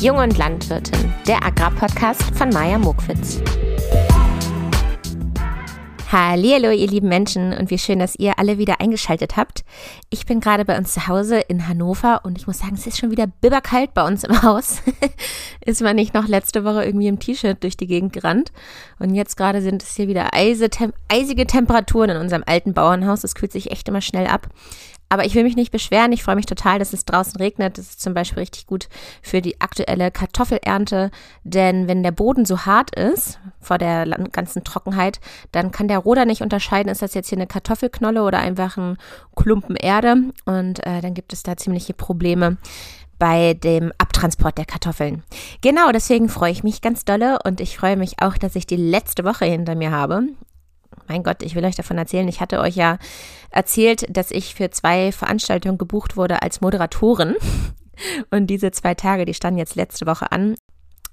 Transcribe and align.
Jung 0.00 0.18
und 0.18 0.38
Landwirtin, 0.38 1.12
der 1.26 1.44
Agrarpodcast 1.44 2.22
von 2.36 2.50
Maja 2.50 2.78
Mokwitz. 2.78 3.42
Hallo, 6.12 6.70
ihr 6.70 6.86
lieben 6.86 7.08
Menschen 7.08 7.52
und 7.52 7.68
wie 7.70 7.78
schön, 7.78 7.98
dass 7.98 8.14
ihr 8.14 8.38
alle 8.38 8.58
wieder 8.58 8.80
eingeschaltet 8.80 9.36
habt. 9.36 9.64
Ich 10.08 10.24
bin 10.24 10.38
gerade 10.38 10.64
bei 10.64 10.78
uns 10.78 10.92
zu 10.94 11.08
Hause 11.08 11.40
in 11.40 11.66
Hannover 11.66 12.20
und 12.24 12.38
ich 12.38 12.46
muss 12.46 12.60
sagen, 12.60 12.76
es 12.76 12.86
ist 12.86 12.96
schon 12.96 13.10
wieder 13.10 13.26
bibberkalt 13.26 13.92
bei 13.92 14.06
uns 14.06 14.22
im 14.22 14.40
Haus. 14.40 14.82
ist 15.66 15.82
man 15.82 15.96
nicht 15.96 16.14
noch 16.14 16.28
letzte 16.28 16.64
Woche 16.64 16.84
irgendwie 16.84 17.08
im 17.08 17.18
T-Shirt 17.18 17.60
durch 17.64 17.76
die 17.76 17.88
Gegend 17.88 18.12
gerannt 18.12 18.52
und 19.00 19.16
jetzt 19.16 19.36
gerade 19.36 19.62
sind 19.62 19.82
es 19.82 19.96
hier 19.96 20.06
wieder 20.06 20.30
eisige 20.32 21.46
Temperaturen 21.46 22.10
in 22.10 22.18
unserem 22.18 22.44
alten 22.46 22.72
Bauernhaus. 22.72 23.24
Es 23.24 23.34
kühlt 23.34 23.50
sich 23.50 23.72
echt 23.72 23.88
immer 23.88 24.00
schnell 24.00 24.28
ab. 24.28 24.46
Aber 25.08 25.24
ich 25.24 25.34
will 25.34 25.44
mich 25.44 25.56
nicht 25.56 25.72
beschweren. 25.72 26.12
Ich 26.12 26.22
freue 26.22 26.36
mich 26.36 26.46
total, 26.46 26.78
dass 26.78 26.92
es 26.92 27.04
draußen 27.04 27.36
regnet. 27.36 27.78
Das 27.78 27.86
ist 27.86 28.00
zum 28.00 28.14
Beispiel 28.14 28.40
richtig 28.40 28.66
gut 28.66 28.88
für 29.22 29.40
die 29.40 29.60
aktuelle 29.60 30.10
Kartoffelernte. 30.10 31.10
Denn 31.44 31.88
wenn 31.88 32.02
der 32.02 32.12
Boden 32.12 32.44
so 32.44 32.66
hart 32.66 32.94
ist, 32.94 33.38
vor 33.60 33.78
der 33.78 34.06
ganzen 34.32 34.64
Trockenheit, 34.64 35.20
dann 35.52 35.70
kann 35.70 35.88
der 35.88 35.98
Roder 35.98 36.24
nicht 36.24 36.42
unterscheiden, 36.42 36.90
ist 36.90 37.02
das 37.02 37.14
jetzt 37.14 37.28
hier 37.28 37.38
eine 37.38 37.46
Kartoffelknolle 37.46 38.22
oder 38.22 38.38
einfach 38.38 38.76
ein 38.76 38.98
Klumpen 39.34 39.76
Erde. 39.76 40.16
Und 40.44 40.84
äh, 40.86 41.00
dann 41.00 41.14
gibt 41.14 41.32
es 41.32 41.42
da 41.42 41.56
ziemliche 41.56 41.94
Probleme 41.94 42.58
bei 43.18 43.54
dem 43.54 43.92
Abtransport 43.98 44.58
der 44.58 44.64
Kartoffeln. 44.64 45.24
Genau, 45.60 45.90
deswegen 45.90 46.28
freue 46.28 46.52
ich 46.52 46.62
mich 46.62 46.82
ganz 46.82 47.04
dolle 47.04 47.38
und 47.44 47.60
ich 47.60 47.76
freue 47.76 47.96
mich 47.96 48.22
auch, 48.22 48.36
dass 48.38 48.56
ich 48.56 48.66
die 48.66 48.76
letzte 48.76 49.24
Woche 49.24 49.44
hinter 49.44 49.74
mir 49.74 49.90
habe 49.90 50.28
mein 51.08 51.22
Gott, 51.22 51.42
ich 51.42 51.54
will 51.54 51.64
euch 51.64 51.76
davon 51.76 51.98
erzählen. 51.98 52.28
Ich 52.28 52.40
hatte 52.40 52.60
euch 52.60 52.76
ja 52.76 52.98
erzählt, 53.50 54.04
dass 54.14 54.30
ich 54.30 54.54
für 54.54 54.70
zwei 54.70 55.12
Veranstaltungen 55.12 55.78
gebucht 55.78 56.16
wurde 56.16 56.42
als 56.42 56.60
Moderatorin. 56.60 57.34
Und 58.30 58.46
diese 58.46 58.70
zwei 58.70 58.94
Tage, 58.94 59.24
die 59.24 59.34
standen 59.34 59.58
jetzt 59.58 59.74
letzte 59.74 60.06
Woche 60.06 60.30
an. 60.30 60.54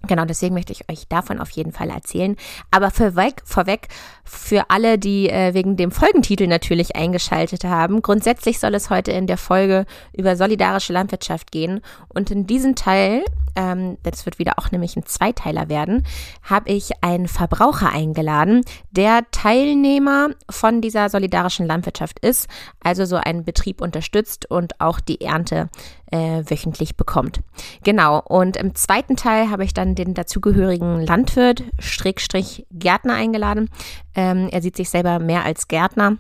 Genau, 0.08 0.26
deswegen 0.26 0.54
möchte 0.54 0.74
ich 0.74 0.90
euch 0.90 1.08
davon 1.08 1.40
auf 1.40 1.50
jeden 1.52 1.72
Fall 1.72 1.90
erzählen. 1.90 2.36
Aber 2.70 2.92
vorweg, 2.92 3.42
vorweg 3.44 3.88
für 4.26 4.70
alle, 4.70 4.98
die 4.98 5.30
äh, 5.30 5.54
wegen 5.54 5.78
dem 5.78 5.92
Folgentitel 5.92 6.48
natürlich 6.48 6.96
eingeschaltet 6.96 7.64
haben. 7.64 8.02
Grundsätzlich 8.02 8.60
soll 8.60 8.74
es 8.74 8.90
heute 8.90 9.12
in 9.12 9.28
der 9.28 9.38
Folge 9.38 9.86
über 10.14 10.36
solidarische 10.36 10.94
Landwirtschaft 10.94 11.52
gehen. 11.52 11.82
Und 12.10 12.32
in 12.32 12.48
diesem 12.48 12.76
Teil, 12.76 13.24
ähm, 13.56 13.98
das 14.04 14.26
wird 14.26 14.40
wieder 14.40 14.54
auch 14.58 14.72
nämlich 14.72 14.98
ein 14.98 15.06
Zweiteiler 15.06 15.70
werden, 15.70 16.04
habe 16.44 16.72
ich 16.72 16.92
einen 17.02 17.28
Verbraucher 17.28 17.92
eingeladen, 17.92 18.62
der 18.92 19.22
Teilnehmer 19.32 20.30
von 20.50 20.82
dieser 20.82 21.10
solidarischen 21.10 21.68
Landwirtschaft 21.68 22.20
ist, 22.20 22.48
also 22.84 23.06
so 23.06 23.18
einen 23.18 23.46
Betrieb 23.46 23.82
unterstützt 23.82 24.50
und 24.50 24.82
auch 24.82 25.00
die 25.00 25.22
Ernte 25.22 25.70
äh, 26.12 26.44
wöchentlich 26.50 26.96
bekommt. 26.96 27.42
Genau, 27.84 28.22
und 28.22 28.58
im 28.58 28.76
zweiten 28.76 29.16
Teil 29.16 29.50
habe 29.50 29.64
ich 29.64 29.74
dann 29.74 29.96
den 29.96 30.14
dazugehörigen 30.14 31.02
Landwirt, 31.02 31.64
Strickstrich 31.80 32.66
Gärtner 32.72 33.16
eingeladen. 33.16 33.70
Ähm, 34.16 34.50
er 34.52 34.62
sieht 34.62 34.76
sich 34.76 34.90
selber 34.90 35.20
mehr 35.20 35.46
als 35.46 35.68
Gärtner. 35.68 36.18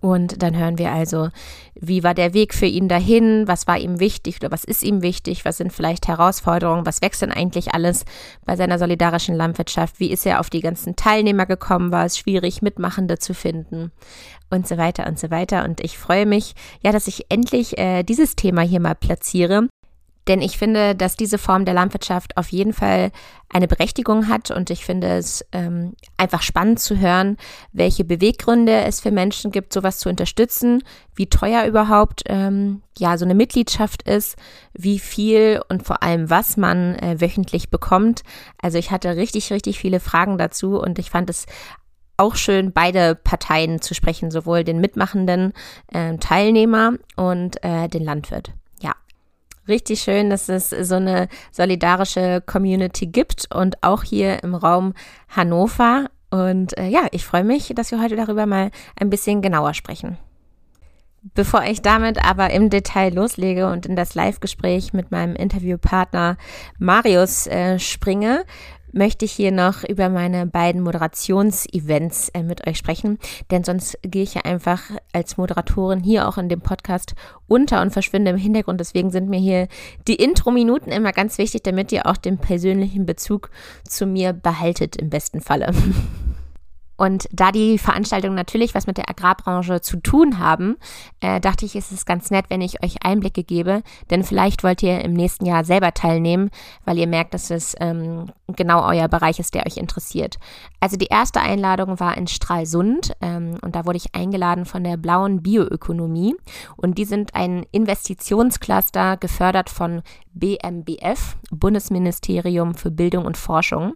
Und 0.00 0.42
dann 0.42 0.56
hören 0.56 0.78
wir 0.78 0.92
also, 0.92 1.28
wie 1.74 2.02
war 2.02 2.14
der 2.14 2.34
Weg 2.34 2.54
für 2.54 2.66
ihn 2.66 2.88
dahin, 2.88 3.46
was 3.46 3.66
war 3.66 3.78
ihm 3.78 4.00
wichtig 4.00 4.36
oder 4.40 4.50
was 4.50 4.64
ist 4.64 4.82
ihm 4.82 5.02
wichtig, 5.02 5.44
was 5.44 5.58
sind 5.58 5.72
vielleicht 5.72 6.08
Herausforderungen, 6.08 6.86
was 6.86 7.02
wächst 7.02 7.22
denn 7.22 7.32
eigentlich 7.32 7.74
alles 7.74 8.04
bei 8.44 8.56
seiner 8.56 8.78
solidarischen 8.78 9.34
Landwirtschaft, 9.34 10.00
wie 10.00 10.10
ist 10.10 10.26
er 10.26 10.40
auf 10.40 10.50
die 10.50 10.60
ganzen 10.60 10.96
Teilnehmer 10.96 11.46
gekommen, 11.46 11.92
war 11.92 12.04
es 12.04 12.18
schwierig, 12.18 12.62
Mitmachende 12.62 13.18
zu 13.18 13.34
finden 13.34 13.92
und 14.50 14.66
so 14.66 14.76
weiter 14.78 15.06
und 15.06 15.18
so 15.18 15.30
weiter. 15.30 15.64
Und 15.64 15.80
ich 15.80 15.98
freue 15.98 16.26
mich, 16.26 16.54
ja, 16.82 16.92
dass 16.92 17.06
ich 17.06 17.26
endlich 17.30 17.78
äh, 17.78 18.02
dieses 18.02 18.36
Thema 18.36 18.62
hier 18.62 18.80
mal 18.80 18.94
platziere. 18.94 19.68
Denn 20.26 20.40
ich 20.40 20.56
finde, 20.56 20.94
dass 20.94 21.16
diese 21.16 21.38
Form 21.38 21.64
der 21.64 21.74
Landwirtschaft 21.74 22.36
auf 22.36 22.48
jeden 22.48 22.72
Fall 22.72 23.10
eine 23.50 23.68
Berechtigung 23.68 24.28
hat 24.28 24.50
und 24.50 24.70
ich 24.70 24.84
finde 24.84 25.08
es 25.08 25.44
ähm, 25.52 25.94
einfach 26.16 26.42
spannend 26.42 26.80
zu 26.80 26.98
hören, 26.98 27.36
welche 27.72 28.04
Beweggründe 28.04 28.82
es 28.84 29.00
für 29.00 29.10
Menschen 29.10 29.52
gibt, 29.52 29.72
sowas 29.72 29.98
zu 29.98 30.08
unterstützen, 30.08 30.82
wie 31.14 31.26
teuer 31.26 31.66
überhaupt 31.66 32.22
ähm, 32.26 32.82
ja 32.98 33.18
so 33.18 33.24
eine 33.24 33.34
Mitgliedschaft 33.34 34.02
ist, 34.02 34.36
wie 34.72 34.98
viel 34.98 35.60
und 35.68 35.84
vor 35.84 36.02
allem 36.02 36.30
was 36.30 36.56
man 36.56 36.96
äh, 36.96 37.20
wöchentlich 37.20 37.70
bekommt. 37.70 38.22
Also 38.60 38.78
ich 38.78 38.90
hatte 38.90 39.16
richtig, 39.16 39.52
richtig 39.52 39.78
viele 39.78 40.00
Fragen 40.00 40.38
dazu 40.38 40.80
und 40.80 40.98
ich 40.98 41.10
fand 41.10 41.28
es 41.28 41.46
auch 42.16 42.36
schön, 42.36 42.72
beide 42.72 43.14
Parteien 43.14 43.80
zu 43.80 43.94
sprechen, 43.94 44.30
sowohl 44.30 44.64
den 44.64 44.80
mitmachenden 44.80 45.52
äh, 45.92 46.16
Teilnehmer 46.18 46.94
und 47.16 47.62
äh, 47.64 47.88
den 47.88 48.04
Landwirt. 48.04 48.52
Richtig 49.66 50.00
schön, 50.00 50.28
dass 50.28 50.48
es 50.48 50.70
so 50.70 50.96
eine 50.96 51.28
solidarische 51.50 52.42
Community 52.44 53.06
gibt 53.06 53.52
und 53.54 53.82
auch 53.82 54.02
hier 54.02 54.42
im 54.42 54.54
Raum 54.54 54.92
Hannover. 55.28 56.10
Und 56.30 56.76
äh, 56.76 56.88
ja, 56.88 57.06
ich 57.12 57.24
freue 57.24 57.44
mich, 57.44 57.72
dass 57.74 57.90
wir 57.90 58.02
heute 58.02 58.16
darüber 58.16 58.44
mal 58.44 58.70
ein 59.00 59.08
bisschen 59.08 59.40
genauer 59.40 59.72
sprechen. 59.72 60.18
Bevor 61.32 61.62
ich 61.64 61.80
damit 61.80 62.22
aber 62.22 62.50
im 62.50 62.68
Detail 62.68 63.14
loslege 63.14 63.70
und 63.70 63.86
in 63.86 63.96
das 63.96 64.14
Live-Gespräch 64.14 64.92
mit 64.92 65.10
meinem 65.10 65.34
Interviewpartner 65.34 66.36
Marius 66.78 67.46
äh, 67.46 67.78
springe, 67.78 68.44
möchte 68.94 69.24
ich 69.24 69.32
hier 69.32 69.52
noch 69.52 69.84
über 69.84 70.08
meine 70.08 70.46
beiden 70.46 70.80
Moderationsevents 70.80 72.30
äh, 72.30 72.42
mit 72.42 72.66
euch 72.66 72.78
sprechen, 72.78 73.18
denn 73.50 73.64
sonst 73.64 73.98
gehe 74.02 74.22
ich 74.22 74.34
ja 74.34 74.42
einfach 74.42 74.82
als 75.12 75.36
Moderatorin 75.36 76.00
hier 76.00 76.28
auch 76.28 76.38
in 76.38 76.48
dem 76.48 76.60
Podcast 76.60 77.14
unter 77.46 77.82
und 77.82 77.92
verschwinde 77.92 78.30
im 78.30 78.36
Hintergrund. 78.36 78.80
Deswegen 78.80 79.10
sind 79.10 79.28
mir 79.28 79.40
hier 79.40 79.68
die 80.08 80.16
Intro-Minuten 80.16 80.90
immer 80.90 81.12
ganz 81.12 81.38
wichtig, 81.38 81.62
damit 81.62 81.92
ihr 81.92 82.06
auch 82.06 82.16
den 82.16 82.38
persönlichen 82.38 83.04
Bezug 83.04 83.50
zu 83.88 84.06
mir 84.06 84.32
behaltet 84.32 84.96
im 84.96 85.10
besten 85.10 85.40
Falle. 85.40 85.72
Und 86.96 87.28
da 87.32 87.50
die 87.50 87.78
Veranstaltungen 87.78 88.34
natürlich 88.34 88.74
was 88.74 88.86
mit 88.86 88.98
der 88.98 89.08
Agrarbranche 89.08 89.80
zu 89.80 89.96
tun 89.98 90.38
haben, 90.38 90.76
äh, 91.20 91.40
dachte 91.40 91.66
ich, 91.66 91.74
ist 91.74 91.92
es 91.92 92.06
ganz 92.06 92.30
nett, 92.30 92.46
wenn 92.48 92.60
ich 92.60 92.82
euch 92.82 93.04
Einblicke 93.04 93.42
gebe. 93.42 93.82
Denn 94.10 94.22
vielleicht 94.22 94.62
wollt 94.62 94.82
ihr 94.82 95.00
im 95.00 95.12
nächsten 95.12 95.46
Jahr 95.46 95.64
selber 95.64 95.92
teilnehmen, 95.92 96.50
weil 96.84 96.98
ihr 96.98 97.06
merkt, 97.06 97.34
dass 97.34 97.50
es 97.50 97.74
ähm, 97.80 98.30
genau 98.48 98.86
euer 98.86 99.08
Bereich 99.08 99.38
ist, 99.38 99.54
der 99.54 99.66
euch 99.66 99.76
interessiert. 99.76 100.38
Also 100.80 100.96
die 100.96 101.06
erste 101.06 101.40
Einladung 101.40 101.98
war 101.98 102.16
in 102.16 102.26
Stralsund 102.26 103.12
ähm, 103.20 103.56
und 103.62 103.74
da 103.74 103.86
wurde 103.86 103.96
ich 103.96 104.14
eingeladen 104.14 104.64
von 104.64 104.84
der 104.84 104.96
blauen 104.96 105.42
Bioökonomie. 105.42 106.36
Und 106.76 106.98
die 106.98 107.04
sind 107.04 107.34
ein 107.34 107.66
Investitionscluster 107.72 109.16
gefördert 109.16 109.70
von 109.70 110.02
BMBF, 110.34 111.36
Bundesministerium 111.50 112.74
für 112.74 112.90
Bildung 112.90 113.24
und 113.24 113.36
Forschung. 113.36 113.94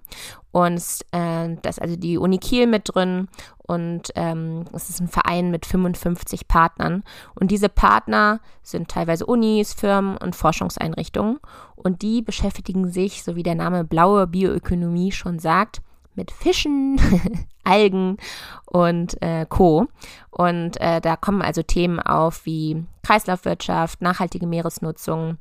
Und 0.50 0.82
äh, 1.12 1.56
da 1.60 1.68
ist 1.68 1.80
also 1.80 1.96
die 1.96 2.18
Uni 2.18 2.38
Kiel 2.38 2.66
mit 2.66 2.94
drin 2.94 3.28
und 3.68 4.12
ähm, 4.14 4.64
es 4.72 4.88
ist 4.88 5.00
ein 5.00 5.08
Verein 5.08 5.50
mit 5.50 5.66
55 5.66 6.48
Partnern. 6.48 7.04
Und 7.34 7.50
diese 7.50 7.68
Partner 7.68 8.40
sind 8.62 8.88
teilweise 8.88 9.26
Unis, 9.26 9.74
Firmen 9.74 10.16
und 10.16 10.34
Forschungseinrichtungen. 10.34 11.38
Und 11.76 12.00
die 12.00 12.22
beschäftigen 12.22 12.90
sich, 12.90 13.22
so 13.22 13.36
wie 13.36 13.42
der 13.42 13.54
Name 13.54 13.84
blaue 13.84 14.26
Bioökonomie 14.26 15.12
schon 15.12 15.38
sagt, 15.38 15.82
mit 16.14 16.30
Fischen, 16.30 16.98
Algen 17.64 18.16
und 18.64 19.20
äh, 19.20 19.44
Co. 19.46 19.86
Und 20.30 20.80
äh, 20.80 21.02
da 21.02 21.16
kommen 21.16 21.42
also 21.42 21.62
Themen 21.62 22.00
auf 22.00 22.46
wie 22.46 22.86
Kreislaufwirtschaft, 23.02 24.00
nachhaltige 24.00 24.46
Meeresnutzung, 24.46 25.36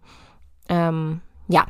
ähm, 0.67 1.21
ja, 1.47 1.65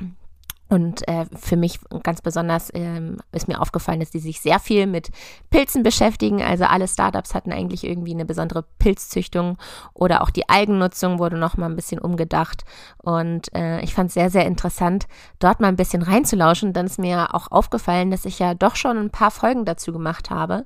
und 0.70 1.08
äh, 1.08 1.26
für 1.34 1.56
mich 1.56 1.80
ganz 2.04 2.22
besonders 2.22 2.70
ähm, 2.74 3.18
ist 3.32 3.48
mir 3.48 3.62
aufgefallen, 3.62 4.02
dass 4.02 4.10
die 4.10 4.20
sich 4.20 4.42
sehr 4.42 4.60
viel 4.60 4.86
mit 4.86 5.10
Pilzen 5.50 5.82
beschäftigen. 5.82 6.42
Also 6.42 6.66
alle 6.66 6.88
Startups 6.88 7.34
hatten 7.34 7.54
eigentlich 7.54 7.86
irgendwie 7.86 8.14
eine 8.14 8.26
besondere 8.26 8.66
Pilzzüchtung 8.78 9.58
oder 9.94 10.22
auch 10.22 10.30
die 10.30 10.50
Algennutzung 10.50 11.20
wurde 11.20 11.38
noch 11.38 11.56
mal 11.56 11.68
ein 11.68 11.76
bisschen 11.76 12.00
umgedacht. 12.00 12.66
Und 12.98 13.54
äh, 13.56 13.80
ich 13.82 13.94
fand 13.94 14.10
es 14.10 14.16
sehr, 14.16 14.30
sehr 14.30 14.46
interessant, 14.46 15.08
dort 15.40 15.62
mal 15.62 15.70
ein 15.70 15.78
bisschen 15.78 16.02
reinzulauschen. 16.02 16.74
Dann 16.74 16.88
ist 16.88 17.00
mir 17.00 17.34
auch 17.34 17.50
aufgefallen, 17.50 18.12
dass 18.12 18.26
ich 18.26 18.40
ja 18.40 18.54
doch 18.54 18.76
schon 18.76 18.98
ein 18.98 19.10
paar 19.10 19.32
Folgen 19.32 19.64
dazu 19.64 19.94
gemacht 19.94 20.30
habe. 20.30 20.66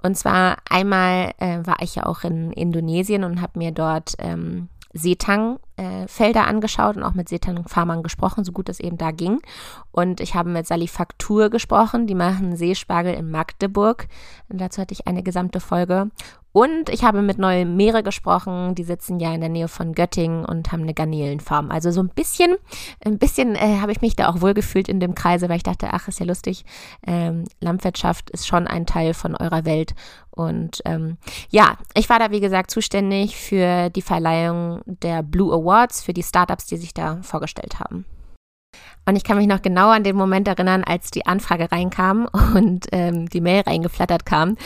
Und 0.00 0.16
zwar 0.16 0.58
einmal 0.70 1.32
äh, 1.38 1.58
war 1.64 1.76
ich 1.80 1.96
ja 1.96 2.06
auch 2.06 2.22
in 2.22 2.52
Indonesien 2.52 3.24
und 3.24 3.40
habe 3.40 3.58
mir 3.58 3.72
dort 3.72 4.14
ähm, 4.18 4.68
Seetang-Felder 4.92 5.58
äh, 5.76 6.38
angeschaut 6.38 6.96
und 6.96 7.02
auch 7.02 7.14
mit 7.14 7.28
Seetang-Farmern 7.28 8.02
gesprochen, 8.02 8.44
so 8.44 8.52
gut 8.52 8.68
es 8.68 8.80
eben 8.80 8.98
da 8.98 9.10
ging. 9.10 9.40
Und 9.90 10.20
ich 10.20 10.34
habe 10.34 10.50
mit 10.50 10.66
Salifaktur 10.66 11.50
gesprochen, 11.50 12.06
die 12.06 12.14
machen 12.14 12.56
Seespargel 12.56 13.14
in 13.14 13.30
Magdeburg. 13.30 14.06
Und 14.48 14.60
dazu 14.60 14.80
hatte 14.80 14.94
ich 14.94 15.06
eine 15.06 15.22
gesamte 15.22 15.60
Folge. 15.60 16.10
Und 16.52 16.90
ich 16.90 17.02
habe 17.02 17.22
mit 17.22 17.38
Neue 17.38 17.64
Meere 17.64 18.02
gesprochen, 18.02 18.74
die 18.74 18.84
sitzen 18.84 19.18
ja 19.18 19.34
in 19.34 19.40
der 19.40 19.48
Nähe 19.48 19.68
von 19.68 19.94
Göttingen 19.94 20.44
und 20.44 20.70
haben 20.70 20.82
eine 20.82 20.92
Garnelenfarm. 20.92 21.70
Also 21.70 21.90
so 21.90 22.02
ein 22.02 22.10
bisschen, 22.10 22.56
ein 23.02 23.18
bisschen 23.18 23.54
äh, 23.54 23.78
habe 23.80 23.92
ich 23.92 24.02
mich 24.02 24.16
da 24.16 24.28
auch 24.28 24.42
wohlgefühlt 24.42 24.88
in 24.88 25.00
dem 25.00 25.14
Kreise, 25.14 25.48
weil 25.48 25.56
ich 25.56 25.62
dachte, 25.62 25.88
ach, 25.92 26.08
ist 26.08 26.20
ja 26.20 26.26
lustig, 26.26 26.66
ähm, 27.06 27.44
Landwirtschaft 27.60 28.28
ist 28.30 28.46
schon 28.46 28.66
ein 28.66 28.84
Teil 28.84 29.14
von 29.14 29.34
eurer 29.34 29.64
Welt. 29.64 29.94
Und 30.30 30.82
ähm, 30.84 31.16
ja, 31.50 31.76
ich 31.94 32.08
war 32.08 32.18
da, 32.18 32.30
wie 32.30 32.40
gesagt, 32.40 32.70
zuständig 32.70 33.36
für 33.36 33.90
die 33.90 34.02
Verleihung 34.02 34.80
der 34.86 35.22
Blue 35.22 35.52
Awards, 35.62 36.02
für 36.02 36.12
die 36.12 36.22
Startups, 36.22 36.66
die 36.66 36.76
sich 36.76 36.94
da 36.94 37.18
vorgestellt 37.22 37.80
haben. 37.80 38.04
Und 39.04 39.16
ich 39.16 39.24
kann 39.24 39.36
mich 39.36 39.48
noch 39.48 39.62
genau 39.62 39.90
an 39.90 40.04
den 40.04 40.16
Moment 40.16 40.46
erinnern, 40.46 40.84
als 40.84 41.10
die 41.10 41.26
Anfrage 41.26 41.72
reinkam 41.72 42.28
und 42.54 42.86
ähm, 42.92 43.28
die 43.28 43.40
Mail 43.40 43.62
reingeflattert 43.62 44.26
kam. 44.26 44.56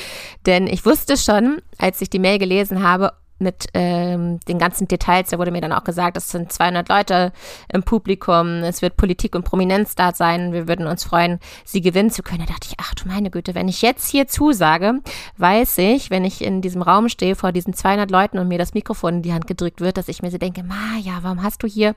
Denn 0.45 0.67
ich 0.67 0.85
wusste 0.85 1.17
schon, 1.17 1.63
als 1.79 2.01
ich 2.01 2.11
die 2.11 2.19
Mail 2.19 2.39
gelesen 2.39 2.83
habe, 2.83 3.13
mit 3.39 3.67
ähm, 3.75 4.41
den 4.49 4.59
ganzen 4.59 4.89
Details, 4.89 5.31
da 5.31 5.39
wurde 5.39 5.51
mir 5.51 5.61
dann 5.61 5.73
auch 5.73 5.85
gesagt, 5.85 6.17
es 6.17 6.31
sind 6.31 6.53
200 6.53 6.89
Leute 6.89 7.33
im 7.73 7.83
Publikum, 7.83 8.63
es 8.63 8.83
wird 8.83 8.97
Politik 8.97 9.35
und 9.35 9.45
Prominenz 9.45 9.95
da 9.95 10.15
sein, 10.15 10.53
wir 10.53 10.69
würden 10.69 10.87
uns 10.87 11.05
freuen, 11.05 11.39
sie 11.65 11.81
gewinnen 11.81 12.11
zu 12.11 12.23
können. 12.23 12.41
Da 12.47 12.53
dachte 12.53 12.69
ich, 12.71 12.75
ach 12.79 12.95
du 12.95 13.09
meine 13.09 13.31
Güte, 13.31 13.55
wenn 13.55 13.69
ich 13.69 13.83
jetzt 13.83 14.09
hier 14.09 14.27
zusage, 14.27 15.01
weiß 15.37 15.79
ich, 15.79 16.11
wenn 16.11 16.25
ich 16.25 16.43
in 16.43 16.63
diesem 16.63 16.83
Raum 16.83 17.09
stehe 17.09 17.37
vor 17.37 17.53
diesen 17.53 17.75
200 17.75 18.11
Leuten 18.11 18.39
und 18.39 18.49
mir 18.49 18.59
das 18.59 18.75
Mikrofon 18.75 19.17
in 19.17 19.23
die 19.23 19.33
Hand 19.33 19.47
gedrückt 19.47 19.81
wird, 19.81 19.97
dass 19.99 20.09
ich 20.09 20.23
mir 20.23 20.31
so 20.31 20.39
denke, 20.39 20.63
ma 20.63 20.97
ja, 21.03 21.19
warum 21.23 21.43
hast 21.43 21.63
du 21.63 21.67
hier 21.67 21.95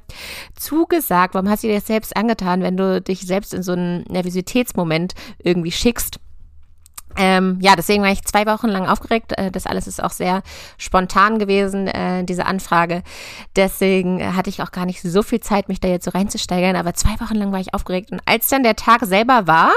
zugesagt, 0.56 1.36
warum 1.36 1.50
hast 1.50 1.63
du 1.63 1.68
dir 1.68 1.75
das 1.75 1.88
selbst 1.88 2.15
angetan, 2.18 2.62
wenn 2.62 2.77
du 2.77 3.01
dich 3.01 3.21
selbst 3.21 3.53
in 3.53 3.63
so 3.63 3.71
einen 3.71 4.03
Nervositätsmoment 4.09 5.13
irgendwie 5.44 5.71
schickst? 5.71 6.19
Ähm, 7.18 7.58
ja, 7.62 7.76
deswegen 7.76 8.04
war 8.04 8.12
ich 8.12 8.24
zwei 8.24 8.46
Wochen 8.46 8.68
lang 8.68 8.88
aufgeregt. 8.88 9.38
Äh, 9.38 9.52
das 9.52 9.66
alles 9.66 9.88
ist 9.88 10.02
auch 10.02 10.12
sehr 10.12 10.42
spontan 10.78 11.40
gewesen, 11.40 11.88
äh, 11.88 12.24
diese 12.24 12.46
Anfrage. 12.46 13.04
Deswegen 13.56 14.20
äh, 14.20 14.32
hatte 14.34 14.50
ich 14.50 14.62
auch 14.62 14.72
gar 14.72 14.86
nicht 14.86 15.02
so 15.02 15.24
viel 15.24 15.40
Zeit, 15.40 15.70
mich 15.70 15.80
da 15.80 15.88
jetzt 15.88 16.06
so 16.06 16.12
reinzusteigern. 16.12 16.76
Aber 16.76 16.94
zwei 16.94 17.20
Wochen 17.20 17.36
lang 17.36 17.52
war 17.52 17.60
ich 17.60 17.74
aufgeregt. 17.74 18.12
Und 18.12 18.22
als 18.26 18.48
dann 18.50 18.64
der 18.64 18.76
Tag 18.76 19.06
selber 19.06 19.48
war, 19.48 19.72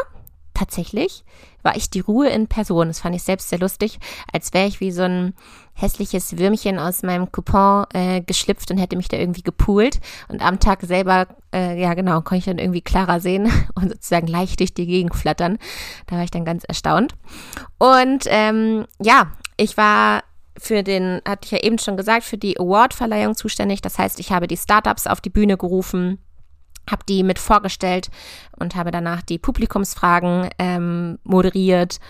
tatsächlich, 0.54 1.24
war 1.62 1.76
ich 1.76 1.90
die 1.90 2.00
Ruhe 2.00 2.28
in 2.28 2.48
Person. 2.48 2.88
Das 2.88 3.00
fand 3.00 3.16
ich 3.16 3.22
selbst 3.22 3.48
sehr 3.48 3.58
lustig, 3.58 3.98
als 4.32 4.52
wäre 4.52 4.66
ich 4.66 4.80
wie 4.80 4.92
so 4.92 5.02
ein 5.02 5.34
hässliches 5.74 6.38
Würmchen 6.38 6.78
aus 6.78 7.02
meinem 7.02 7.30
Coupon 7.32 7.86
äh, 7.94 8.20
geschlüpft 8.20 8.70
und 8.70 8.78
hätte 8.78 8.96
mich 8.96 9.08
da 9.08 9.16
irgendwie 9.16 9.42
gepoolt. 9.42 10.00
Und 10.28 10.42
am 10.42 10.60
Tag 10.60 10.82
selber, 10.82 11.26
äh, 11.52 11.80
ja 11.80 11.94
genau, 11.94 12.20
konnte 12.20 12.36
ich 12.36 12.44
dann 12.44 12.58
irgendwie 12.58 12.82
klarer 12.82 13.20
sehen 13.20 13.50
und 13.74 13.90
sozusagen 13.90 14.26
leicht 14.26 14.60
durch 14.60 14.74
die 14.74 14.86
Gegend 14.86 15.14
flattern. 15.14 15.58
Da 16.06 16.16
war 16.16 16.24
ich 16.24 16.30
dann 16.30 16.44
ganz 16.44 16.64
erstaunt. 16.64 17.14
Und 17.78 18.24
ähm, 18.26 18.86
ja, 19.00 19.32
ich 19.56 19.76
war 19.76 20.22
für 20.58 20.82
den, 20.82 21.20
hatte 21.26 21.46
ich 21.46 21.50
ja 21.50 21.58
eben 21.58 21.78
schon 21.78 21.96
gesagt, 21.96 22.24
für 22.24 22.38
die 22.38 22.58
Award-Verleihung 22.58 23.34
zuständig. 23.34 23.80
Das 23.80 23.98
heißt, 23.98 24.20
ich 24.20 24.30
habe 24.30 24.46
die 24.46 24.56
Startups 24.56 25.06
auf 25.06 25.20
die 25.20 25.30
Bühne 25.30 25.56
gerufen 25.56 26.18
habe 26.90 27.04
die 27.08 27.22
mit 27.22 27.38
vorgestellt 27.38 28.10
und 28.58 28.74
habe 28.74 28.90
danach 28.90 29.22
die 29.22 29.38
Publikumsfragen 29.38 30.50
ähm, 30.58 31.18
moderiert 31.22 32.00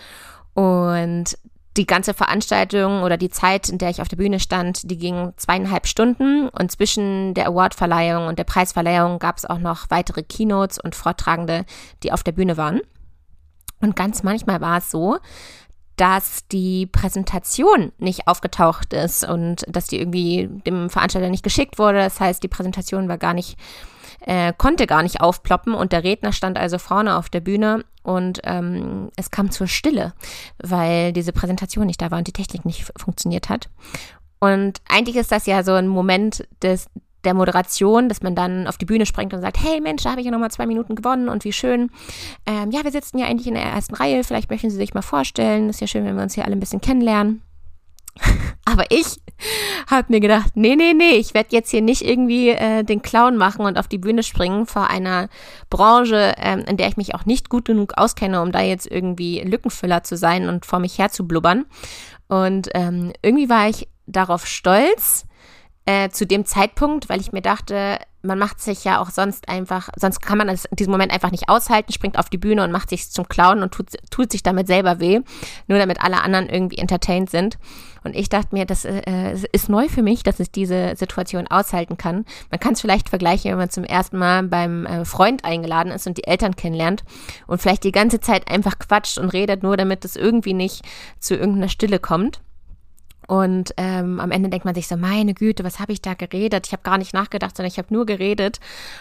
und 0.53 1.37
die 1.77 1.87
ganze 1.87 2.13
Veranstaltung 2.13 3.01
oder 3.01 3.17
die 3.17 3.29
Zeit, 3.29 3.69
in 3.69 3.77
der 3.77 3.89
ich 3.89 4.01
auf 4.01 4.07
der 4.07 4.17
Bühne 4.17 4.39
stand, 4.39 4.89
die 4.89 4.97
ging 4.97 5.33
zweieinhalb 5.37 5.87
Stunden 5.87 6.49
und 6.49 6.71
zwischen 6.71 7.33
der 7.33 7.47
Awardverleihung 7.47 8.27
und 8.27 8.37
der 8.37 8.43
Preisverleihung 8.43 9.19
gab 9.19 9.37
es 9.37 9.45
auch 9.45 9.57
noch 9.57 9.89
weitere 9.89 10.23
Keynotes 10.23 10.77
und 10.79 10.95
Vortragende, 10.95 11.65
die 12.03 12.11
auf 12.11 12.23
der 12.23 12.31
Bühne 12.33 12.57
waren. 12.57 12.81
Und 13.81 13.95
ganz 13.95 14.23
manchmal 14.23 14.61
war 14.61 14.77
es 14.77 14.91
so, 14.91 15.17
dass 15.95 16.47
die 16.47 16.87
Präsentation 16.87 17.91
nicht 17.97 18.27
aufgetaucht 18.27 18.93
ist 18.93 19.27
und 19.27 19.63
dass 19.67 19.87
die 19.87 19.99
irgendwie 19.99 20.49
dem 20.65 20.89
Veranstalter 20.89 21.29
nicht 21.29 21.43
geschickt 21.43 21.77
wurde. 21.77 21.99
Das 21.99 22.19
heißt, 22.19 22.41
die 22.41 22.47
Präsentation 22.47 23.07
war 23.09 23.17
gar 23.17 23.33
nicht 23.33 23.57
äh, 24.25 24.53
konnte 24.57 24.87
gar 24.87 25.03
nicht 25.03 25.21
aufploppen 25.21 25.73
und 25.73 25.91
der 25.91 26.03
Redner 26.03 26.31
stand 26.31 26.57
also 26.57 26.77
vorne 26.77 27.17
auf 27.17 27.29
der 27.29 27.41
Bühne 27.41 27.83
und 28.03 28.39
ähm, 28.43 29.09
es 29.15 29.31
kam 29.31 29.51
zur 29.51 29.67
Stille, 29.67 30.13
weil 30.61 31.13
diese 31.13 31.33
Präsentation 31.33 31.85
nicht 31.85 32.01
da 32.01 32.11
war 32.11 32.17
und 32.17 32.27
die 32.27 32.33
Technik 32.33 32.65
nicht 32.65 32.91
funktioniert 32.97 33.49
hat. 33.49 33.69
Und 34.39 34.81
eigentlich 34.89 35.15
ist 35.15 35.31
das 35.31 35.45
ja 35.45 35.63
so 35.63 35.73
ein 35.73 35.87
Moment 35.87 36.45
des, 36.61 36.89
der 37.23 37.33
Moderation, 37.33 38.09
dass 38.09 38.21
man 38.21 38.35
dann 38.35 38.67
auf 38.67 38.77
die 38.77 38.85
Bühne 38.85 39.05
springt 39.05 39.33
und 39.33 39.41
sagt, 39.41 39.63
hey 39.63 39.79
Mensch, 39.79 40.03
da 40.03 40.11
habe 40.11 40.19
ich 40.19 40.25
ja 40.25 40.31
nochmal 40.31 40.51
zwei 40.51 40.65
Minuten 40.65 40.95
gewonnen 40.95 41.29
und 41.29 41.45
wie 41.45 41.53
schön. 41.53 41.89
Ähm, 42.45 42.71
ja, 42.71 42.83
wir 42.83 42.91
sitzen 42.91 43.17
ja 43.17 43.25
eigentlich 43.25 43.47
in 43.47 43.53
der 43.53 43.63
ersten 43.63 43.95
Reihe, 43.95 44.23
vielleicht 44.23 44.49
möchten 44.49 44.69
Sie 44.69 44.75
sich 44.75 44.93
mal 44.93 45.01
vorstellen. 45.01 45.69
Ist 45.69 45.79
ja 45.79 45.87
schön, 45.87 46.03
wenn 46.03 46.17
wir 46.17 46.23
uns 46.23 46.35
hier 46.35 46.43
alle 46.43 46.55
ein 46.55 46.59
bisschen 46.59 46.81
kennenlernen. 46.81 47.41
Aber 48.65 48.83
ich 48.89 49.21
habe 49.87 50.07
mir 50.09 50.19
gedacht, 50.19 50.51
nee, 50.55 50.75
nee, 50.75 50.93
nee, 50.93 51.11
ich 51.11 51.33
werde 51.33 51.49
jetzt 51.51 51.71
hier 51.71 51.81
nicht 51.81 52.01
irgendwie 52.01 52.49
äh, 52.49 52.83
den 52.83 53.01
Clown 53.01 53.37
machen 53.37 53.65
und 53.65 53.77
auf 53.77 53.87
die 53.87 53.97
Bühne 53.97 54.23
springen 54.23 54.65
vor 54.65 54.89
einer 54.89 55.29
Branche, 55.69 56.33
ähm, 56.37 56.63
in 56.67 56.77
der 56.77 56.87
ich 56.87 56.97
mich 56.97 57.15
auch 57.15 57.25
nicht 57.25 57.49
gut 57.49 57.65
genug 57.65 57.93
auskenne, 57.97 58.41
um 58.41 58.51
da 58.51 58.61
jetzt 58.61 58.89
irgendwie 58.89 59.41
Lückenfüller 59.41 60.03
zu 60.03 60.17
sein 60.17 60.49
und 60.49 60.65
vor 60.65 60.79
mich 60.79 60.97
her 60.97 61.09
zu 61.09 61.27
blubbern. 61.27 61.65
Und 62.27 62.69
ähm, 62.73 63.13
irgendwie 63.21 63.49
war 63.49 63.69
ich 63.69 63.87
darauf 64.05 64.45
stolz, 64.47 65.25
äh, 65.85 66.09
zu 66.09 66.25
dem 66.25 66.45
Zeitpunkt, 66.45 67.09
weil 67.09 67.19
ich 67.19 67.31
mir 67.31 67.41
dachte, 67.41 67.99
man 68.23 68.39
macht 68.39 68.61
sich 68.61 68.85
ja 68.85 69.01
auch 69.01 69.09
sonst 69.09 69.49
einfach, 69.49 69.89
sonst 69.97 70.21
kann 70.21 70.37
man 70.37 70.47
das 70.47 70.65
in 70.65 70.77
diesem 70.77 70.91
Moment 70.91 71.11
einfach 71.11 71.31
nicht 71.31 71.49
aushalten, 71.49 71.91
springt 71.91 72.17
auf 72.17 72.29
die 72.29 72.37
Bühne 72.37 72.63
und 72.63 72.71
macht 72.71 72.89
sich 72.89 73.11
zum 73.11 73.27
Clown 73.27 73.61
und 73.61 73.73
tut, 73.73 73.87
tut 74.09 74.31
sich 74.31 74.43
damit 74.43 74.67
selber 74.67 74.99
weh, 74.99 75.19
nur 75.67 75.77
damit 75.77 76.01
alle 76.01 76.21
anderen 76.21 76.47
irgendwie 76.47 76.77
entertained 76.77 77.29
sind. 77.29 77.57
Und 78.03 78.15
ich 78.15 78.29
dachte 78.29 78.55
mir, 78.55 78.65
das 78.65 78.85
äh, 78.85 79.35
ist 79.51 79.69
neu 79.69 79.89
für 79.89 80.01
mich, 80.01 80.23
dass 80.23 80.39
ich 80.39 80.51
diese 80.51 80.95
Situation 80.95 81.47
aushalten 81.47 81.97
kann. 81.97 82.25
Man 82.49 82.59
kann 82.59 82.73
es 82.73 82.81
vielleicht 82.81 83.09
vergleichen, 83.09 83.51
wenn 83.51 83.57
man 83.57 83.69
zum 83.69 83.83
ersten 83.83 84.17
Mal 84.17 84.43
beim 84.43 84.85
äh, 84.85 85.05
Freund 85.05 85.43
eingeladen 85.43 85.91
ist 85.91 86.07
und 86.07 86.17
die 86.17 86.25
Eltern 86.25 86.55
kennenlernt 86.55 87.03
und 87.47 87.61
vielleicht 87.61 87.83
die 87.83 87.91
ganze 87.91 88.19
Zeit 88.21 88.49
einfach 88.49 88.79
quatscht 88.79 89.17
und 89.17 89.29
redet, 89.29 89.63
nur 89.63 89.75
damit 89.75 90.05
es 90.05 90.15
irgendwie 90.15 90.53
nicht 90.53 90.81
zu 91.19 91.35
irgendeiner 91.35 91.69
Stille 91.69 91.99
kommt. 91.99 92.41
Und 93.27 93.73
ähm, 93.77 94.19
am 94.19 94.31
Ende 94.31 94.49
denkt 94.49 94.65
man 94.65 94.75
sich 94.75 94.87
so, 94.87 94.97
meine 94.97 95.33
Güte, 95.33 95.63
was 95.63 95.79
habe 95.79 95.93
ich 95.93 96.01
da 96.01 96.13
geredet? 96.13 96.67
Ich 96.67 96.73
habe 96.73 96.83
gar 96.83 96.97
nicht 96.97 97.13
nachgedacht, 97.13 97.55
sondern 97.55 97.71
ich 97.71 97.77
habe 97.77 97.93
nur 97.93 98.05
geredet. 98.05 98.59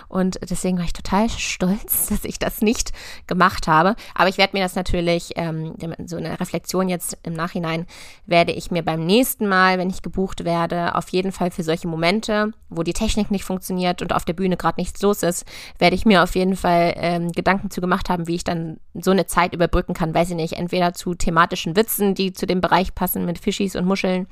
Und 0.09 0.39
deswegen 0.49 0.79
war 0.79 0.85
ich 0.85 0.93
total 0.93 1.29
stolz, 1.29 2.07
dass 2.09 2.25
ich 2.25 2.39
das 2.39 2.63
nicht 2.63 2.93
gemacht 3.27 3.67
habe. 3.67 3.97
Aber 4.15 4.29
ich 4.29 4.39
werde 4.39 4.57
mir 4.57 4.63
das 4.63 4.75
natürlich, 4.75 5.33
ähm, 5.37 5.75
so 6.07 6.17
eine 6.17 6.39
Reflexion 6.39 6.89
jetzt 6.89 7.19
im 7.23 7.33
Nachhinein, 7.33 7.87
werde 8.27 8.53
ich 8.53 8.71
mir 8.71 8.83
beim 8.83 9.05
nächsten 9.05 9.49
Mal, 9.49 9.79
wenn 9.79 9.91
ich 9.91 10.03
gebucht 10.03 10.45
werde, 10.45 10.95
auf 10.95 11.09
jeden 11.09 11.33
Fall 11.33 11.51
für 11.51 11.63
solche 11.63 11.89
Momente, 11.89 12.53
wo 12.69 12.83
die 12.83 12.93
Technik 12.93 13.31
nicht 13.31 13.45
funktioniert 13.45 14.03
und 14.03 14.13
auf 14.13 14.25
der 14.25 14.33
Bühne 14.33 14.57
gerade 14.57 14.81
nichts 14.81 15.03
los 15.03 15.23
ist, 15.23 15.45
werde 15.79 15.97
ich 15.97 16.07
mir 16.07 16.23
auf 16.23 16.35
jeden 16.35 16.57
Fall 16.57 16.95
ähm, 16.97 17.33
Gedanken 17.33 17.71
zu 17.71 17.81
gemacht 17.81 18.09
haben, 18.09 18.27
wie 18.27 18.37
ich 18.37 18.45
dann 18.45 18.79
so 18.95 19.11
eine 19.11 19.27
Zeit 19.27 19.55
überbrücken 19.55 19.95
kann. 19.95 20.15
Weiß 20.15 20.31
ich 20.31 20.37
nicht, 20.37 20.55
entweder 20.55 20.95
zu 20.95 21.15
thematischen 21.15 21.77
Witzen, 21.77 22.15
die 22.15 22.33
zu 22.33 22.47
dem 22.47 22.61
Bereich 22.61 22.95
passen 22.95 23.25
mit 23.25 23.39
Fischis 23.39 23.77
und 23.77 23.87
Muscheln 23.87 24.12
vorstellen. 24.13 24.27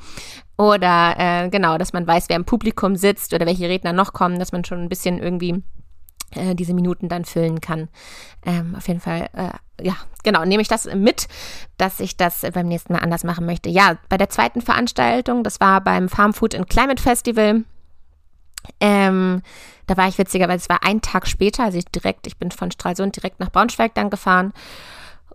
Oder 0.57 1.15
äh, 1.19 1.49
genau, 1.49 1.79
dass 1.79 1.93
man 1.93 2.07
weiß, 2.07 2.29
wer 2.29 2.37
im 2.37 2.45
Publikum 2.45 2.97
sitzt 2.97 3.33
oder 3.33 3.47
welche 3.47 3.69
Redner 3.69 3.93
noch 3.93 4.13
kommen, 4.13 4.39
dass 4.39 4.53
man 4.53 4.65
schon 4.65 4.83
ein 4.83 4.89
bisschen 4.91 5.19
irgendwie 5.19 5.63
äh, 6.35 6.55
diese 6.55 6.75
Minuten 6.75 7.09
dann 7.09 7.25
füllen 7.25 7.61
kann. 7.63 7.89
Ähm, 8.45 8.75
auf 8.77 8.87
jeden 8.87 9.01
Fall, 9.01 9.31
äh, 9.33 9.85
ja, 9.85 9.97
genau, 10.23 10.45
nehme 10.45 10.61
ich 10.61 10.69
das 10.69 10.87
mit, 10.95 11.29
dass 11.79 11.99
ich 11.99 12.17
das 12.19 12.43
beim 12.53 12.69
nächsten 12.69 12.93
Mal 12.93 12.99
anders 12.99 13.25
machen 13.25 13.47
möchte. 13.47 13.71
Ja, 13.71 13.97
bei 14.11 14.19
der 14.19 14.29
zweiten 14.29 14.61
Veranstaltung, 14.61 15.45
das 15.45 15.61
war 15.61 15.81
beim 15.81 16.11
Farm 16.11 16.35
Food 16.35 16.55
and 16.55 16.69
Climate 16.69 17.03
Festival. 17.03 17.65
Ähm, 18.79 19.43
da 19.87 19.97
war 19.97 20.09
ich 20.09 20.19
witzigerweise, 20.19 20.65
es 20.65 20.69
war 20.69 20.85
ein 20.85 21.01
Tag 21.01 21.27
später, 21.27 21.65
also 21.65 21.79
ich 21.79 21.87
direkt, 21.87 22.27
ich 22.27 22.37
bin 22.37 22.51
von 22.51 22.71
Stralsund 22.71 23.17
direkt 23.17 23.41
nach 23.41 23.51
Braunschweig 23.51 23.95
dann 23.95 24.11
gefahren 24.11 24.53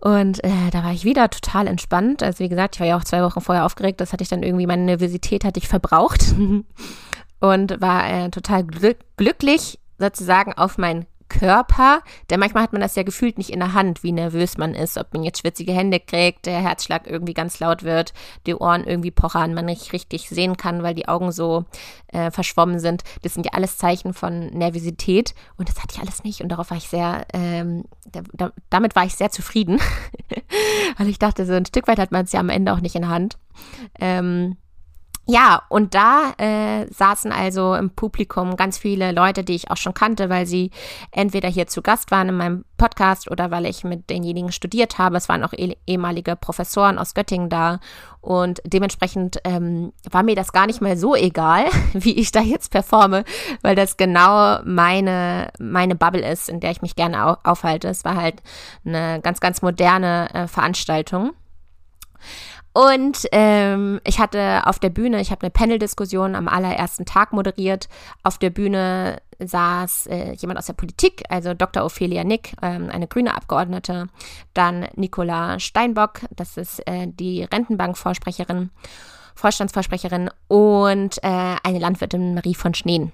und 0.06 0.44
äh, 0.44 0.70
da 0.70 0.84
war 0.84 0.92
ich 0.92 1.02
wieder 1.02 1.28
total 1.30 1.66
entspannt. 1.66 2.22
Also 2.22 2.38
wie 2.38 2.48
gesagt, 2.48 2.76
ich 2.76 2.80
war 2.80 2.86
ja 2.86 2.96
auch 2.96 3.02
zwei 3.02 3.24
Wochen 3.24 3.40
vorher 3.40 3.66
aufgeregt. 3.66 4.00
Das 4.00 4.12
hatte 4.12 4.22
ich 4.22 4.28
dann 4.28 4.44
irgendwie, 4.44 4.68
meine 4.68 4.84
Nervosität 4.84 5.44
hatte 5.44 5.58
ich 5.58 5.66
verbraucht 5.66 6.32
und 7.40 7.80
war 7.80 8.08
äh, 8.08 8.30
total 8.30 8.62
glück 8.62 8.98
glücklich 9.16 9.80
sozusagen 9.98 10.52
auf 10.52 10.78
mein 10.78 11.06
Körper, 11.28 12.02
denn 12.30 12.40
manchmal 12.40 12.62
hat 12.62 12.72
man 12.72 12.80
das 12.80 12.94
ja 12.94 13.02
gefühlt 13.02 13.38
nicht 13.38 13.50
in 13.50 13.60
der 13.60 13.72
Hand, 13.72 14.02
wie 14.02 14.12
nervös 14.12 14.58
man 14.58 14.74
ist, 14.74 14.96
ob 14.96 15.12
man 15.12 15.22
jetzt 15.22 15.40
schwitzige 15.40 15.72
Hände 15.72 16.00
kriegt, 16.00 16.46
der 16.46 16.60
Herzschlag 16.60 17.06
irgendwie 17.06 17.34
ganz 17.34 17.58
laut 17.58 17.82
wird, 17.82 18.12
die 18.46 18.54
Ohren 18.54 18.84
irgendwie 18.84 19.10
pochern, 19.10 19.54
man 19.54 19.66
nicht 19.66 19.92
richtig 19.92 20.28
sehen 20.28 20.56
kann, 20.56 20.82
weil 20.82 20.94
die 20.94 21.08
Augen 21.08 21.32
so 21.32 21.64
äh, 22.08 22.30
verschwommen 22.30 22.78
sind. 22.78 23.02
Das 23.22 23.34
sind 23.34 23.44
ja 23.44 23.52
alles 23.52 23.78
Zeichen 23.78 24.14
von 24.14 24.46
Nervosität 24.50 25.34
und 25.56 25.68
das 25.68 25.82
hatte 25.82 25.94
ich 25.96 26.00
alles 26.00 26.24
nicht 26.24 26.40
und 26.40 26.48
darauf 26.50 26.70
war 26.70 26.76
ich 26.76 26.88
sehr, 26.88 27.26
ähm, 27.32 27.84
da, 28.06 28.20
da, 28.32 28.52
damit 28.70 28.94
war 28.96 29.04
ich 29.04 29.14
sehr 29.14 29.30
zufrieden, 29.30 29.80
weil 30.98 31.08
ich 31.08 31.18
dachte, 31.18 31.46
so 31.46 31.54
ein 31.54 31.66
Stück 31.66 31.88
weit 31.88 31.98
hat 31.98 32.12
man 32.12 32.24
es 32.24 32.32
ja 32.32 32.40
am 32.40 32.50
Ende 32.50 32.72
auch 32.72 32.80
nicht 32.80 32.94
in 32.94 33.02
der 33.02 33.10
Hand. 33.10 33.38
Ähm, 33.98 34.56
ja, 35.28 35.62
und 35.68 35.94
da 35.94 36.34
äh, 36.38 36.86
saßen 36.92 37.32
also 37.32 37.74
im 37.74 37.90
Publikum 37.90 38.56
ganz 38.56 38.78
viele 38.78 39.10
Leute, 39.10 39.42
die 39.42 39.56
ich 39.56 39.72
auch 39.72 39.76
schon 39.76 39.92
kannte, 39.92 40.30
weil 40.30 40.46
sie 40.46 40.70
entweder 41.10 41.48
hier 41.48 41.66
zu 41.66 41.82
Gast 41.82 42.12
waren 42.12 42.28
in 42.28 42.36
meinem 42.36 42.64
Podcast 42.76 43.28
oder 43.28 43.50
weil 43.50 43.66
ich 43.66 43.82
mit 43.82 44.08
denjenigen 44.08 44.52
studiert 44.52 44.98
habe. 44.98 45.16
Es 45.16 45.28
waren 45.28 45.42
auch 45.42 45.52
eh 45.52 45.76
ehemalige 45.84 46.36
Professoren 46.36 46.96
aus 46.96 47.14
Göttingen 47.14 47.48
da 47.48 47.80
und 48.20 48.60
dementsprechend 48.64 49.38
ähm, 49.42 49.92
war 50.08 50.22
mir 50.22 50.36
das 50.36 50.52
gar 50.52 50.66
nicht 50.66 50.80
mal 50.80 50.96
so 50.96 51.16
egal, 51.16 51.64
wie 51.92 52.16
ich 52.16 52.30
da 52.30 52.40
jetzt 52.40 52.70
performe, 52.70 53.24
weil 53.62 53.74
das 53.74 53.96
genau 53.96 54.60
meine 54.64 55.48
meine 55.58 55.96
Bubble 55.96 56.24
ist, 56.30 56.48
in 56.48 56.60
der 56.60 56.70
ich 56.70 56.82
mich 56.82 56.94
gerne 56.94 57.44
aufhalte. 57.44 57.88
Es 57.88 58.04
war 58.04 58.14
halt 58.14 58.42
eine 58.84 59.20
ganz 59.22 59.40
ganz 59.40 59.60
moderne 59.60 60.32
äh, 60.32 60.46
Veranstaltung. 60.46 61.32
Und 62.76 63.26
ähm, 63.32 64.02
ich 64.04 64.18
hatte 64.18 64.66
auf 64.66 64.78
der 64.78 64.90
Bühne, 64.90 65.22
ich 65.22 65.30
habe 65.30 65.40
eine 65.40 65.50
Panel-Diskussion 65.50 66.34
am 66.34 66.46
allerersten 66.46 67.06
Tag 67.06 67.32
moderiert. 67.32 67.88
Auf 68.22 68.36
der 68.36 68.50
Bühne 68.50 69.22
saß 69.38 70.08
äh, 70.08 70.32
jemand 70.32 70.58
aus 70.58 70.66
der 70.66 70.74
Politik, 70.74 71.22
also 71.30 71.54
Dr. 71.54 71.86
Ophelia 71.86 72.22
Nick, 72.22 72.52
ähm, 72.60 72.90
eine 72.92 73.06
grüne 73.06 73.34
Abgeordnete, 73.34 74.08
dann 74.52 74.88
Nicola 74.94 75.58
Steinbock, 75.58 76.20
das 76.36 76.58
ist 76.58 76.86
äh, 76.86 77.06
die 77.06 77.44
Rentenbankvorsprecherin, 77.44 78.68
Vorstandsvorsprecherin 79.34 80.28
und 80.46 81.16
äh, 81.22 81.56
eine 81.62 81.78
Landwirtin 81.78 82.34
Marie 82.34 82.54
von 82.54 82.74
Schneen. 82.74 83.10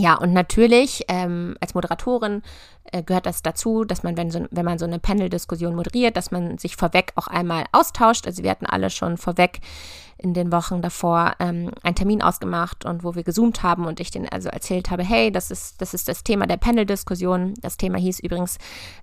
Ja, 0.00 0.14
und 0.14 0.32
natürlich 0.32 1.04
ähm, 1.08 1.56
als 1.60 1.74
Moderatorin 1.74 2.42
äh, 2.92 3.02
gehört 3.02 3.26
das 3.26 3.42
dazu, 3.42 3.84
dass 3.84 4.04
man, 4.04 4.16
wenn, 4.16 4.30
so, 4.30 4.46
wenn 4.50 4.64
man 4.64 4.78
so 4.78 4.84
eine 4.84 5.00
Panel-Diskussion 5.00 5.74
moderiert, 5.74 6.16
dass 6.16 6.30
man 6.30 6.56
sich 6.56 6.76
vorweg 6.76 7.12
auch 7.16 7.26
einmal 7.26 7.64
austauscht. 7.72 8.26
Also 8.26 8.44
wir 8.44 8.50
hatten 8.50 8.66
alle 8.66 8.90
schon 8.90 9.16
vorweg 9.16 9.60
in 10.16 10.34
den 10.34 10.52
Wochen 10.52 10.82
davor 10.82 11.34
ähm, 11.40 11.72
einen 11.82 11.96
Termin 11.96 12.22
ausgemacht 12.22 12.84
und 12.84 13.02
wo 13.02 13.16
wir 13.16 13.24
gezoomt 13.24 13.64
haben 13.64 13.86
und 13.86 13.98
ich 13.98 14.12
den 14.12 14.28
also 14.28 14.48
erzählt 14.48 14.90
habe, 14.90 15.02
hey, 15.02 15.32
das 15.32 15.50
ist 15.50 15.80
das, 15.80 15.94
ist 15.94 16.08
das 16.08 16.22
Thema 16.22 16.46
der 16.46 16.58
Panel-Diskussion. 16.58 17.54
Das 17.60 17.76
Thema 17.76 17.98
hieß 17.98 18.20
übrigens 18.20 18.58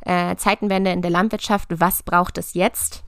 äh, 0.06 0.38
Zeitenwende 0.38 0.92
in 0.92 1.02
der 1.02 1.12
Landwirtschaft. 1.12 1.70
Was 1.78 2.04
braucht 2.04 2.38
es 2.38 2.54
jetzt? 2.54 3.04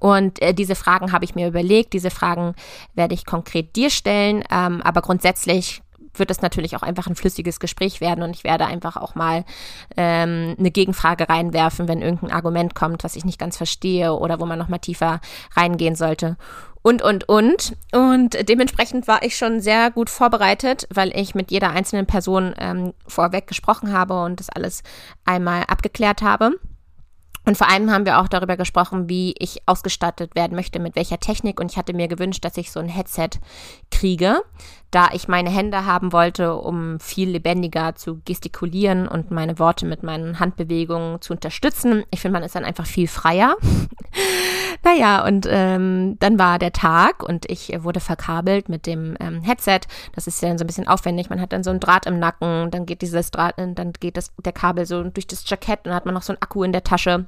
Und 0.00 0.40
äh, 0.42 0.54
diese 0.54 0.74
Fragen 0.74 1.12
habe 1.12 1.24
ich 1.24 1.34
mir 1.34 1.48
überlegt. 1.48 1.92
Diese 1.92 2.10
Fragen 2.10 2.54
werde 2.94 3.14
ich 3.14 3.24
konkret 3.24 3.76
dir 3.76 3.90
stellen. 3.90 4.44
Ähm, 4.50 4.82
aber 4.82 5.02
grundsätzlich 5.02 5.82
wird 6.18 6.30
es 6.30 6.42
natürlich 6.42 6.76
auch 6.76 6.82
einfach 6.82 7.06
ein 7.06 7.16
flüssiges 7.16 7.60
Gespräch 7.60 8.00
werden 8.00 8.22
und 8.22 8.30
ich 8.30 8.44
werde 8.44 8.66
einfach 8.66 8.96
auch 8.96 9.14
mal 9.14 9.44
ähm, 9.96 10.56
eine 10.58 10.70
Gegenfrage 10.70 11.28
reinwerfen, 11.28 11.88
wenn 11.88 12.02
irgendein 12.02 12.32
Argument 12.32 12.74
kommt, 12.74 13.04
was 13.04 13.16
ich 13.16 13.24
nicht 13.24 13.38
ganz 13.38 13.56
verstehe 13.56 14.12
oder 14.14 14.40
wo 14.40 14.46
man 14.46 14.58
noch 14.58 14.68
mal 14.68 14.78
tiefer 14.78 15.20
reingehen 15.54 15.94
sollte. 15.94 16.36
Und, 16.82 17.02
und, 17.02 17.28
und. 17.28 17.76
Und 17.92 18.48
dementsprechend 18.48 19.08
war 19.08 19.24
ich 19.24 19.36
schon 19.36 19.60
sehr 19.60 19.90
gut 19.90 20.08
vorbereitet, 20.08 20.86
weil 20.94 21.10
ich 21.18 21.34
mit 21.34 21.50
jeder 21.50 21.70
einzelnen 21.70 22.06
Person 22.06 22.54
ähm, 22.58 22.94
vorweg 23.08 23.48
gesprochen 23.48 23.92
habe 23.92 24.22
und 24.22 24.38
das 24.38 24.50
alles 24.50 24.84
einmal 25.24 25.64
abgeklärt 25.64 26.22
habe. 26.22 26.52
Und 27.44 27.56
vor 27.56 27.68
allem 27.68 27.90
haben 27.92 28.06
wir 28.06 28.18
auch 28.18 28.28
darüber 28.28 28.56
gesprochen, 28.56 29.08
wie 29.08 29.34
ich 29.38 29.62
ausgestattet 29.66 30.34
werden 30.34 30.56
möchte, 30.56 30.80
mit 30.80 30.96
welcher 30.96 31.20
Technik. 31.20 31.60
Und 31.60 31.70
ich 31.70 31.76
hatte 31.76 31.94
mir 31.94 32.08
gewünscht, 32.08 32.44
dass 32.44 32.56
ich 32.56 32.72
so 32.72 32.80
ein 32.80 32.88
Headset 32.88 33.30
kriege, 33.90 34.42
da 34.90 35.10
ich 35.12 35.28
meine 35.28 35.50
Hände 35.50 35.84
haben 35.84 36.12
wollte, 36.12 36.56
um 36.56 36.98
viel 36.98 37.30
lebendiger 37.30 37.94
zu 37.94 38.20
gestikulieren 38.24 39.06
und 39.06 39.30
meine 39.30 39.58
Worte 39.58 39.86
mit 39.86 40.02
meinen 40.02 40.40
Handbewegungen 40.40 41.20
zu 41.20 41.34
unterstützen. 41.34 42.04
Ich 42.10 42.20
finde, 42.20 42.32
man 42.32 42.42
ist 42.42 42.56
dann 42.56 42.64
einfach 42.64 42.86
viel 42.86 43.06
freier. 43.06 43.56
naja, 44.84 45.24
und 45.24 45.46
ähm, 45.48 46.16
dann 46.18 46.38
war 46.38 46.58
der 46.58 46.72
Tag 46.72 47.22
und 47.22 47.48
ich 47.50 47.72
wurde 47.82 48.00
verkabelt 48.00 48.68
mit 48.68 48.86
dem 48.86 49.16
ähm, 49.20 49.42
Headset. 49.42 49.80
Das 50.14 50.26
ist 50.26 50.42
ja 50.42 50.48
dann 50.48 50.58
so 50.58 50.64
ein 50.64 50.66
bisschen 50.68 50.88
aufwendig. 50.88 51.30
Man 51.30 51.40
hat 51.40 51.52
dann 51.52 51.62
so 51.62 51.70
ein 51.70 51.80
Draht 51.80 52.06
im 52.06 52.18
Nacken, 52.18 52.70
dann 52.70 52.86
geht 52.86 53.02
dieses 53.02 53.30
Draht, 53.30 53.54
dann 53.58 53.92
geht 53.92 54.16
das, 54.16 54.32
der 54.44 54.52
Kabel 54.52 54.86
so 54.86 55.02
durch 55.04 55.26
das 55.26 55.48
Jackett 55.48 55.80
und 55.80 55.86
dann 55.86 55.94
hat 55.94 56.06
man 56.06 56.14
noch 56.14 56.22
so 56.22 56.32
einen 56.32 56.42
Akku 56.42 56.64
in 56.64 56.72
der 56.72 56.82
Tasche. 56.82 57.25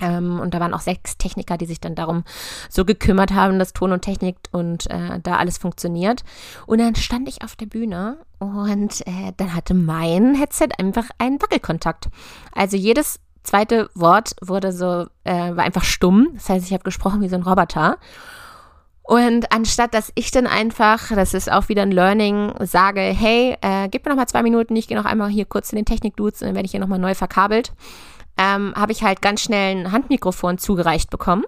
Ähm, 0.00 0.40
und 0.40 0.54
da 0.54 0.60
waren 0.60 0.74
auch 0.74 0.80
sechs 0.80 1.16
Techniker, 1.18 1.56
die 1.56 1.66
sich 1.66 1.80
dann 1.80 1.94
darum 1.94 2.24
so 2.68 2.84
gekümmert 2.84 3.32
haben, 3.32 3.58
dass 3.58 3.72
Ton 3.72 3.92
und 3.92 4.02
Technik 4.02 4.36
und 4.52 4.90
äh, 4.90 5.20
da 5.22 5.36
alles 5.36 5.58
funktioniert. 5.58 6.24
Und 6.66 6.78
dann 6.78 6.94
stand 6.94 7.28
ich 7.28 7.42
auf 7.42 7.56
der 7.56 7.66
Bühne 7.66 8.18
und 8.38 9.06
äh, 9.06 9.32
dann 9.36 9.54
hatte 9.54 9.74
mein 9.74 10.34
Headset 10.34 10.68
einfach 10.78 11.08
einen 11.18 11.40
Wackelkontakt. 11.40 12.08
Also 12.52 12.76
jedes 12.76 13.20
zweite 13.42 13.90
Wort 13.94 14.34
wurde 14.40 14.72
so, 14.72 15.06
äh, 15.24 15.54
war 15.56 15.64
einfach 15.64 15.84
stumm. 15.84 16.30
Das 16.34 16.48
heißt, 16.48 16.66
ich 16.66 16.72
habe 16.72 16.84
gesprochen 16.84 17.20
wie 17.20 17.28
so 17.28 17.36
ein 17.36 17.42
Roboter. 17.42 17.98
Und 19.06 19.52
anstatt 19.52 19.92
dass 19.92 20.10
ich 20.14 20.30
dann 20.30 20.46
einfach, 20.46 21.10
das 21.10 21.34
ist 21.34 21.52
auch 21.52 21.68
wieder 21.68 21.82
ein 21.82 21.92
Learning, 21.92 22.54
sage, 22.60 23.00
hey, 23.02 23.54
äh, 23.60 23.88
gib 23.90 24.04
mir 24.04 24.10
noch 24.10 24.16
mal 24.16 24.26
zwei 24.26 24.42
Minuten, 24.42 24.74
ich 24.76 24.88
gehe 24.88 24.96
noch 24.96 25.04
einmal 25.04 25.28
hier 25.28 25.44
kurz 25.44 25.70
in 25.70 25.76
den 25.76 25.84
Technik-Dudes 25.84 26.40
und 26.40 26.48
dann 26.48 26.54
werde 26.54 26.64
ich 26.64 26.70
hier 26.70 26.80
noch 26.80 26.88
mal 26.88 26.98
neu 26.98 27.14
verkabelt 27.14 27.74
ähm, 28.36 28.74
habe 28.76 28.92
ich 28.92 29.02
halt 29.02 29.22
ganz 29.22 29.42
schnell 29.42 29.76
ein 29.76 29.92
Handmikrofon 29.92 30.58
zugereicht 30.58 31.10
bekommen. 31.10 31.44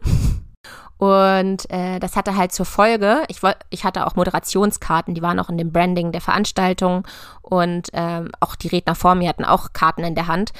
Und 0.98 1.68
äh, 1.70 1.98
das 1.98 2.16
hatte 2.16 2.36
halt 2.36 2.52
zur 2.52 2.64
Folge, 2.64 3.22
ich, 3.28 3.40
ich 3.68 3.84
hatte 3.84 4.06
auch 4.06 4.16
Moderationskarten, 4.16 5.14
die 5.14 5.20
waren 5.20 5.38
auch 5.38 5.50
in 5.50 5.58
dem 5.58 5.70
Branding 5.70 6.10
der 6.10 6.22
Veranstaltung 6.22 7.06
und 7.42 7.88
ähm, 7.92 8.30
auch 8.40 8.56
die 8.56 8.68
Redner 8.68 8.94
vor 8.94 9.14
mir 9.14 9.28
hatten 9.28 9.44
auch 9.44 9.74
Karten 9.74 10.04
in 10.04 10.14
der 10.14 10.26
Hand. 10.26 10.52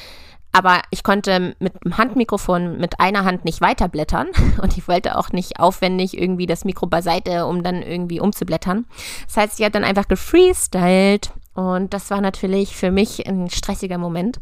Aber 0.53 0.81
ich 0.91 1.03
konnte 1.03 1.55
mit 1.59 1.75
dem 1.85 1.99
Handmikrofon 1.99 2.79
mit 2.79 2.99
einer 3.01 3.25
Hand 3.25 3.45
nicht 3.45 3.61
weiterblättern 3.61 4.29
und 4.63 4.77
ich 4.77 4.89
wollte 4.89 5.17
auch 5.17 5.31
nicht 5.31 5.59
aufwendig 5.59 6.19
irgendwie 6.19 6.47
das 6.47 6.65
Mikro 6.65 6.87
beiseite, 6.87 7.47
um 7.47 7.63
dann 7.63 7.83
irgendwie 7.83 8.21
umzublättern. 8.21 8.87
Das 9.27 9.37
heißt, 9.39 9.59
ich 9.59 9.65
habe 9.65 9.73
dann 9.73 9.85
einfach 9.85 10.09
gefreestylt 10.09 11.33
und 11.57 11.95
das 11.95 12.11
war 12.11 12.21
natürlich 12.21 12.77
für 12.77 12.91
mich 12.91 13.27
ein 13.27 13.49
stressiger 13.49 13.99
Moment, 13.99 14.41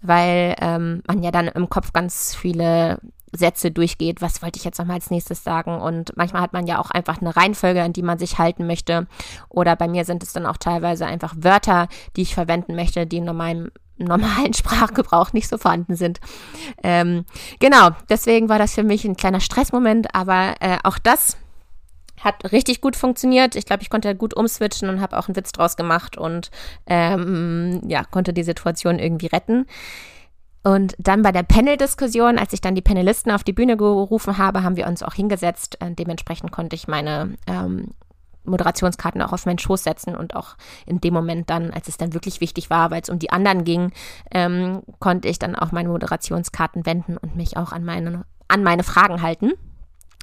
weil 0.00 0.56
ähm, 0.60 1.02
man 1.06 1.22
ja 1.22 1.30
dann 1.30 1.48
im 1.48 1.68
Kopf 1.68 1.92
ganz 1.92 2.34
viele 2.34 2.98
Sätze 3.36 3.70
durchgeht, 3.70 4.22
was 4.22 4.42
wollte 4.42 4.58
ich 4.58 4.64
jetzt 4.64 4.78
nochmal 4.78 4.96
als 4.96 5.10
nächstes 5.10 5.44
sagen. 5.44 5.80
Und 5.80 6.16
manchmal 6.16 6.40
hat 6.40 6.54
man 6.54 6.66
ja 6.66 6.80
auch 6.80 6.90
einfach 6.90 7.20
eine 7.20 7.36
Reihenfolge, 7.36 7.82
an 7.82 7.92
die 7.92 8.02
man 8.02 8.18
sich 8.18 8.38
halten 8.38 8.66
möchte. 8.66 9.06
Oder 9.50 9.76
bei 9.76 9.88
mir 9.88 10.04
sind 10.06 10.22
es 10.22 10.32
dann 10.32 10.46
auch 10.46 10.56
teilweise 10.56 11.04
einfach 11.04 11.34
Wörter, 11.36 11.88
die 12.16 12.22
ich 12.22 12.34
verwenden 12.34 12.74
möchte, 12.74 13.06
die 13.06 13.18
in 13.18 13.24
meinem 13.36 13.70
normalen 13.98 14.54
Sprachgebrauch 14.54 15.32
nicht 15.34 15.48
so 15.48 15.58
vorhanden 15.58 15.96
sind. 15.96 16.18
Ähm, 16.82 17.26
genau, 17.60 17.90
deswegen 18.08 18.48
war 18.48 18.58
das 18.58 18.74
für 18.74 18.84
mich 18.84 19.04
ein 19.04 19.16
kleiner 19.16 19.40
Stressmoment, 19.40 20.14
aber 20.14 20.54
äh, 20.60 20.78
auch 20.82 20.98
das 20.98 21.36
hat 22.20 22.52
richtig 22.52 22.80
gut 22.80 22.96
funktioniert. 22.96 23.56
Ich 23.56 23.66
glaube, 23.66 23.82
ich 23.82 23.90
konnte 23.90 24.14
gut 24.14 24.34
umswitchen 24.34 24.88
und 24.88 25.00
habe 25.00 25.18
auch 25.18 25.28
einen 25.28 25.36
Witz 25.36 25.52
draus 25.52 25.76
gemacht 25.76 26.16
und 26.16 26.50
ähm, 26.86 27.80
ja, 27.86 28.04
konnte 28.04 28.32
die 28.32 28.44
Situation 28.44 28.98
irgendwie 28.98 29.26
retten. 29.26 29.66
Und 30.62 30.94
dann 30.98 31.20
bei 31.20 31.30
der 31.30 31.42
Panel-Diskussion, 31.42 32.38
als 32.38 32.54
ich 32.54 32.62
dann 32.62 32.74
die 32.74 32.80
Panelisten 32.80 33.30
auf 33.30 33.44
die 33.44 33.52
Bühne 33.52 33.76
gerufen 33.76 34.38
habe, 34.38 34.62
haben 34.62 34.76
wir 34.76 34.86
uns 34.86 35.02
auch 35.02 35.12
hingesetzt. 35.12 35.76
Äh, 35.80 35.90
dementsprechend 35.92 36.52
konnte 36.52 36.74
ich 36.74 36.88
meine 36.88 37.36
ähm, 37.46 37.90
Moderationskarten 38.44 39.20
auch 39.20 39.32
auf 39.32 39.44
meinen 39.44 39.58
Schoß 39.58 39.84
setzen 39.84 40.16
und 40.16 40.34
auch 40.34 40.56
in 40.86 41.00
dem 41.00 41.12
Moment 41.12 41.50
dann, 41.50 41.70
als 41.70 41.88
es 41.88 41.98
dann 41.98 42.14
wirklich 42.14 42.40
wichtig 42.40 42.70
war, 42.70 42.90
weil 42.90 43.02
es 43.02 43.10
um 43.10 43.18
die 43.18 43.30
anderen 43.30 43.64
ging, 43.64 43.92
ähm, 44.30 44.82
konnte 45.00 45.28
ich 45.28 45.38
dann 45.38 45.54
auch 45.54 45.72
meine 45.72 45.90
Moderationskarten 45.90 46.86
wenden 46.86 47.16
und 47.16 47.36
mich 47.36 47.56
auch 47.58 47.72
an 47.72 47.84
meine, 47.84 48.24
an 48.48 48.62
meine 48.62 48.84
Fragen 48.84 49.20
halten. 49.20 49.52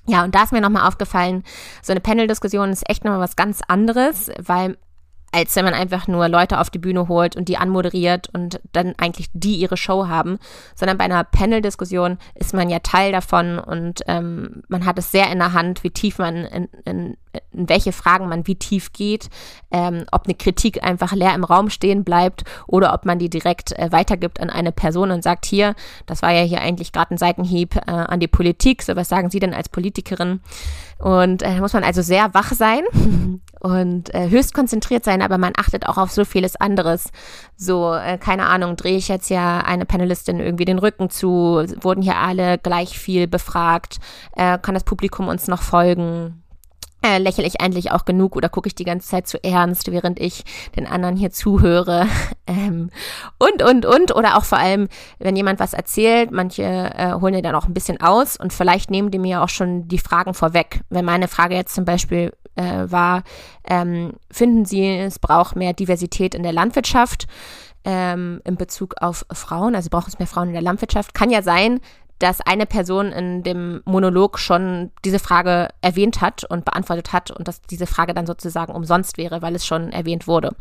Ja, 0.08 0.24
und 0.24 0.34
da 0.34 0.44
ist 0.44 0.52
mir 0.52 0.62
nochmal 0.62 0.88
aufgefallen, 0.88 1.44
so 1.82 1.94
eine 1.94 2.00
Panel-Diskussion 2.00 2.72
ist 2.72 2.90
echt 2.90 3.06
nochmal 3.06 3.20
was 3.20 3.36
ganz 3.36 3.62
anderes, 3.68 4.32
weil 4.40 4.78
als 5.32 5.56
wenn 5.56 5.66
man 5.66 5.74
einfach 5.74 6.08
nur 6.08 6.28
Leute 6.28 6.60
auf 6.60 6.70
die 6.70 6.80
Bühne 6.80 7.08
holt 7.08 7.36
und 7.36 7.48
die 7.48 7.58
anmoderiert 7.58 8.30
und 8.34 8.60
dann 8.74 8.94
eigentlich 8.98 9.30
die 9.34 9.56
ihre 9.56 9.78
Show 9.78 10.08
haben, 10.08 10.40
sondern 10.76 10.98
bei 10.98 11.06
einer 11.06 11.24
Panel-Diskussion 11.24 12.18
ist 12.36 12.54
man 12.54 12.70
ja 12.70 12.80
Teil 12.80 13.12
davon 13.12 13.60
und 13.60 14.02
ähm, 14.08 14.64
man 14.68 14.86
hat 14.86 15.00
es 15.00 15.12
sehr 15.12 15.32
in 15.32 15.40
der 15.40 15.54
Hand, 15.54 15.84
wie 15.84 15.92
tief 15.92 16.18
man 16.18 16.38
in, 16.46 16.68
in, 16.86 17.18
in 17.52 17.70
welche 17.70 17.94
Fragen 17.94 18.28
man 18.28 18.46
wie 18.46 18.56
tief 18.56 18.92
geht, 18.92 19.30
ähm, 19.72 20.06
ob 20.12 20.26
eine 20.26 20.36
Kritik 20.36 20.84
einfach 20.84 21.14
leer 21.14 21.34
im 21.34 21.46
Raum 21.46 21.70
stehen 21.70 22.04
bleibt 22.04 22.44
oder 22.68 22.94
ob 22.94 23.06
man 23.06 23.20
die 23.20 23.30
direkt 23.30 23.72
äh, 23.80 23.92
weitergibt 23.92 24.42
an 24.42 24.50
eine 24.50 24.74
Person 24.74 25.12
und 25.12 25.24
sagt, 25.24 25.46
hier, 25.46 25.76
das 26.06 26.22
war 26.22 26.32
ja 26.32 26.42
hier 26.42 26.62
eigentlich 26.62 26.92
gerade 26.92 27.14
ein 27.14 27.18
Seitenhieb 27.18 27.76
äh, 27.76 27.92
an 27.92 28.20
die 28.20 28.28
Politik, 28.28 28.84
so 28.84 28.98
was 28.98 29.08
sagen 29.08 29.30
Sie 29.30 29.40
denn 29.40 29.54
als 29.54 29.70
Politikerin? 29.70 30.42
Und 31.00 31.42
äh, 31.42 31.60
muss 31.60 31.74
man 31.74 31.84
also 31.84 32.02
sehr 32.02 32.34
wach 32.34 32.52
sein 32.52 32.84
und 33.62 34.14
äh, 34.14 34.30
höchst 34.30 34.54
konzentriert 34.54 35.06
sein, 35.06 35.22
aber 35.22 35.38
man 35.38 35.54
achtet 35.56 35.88
auch 35.88 35.98
auf 35.98 36.12
so 36.12 36.26
vieles 36.26 36.56
anderes. 36.56 37.12
So, 37.56 37.94
äh, 37.94 38.18
keine 38.18 38.48
Ahnung, 38.48 38.76
drehe 38.76 38.98
ich 38.98 39.08
jetzt 39.08 39.30
ja 39.30 39.60
eine 39.60 39.86
Panelistin 39.86 40.40
irgendwie 40.40 40.66
den 40.66 40.80
Rücken 40.80 41.10
zu, 41.10 41.64
wurden 41.80 42.02
hier 42.02 42.18
alle 42.18 42.58
gleich 42.58 42.98
viel 42.98 43.28
befragt, 43.28 43.98
äh, 44.36 44.58
kann 44.58 44.74
das 44.74 44.84
Publikum 44.84 45.28
uns 45.28 45.48
noch 45.48 45.62
folgen? 45.62 46.42
Äh, 47.04 47.18
lächle 47.18 47.48
ich 47.48 47.60
eigentlich 47.60 47.92
auch 47.92 48.06
genug 48.06 48.36
oder 48.36 48.48
gucke 48.48 48.68
ich 48.68 48.76
die 48.76 48.84
ganze 48.84 49.10
Zeit 49.10 49.28
zu 49.28 49.44
ernst, 49.44 49.92
während 49.92 50.20
ich 50.20 50.44
den 50.76 50.86
anderen 50.86 51.16
hier 51.16 51.32
zuhöre? 51.32 52.08
Ähm, 52.48 52.90
und, 53.38 53.62
und, 53.64 53.86
und. 53.86 54.14
Oder 54.14 54.36
auch 54.36 54.44
vor 54.44 54.58
allem, 54.58 54.90
wenn 55.20 55.38
jemand 55.38 55.62
was 55.62 55.74
erzählt, 55.74 56.32
manche 56.32 56.64
äh, 56.64 57.14
holen 57.14 57.34
ja 57.34 57.42
dann 57.42 57.56
auch 57.56 57.66
ein 57.66 57.74
bisschen 57.74 58.02
aus 58.02 58.36
und 58.36 58.52
vielleicht 58.52 58.92
nehmen 58.92 59.10
die 59.10 59.20
mir 59.20 59.42
auch 59.42 59.48
schon 59.48 59.88
die 59.88 60.00
Fragen 60.00 60.34
vorweg. 60.34 60.82
Wenn 60.90 61.06
meine 61.06 61.30
Frage 61.30 61.56
jetzt 61.56 61.74
zum 61.74 61.86
Beispiel 61.86 62.34
äh, 62.56 62.86
war, 62.92 63.24
ähm, 63.68 64.14
finden 64.30 64.66
Sie, 64.66 64.86
es 64.86 65.20
braucht 65.20 65.56
mehr 65.56 65.74
Diversität 65.74 66.36
in 66.36 66.44
der 66.44 66.54
Landwirtschaft? 66.54 67.28
Ähm, 67.84 68.42
in 68.44 68.58
Bezug 68.58 68.94
auf 69.02 69.26
Frauen, 69.34 69.74
also 69.74 69.90
braucht 69.90 70.08
es 70.08 70.20
mehr 70.20 70.28
Frauen 70.28 70.50
in 70.50 70.54
der 70.54 70.62
Landwirtschaft. 70.62 71.16
Kann 71.16 71.32
ja 71.32 71.42
sein, 71.42 71.80
dass 72.22 72.40
eine 72.42 72.68
Person 72.68 73.12
in 73.12 73.42
dem 73.42 73.82
Monolog 73.86 74.38
schon 74.38 74.92
diese 75.04 75.18
Frage 75.18 75.70
erwähnt 75.82 76.22
hat 76.22 76.44
und 76.44 76.66
beantwortet 76.66 77.14
hat 77.14 77.32
und 77.32 77.48
dass 77.48 77.62
diese 77.62 77.88
Frage 77.88 78.14
dann 78.14 78.28
sozusagen 78.28 78.74
umsonst 78.74 79.18
wäre, 79.18 79.42
weil 79.42 79.56
es 79.56 79.66
schon 79.66 79.92
erwähnt 79.92 80.28
wurde. 80.28 80.56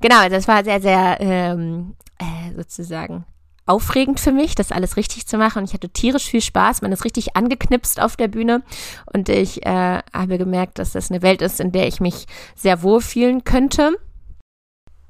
Genau, 0.00 0.18
also 0.20 0.34
das 0.34 0.48
war 0.48 0.64
sehr, 0.64 0.80
sehr 0.80 1.20
ähm, 1.20 1.96
äh, 2.18 2.54
sozusagen 2.56 3.26
aufregend 3.66 4.20
für 4.20 4.32
mich, 4.32 4.54
das 4.54 4.72
alles 4.72 4.96
richtig 4.96 5.26
zu 5.26 5.38
machen. 5.38 5.58
Und 5.58 5.64
ich 5.64 5.74
hatte 5.74 5.88
tierisch 5.88 6.24
viel 6.24 6.40
Spaß. 6.40 6.82
Man 6.82 6.92
ist 6.92 7.04
richtig 7.04 7.36
angeknipst 7.36 8.00
auf 8.00 8.16
der 8.16 8.28
Bühne. 8.28 8.62
Und 9.12 9.28
ich 9.28 9.64
äh, 9.64 10.00
habe 10.12 10.38
gemerkt, 10.38 10.78
dass 10.78 10.92
das 10.92 11.10
eine 11.10 11.22
Welt 11.22 11.42
ist, 11.42 11.60
in 11.60 11.72
der 11.72 11.86
ich 11.86 12.00
mich 12.00 12.26
sehr 12.54 12.82
wohl 12.82 13.00
fühlen 13.00 13.44
könnte. 13.44 13.96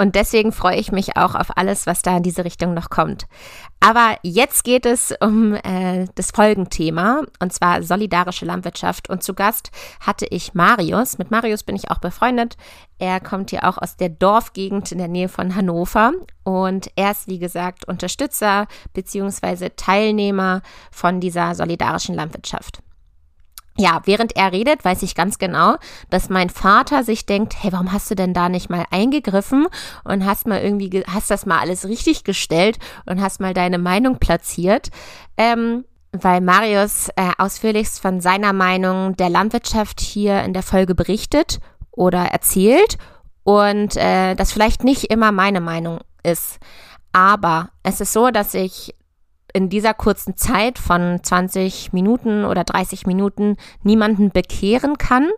Und 0.02 0.16
deswegen 0.16 0.50
freue 0.50 0.78
ich 0.78 0.90
mich 0.90 1.16
auch 1.16 1.37
auf 1.37 1.56
alles, 1.56 1.87
was 1.87 2.02
da 2.02 2.16
in 2.16 2.25
diese 2.25 2.44
Richtung 2.44 2.75
noch 2.75 2.90
kommt. 2.90 3.28
Aber 3.78 4.16
jetzt 4.25 4.64
geht 4.64 4.85
es 4.85 5.14
um 5.21 5.54
äh, 5.54 6.06
das 6.16 6.32
Folgenthema, 6.32 7.23
und 7.38 7.52
zwar 7.52 7.85
solidarische 7.85 8.44
Landwirtschaft. 8.44 9.09
Und 9.09 9.23
zu 9.23 9.32
Gast 9.32 9.71
hatte 10.00 10.26
ich 10.28 10.54
Marius. 10.54 11.18
Mit 11.18 11.30
Marius 11.30 11.62
bin 11.62 11.76
ich 11.76 11.92
auch 11.92 11.99
befreundet. 11.99 12.56
Er 12.99 13.21
kommt 13.21 13.50
hier 13.50 13.62
auch 13.62 13.78
aus 13.78 13.97
der 13.97 14.09
Dorfgegend 14.09 14.90
in 14.90 14.99
der 14.99 15.06
Nähe 15.06 15.28
von 15.28 15.54
Hannover. 15.54 16.11
Und 16.42 16.90
er 16.97 17.12
ist, 17.12 17.28
wie 17.28 17.38
gesagt, 17.38 17.87
Unterstützer 17.87 18.66
bzw. 18.94 19.71
Teilnehmer 19.76 20.62
von 20.90 21.21
dieser 21.21 21.54
solidarischen 21.54 22.16
Landwirtschaft 22.16 22.81
ja, 23.76 24.02
während 24.04 24.36
er 24.36 24.52
redet, 24.52 24.84
weiß 24.84 25.02
ich 25.02 25.14
ganz 25.14 25.38
genau, 25.38 25.76
dass 26.10 26.28
mein 26.28 26.50
Vater 26.50 27.04
sich 27.04 27.24
denkt, 27.24 27.54
hey, 27.62 27.72
warum 27.72 27.92
hast 27.92 28.10
du 28.10 28.14
denn 28.14 28.34
da 28.34 28.48
nicht 28.48 28.68
mal 28.68 28.84
eingegriffen 28.90 29.66
und 30.04 30.26
hast 30.26 30.46
mal 30.46 30.60
irgendwie, 30.60 31.02
hast 31.06 31.30
das 31.30 31.46
mal 31.46 31.58
alles 31.58 31.86
richtig 31.86 32.24
gestellt 32.24 32.78
und 33.06 33.20
hast 33.22 33.40
mal 33.40 33.54
deine 33.54 33.78
Meinung 33.78 34.18
platziert? 34.18 34.90
Ähm, 35.38 35.84
weil 36.12 36.42
Marius 36.42 37.08
äh, 37.16 37.30
ausführlichst 37.38 38.00
von 38.00 38.20
seiner 38.20 38.52
Meinung 38.52 39.16
der 39.16 39.30
Landwirtschaft 39.30 40.00
hier 40.00 40.42
in 40.42 40.52
der 40.52 40.62
Folge 40.62 40.94
berichtet 40.94 41.58
oder 41.90 42.26
erzählt 42.26 42.98
und 43.44 43.96
äh, 43.96 44.34
das 44.34 44.52
vielleicht 44.52 44.84
nicht 44.84 45.04
immer 45.04 45.32
meine 45.32 45.62
Meinung 45.62 46.00
ist. 46.22 46.58
Aber 47.12 47.70
es 47.82 48.02
ist 48.02 48.12
so, 48.12 48.30
dass 48.30 48.52
ich 48.52 48.94
in 49.52 49.68
dieser 49.68 49.94
kurzen 49.94 50.37
Zeit 50.37 50.78
von 50.78 51.21
20 51.23 51.92
Minuten 51.92 52.44
oder 52.44 52.64
30 52.64 53.06
Minuten 53.06 53.56
niemanden 53.82 54.30
bekehren 54.30 54.99
kann. 54.99 55.28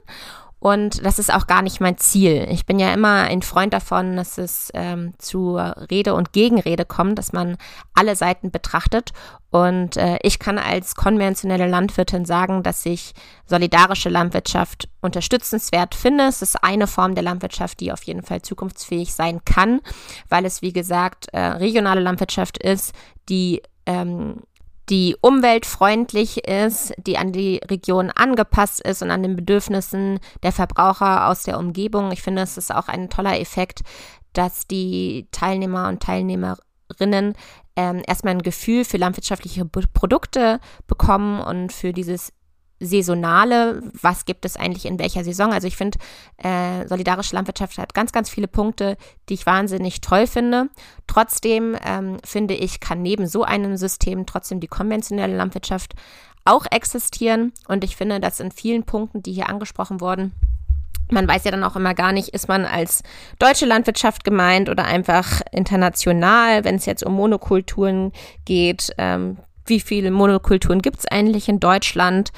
Und 0.65 1.05
das 1.05 1.19
ist 1.19 1.31
auch 1.31 1.47
gar 1.47 1.61
nicht 1.61 1.83
mein 1.83 1.99
Ziel. 1.99 2.47
Ich 2.51 2.65
bin 2.65 2.79
ja 2.79 2.95
immer 2.95 3.25
ein 3.25 3.43
Freund 3.43 3.75
davon, 3.75 4.17
dass 4.17 4.39
es 4.39 4.71
ähm, 4.73 5.13
zu 5.19 5.57
Rede 5.59 6.15
und 6.15 6.33
Gegenrede 6.33 6.87
kommt, 6.87 7.19
dass 7.19 7.35
man 7.35 7.59
alle 7.93 8.17
Seiten 8.17 8.51
betrachtet. 8.51 9.11
Und 9.51 9.99
äh, 9.99 10.17
ich 10.23 10.39
kann 10.39 10.57
als 10.57 10.95
konventionelle 10.95 11.69
Landwirtin 11.69 12.25
sagen, 12.25 12.63
dass 12.63 12.87
ich 12.87 13.13
solidarische 13.45 14.09
Landwirtschaft 14.09 14.89
unterstützenswert 15.03 15.95
finde. 15.95 16.25
Es 16.25 16.41
ist 16.41 16.65
eine 16.65 16.87
Form 16.87 17.15
der 17.15 17.25
Landwirtschaft, 17.25 17.81
die 17.81 17.93
auf 17.93 18.03
jeden 18.05 18.23
Fall 18.23 18.41
zukunftsfähig 18.41 19.13
sein 19.13 19.43
kann, 19.45 19.83
weil 20.31 20.47
es, 20.47 20.63
wie 20.63 20.73
gesagt, 20.73 21.27
äh, 21.35 21.41
regionale 21.41 22.01
Landwirtschaft 22.01 22.57
ist, 22.57 22.95
die 23.29 23.61
ähm, 23.87 24.43
die 24.91 25.17
umweltfreundlich 25.21 26.47
ist, 26.47 26.93
die 26.99 27.17
an 27.17 27.33
die 27.33 27.61
Region 27.71 28.11
angepasst 28.11 28.81
ist 28.81 29.03
und 29.03 29.11
an 29.11 29.23
den 29.23 29.37
Bedürfnissen 29.37 30.21
der 30.43 30.53
Verbraucher 30.53 31.29
aus 31.29 31.45
der 31.45 31.59
Umgebung. 31.59 32.13
Ich 32.13 32.23
finde, 32.23 32.43
es 32.43 32.59
ist 32.59 32.75
auch 32.75 32.89
ein 32.89 33.09
toller 33.09 33.41
Effekt, 33.41 33.81
dass 34.35 34.67
die 34.67 35.27
Teilnehmer 35.33 35.89
und 35.89 36.03
Teilnehmerinnen 36.03 37.35
ähm, 37.77 38.03
erstmal 38.07 38.35
ein 38.35 38.43
Gefühl 38.43 38.85
für 38.85 38.99
landwirtschaftliche 38.99 39.65
Produkte 39.65 40.61
bekommen 40.87 41.41
und 41.41 41.73
für 41.73 41.93
dieses 41.93 42.33
Saisonale, 42.81 43.83
was 44.01 44.25
gibt 44.25 44.45
es 44.45 44.57
eigentlich 44.57 44.87
in 44.87 44.99
welcher 44.99 45.25
Saison. 45.25 45.53
Also 45.53 45.67
ich 45.67 45.77
finde, 45.77 45.99
äh, 46.39 46.87
solidarische 46.87 47.35
Landwirtschaft 47.35 47.79
hat 47.79 47.95
ganz, 47.95 48.13
ganz 48.13 48.29
viele 48.29 48.49
Punkte, 48.49 48.97
die 49.29 49.35
ich 49.35 49.47
wahnsinnig 49.47 50.01
toll 50.01 50.27
finde. 50.27 50.69
Trotzdem 51.07 51.77
ähm, 51.85 52.19
finde 52.25 52.55
ich, 52.55 52.81
kann 52.81 53.03
neben 53.03 53.27
so 53.27 53.45
einem 53.45 53.77
System 53.77 54.27
trotzdem 54.27 54.61
die 54.61 54.69
konventionelle 54.69 55.37
Landwirtschaft 55.37 55.95
auch 56.45 56.67
existieren. 56.71 57.53
Und 57.69 57.85
ich 57.85 57.97
finde, 57.97 58.21
dass 58.21 58.41
in 58.41 58.51
vielen 58.51 58.85
Punkten, 58.85 59.23
die 59.23 59.33
hier 59.33 59.49
angesprochen 59.49 60.01
wurden, 60.01 60.33
man 61.11 61.29
weiß 61.29 61.45
ja 61.45 61.51
dann 61.51 61.65
auch 61.65 61.77
immer 61.77 61.95
gar 61.95 62.13
nicht, 62.13 62.31
ist 62.31 62.49
man 62.49 62.65
als 62.65 63.03
deutsche 63.39 63.67
Landwirtschaft 63.67 64.25
gemeint 64.25 64.69
oder 64.69 64.85
einfach 64.85 65.43
international, 65.53 66.65
wenn 66.65 66.77
es 66.77 66.87
jetzt 66.87 67.05
um 67.05 67.15
Monokulturen 67.15 68.13
geht. 68.45 68.91
Ähm, 68.97 69.39
wie 69.67 69.81
viele 69.81 70.11
Monokulturen 70.11 70.83
gibt 70.83 70.99
es 70.99 71.07
eigentlich 71.07 71.49
in 71.49 71.61
Deutschland, 71.61 72.31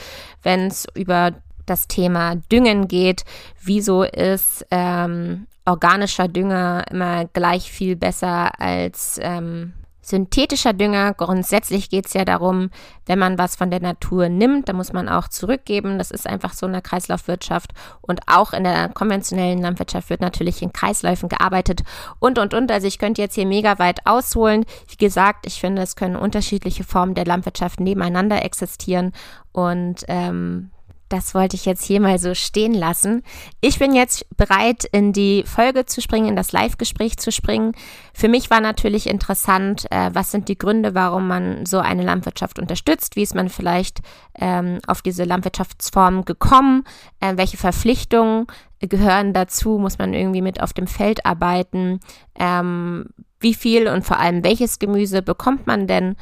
wenn 0.43 0.69
es 0.69 0.87
über 0.95 1.33
das 1.67 1.89
Thema 1.89 2.37
Düngen 2.51 2.89
geht. 2.89 3.25
Wieso 3.63 4.05
ist 4.05 4.65
ähm, 4.71 5.47
organischer 5.65 6.29
Dünger 6.29 6.85
immer 6.91 7.27
gleich 7.27 7.71
viel 7.71 7.97
besser 7.97 8.61
als 8.61 9.19
ähm, 9.23 9.73
synthetischer 10.07 10.73
Dünger. 10.73 11.15
Grundsätzlich 11.15 11.91
geht 11.91 12.07
es 12.07 12.15
ja 12.15 12.25
darum, 12.25 12.71
wenn 13.07 13.19
man 13.19 13.39
was 13.39 13.57
von 13.57 13.71
der 13.71 13.81
Natur 13.81 14.29
nimmt, 14.29 14.69
dann 14.69 14.77
muss 14.77 14.93
man 14.93 15.09
auch 15.09 15.29
zurückgeben. 15.29 15.99
Das 15.99 16.11
ist 16.11 16.27
einfach 16.27 16.53
so 16.53 16.67
eine 16.67 16.81
Kreislaufwirtschaft. 16.81 17.73
Und 18.01 18.21
auch 18.27 18.53
in 18.53 18.65
der 18.65 18.89
konventionellen 18.91 19.61
Landwirtschaft 19.61 20.09
wird 20.11 20.21
natürlich 20.21 20.63
in 20.63 20.73
Kreisläufen 20.73 21.29
gearbeitet 21.29 21.83
und, 22.21 22.39
und, 22.39 22.55
und. 22.55 22.71
Also 22.71 22.87
ich 22.87 22.99
könnte 22.99 23.21
jetzt 23.21 23.35
hier 23.35 23.47
mega 23.47 23.79
weit 23.79 24.07
ausholen. 24.07 24.65
Wie 24.89 24.97
gesagt, 24.97 25.47
ich 25.47 25.61
finde, 25.61 25.83
es 25.83 25.97
können 25.97 26.17
unterschiedliche 26.17 26.85
Formen 26.85 27.15
der 27.15 27.25
Landwirtschaft 27.25 27.81
nebeneinander 27.81 28.45
existieren. 28.45 29.13
Und 29.53 30.05
ähm, 30.09 30.71
das 31.09 31.35
wollte 31.35 31.57
ich 31.57 31.65
jetzt 31.65 31.85
hier 31.85 32.01
mal 32.01 32.19
so 32.19 32.35
stehen 32.35 32.75
lassen. 32.75 33.23
Ich 33.61 33.79
bin 33.79 33.95
jetzt 33.95 34.27
bereit, 34.37 34.85
in 34.91 35.13
die 35.13 35.45
Folge 35.47 35.87
zu 35.87 36.01
springen, 36.01 36.29
in 36.29 36.37
das 36.37 36.53
Live-Gespräch 36.53 37.17
zu 37.19 37.31
springen. 37.31 37.73
Für 38.13 38.29
mich 38.29 38.51
war 38.51 38.61
natürlich 38.61 39.07
interessant, 39.07 39.87
äh, 39.91 40.11
was 40.13 40.31
sind 40.31 40.49
die 40.49 40.59
Gründe, 40.59 40.95
warum 40.95 41.29
man 41.29 41.65
so 41.67 41.79
eine 41.79 42.03
Landwirtschaft 42.03 42.59
unterstützt? 42.59 43.17
Wie 43.17 43.23
ist 43.23 43.35
man 43.35 43.49
vielleicht 43.49 44.01
ähm, 44.39 44.79
auf 44.87 45.03
diese 45.03 45.25
Landwirtschaftsform 45.25 46.25
gekommen? 46.25 46.85
Äh, 47.21 47.37
welche 47.37 47.57
Verpflichtungen 47.57 48.47
gehören 48.81 49.33
dazu? 49.33 49.79
Muss 49.79 49.99
man 49.99 50.13
irgendwie 50.13 50.43
mit 50.43 50.61
auf 50.61 50.73
dem 50.73 50.87
Feld 50.87 51.25
arbeiten? 51.25 52.01
Ähm, 52.35 53.07
wie 53.41 53.55
viel 53.55 53.89
und 53.89 54.05
vor 54.05 54.19
allem 54.19 54.43
welches 54.43 54.79
Gemüse 54.79 55.23
bekommt 55.23 55.67
man 55.67 55.87
denn? 55.87 56.17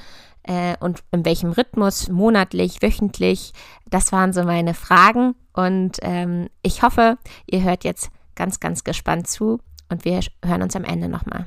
Äh, 0.44 0.76
und 0.80 1.02
in 1.10 1.24
welchem 1.24 1.52
Rhythmus, 1.52 2.08
monatlich, 2.08 2.82
wöchentlich. 2.82 3.52
Das 3.90 4.12
waren 4.12 4.32
so 4.32 4.44
meine 4.44 4.74
Fragen 4.74 5.34
und 5.52 5.98
ähm, 6.02 6.48
ich 6.62 6.82
hoffe, 6.82 7.18
ihr 7.46 7.62
hört 7.62 7.84
jetzt 7.84 8.10
ganz, 8.34 8.60
ganz 8.60 8.84
gespannt 8.84 9.28
zu 9.28 9.60
und 9.88 10.04
wir 10.04 10.20
hören 10.44 10.62
uns 10.62 10.76
am 10.76 10.84
Ende 10.84 11.08
nochmal. 11.08 11.46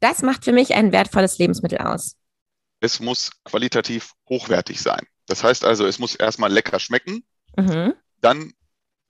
Das 0.00 0.22
macht 0.22 0.44
für 0.44 0.52
mich 0.52 0.74
ein 0.74 0.92
wertvolles 0.92 1.38
Lebensmittel 1.38 1.78
aus. 1.78 2.16
Es 2.80 3.00
muss 3.00 3.30
qualitativ 3.44 4.12
hochwertig 4.28 4.80
sein. 4.80 5.06
Das 5.26 5.42
heißt 5.42 5.64
also, 5.64 5.86
es 5.86 5.98
muss 5.98 6.14
erstmal 6.14 6.52
lecker 6.52 6.78
schmecken, 6.78 7.24
mhm. 7.56 7.94
dann 8.20 8.52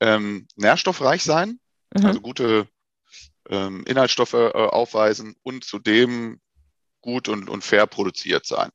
ähm, 0.00 0.46
nährstoffreich 0.56 1.22
sein, 1.22 1.58
mhm. 1.94 2.06
also 2.06 2.20
gute 2.20 2.68
ähm, 3.48 3.84
Inhaltsstoffe 3.86 4.34
äh, 4.34 4.52
aufweisen 4.52 5.36
und 5.42 5.64
zudem 5.64 6.40
gut 7.00 7.28
und, 7.28 7.48
und 7.48 7.62
fair 7.62 7.86
produziert 7.86 8.46
sein. 8.46 8.70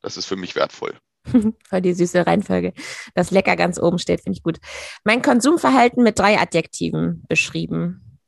Das 0.00 0.16
ist 0.16 0.26
für 0.26 0.36
mich 0.36 0.54
wertvoll. 0.54 0.98
Voll 1.68 1.80
die 1.80 1.94
süße 1.94 2.26
Reihenfolge. 2.26 2.74
Das 3.14 3.30
lecker 3.30 3.56
ganz 3.56 3.78
oben 3.78 3.98
steht, 3.98 4.22
finde 4.22 4.36
ich 4.36 4.42
gut. 4.42 4.58
Mein 5.04 5.22
Konsumverhalten 5.22 6.02
mit 6.02 6.18
drei 6.18 6.38
Adjektiven 6.38 7.24
beschrieben. 7.28 8.18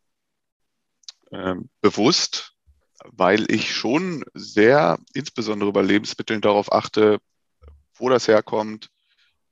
Ähm, 1.31 1.69
bewusst, 1.81 2.55
weil 3.05 3.51
ich 3.51 3.75
schon 3.75 4.25
sehr, 4.35 4.99
insbesondere 5.13 5.73
bei 5.73 5.83
Lebensmitteln, 5.83 6.41
darauf 6.41 6.73
achte, 6.73 7.19
wo 7.95 8.09
das 8.09 8.29
herkommt. 8.29 8.89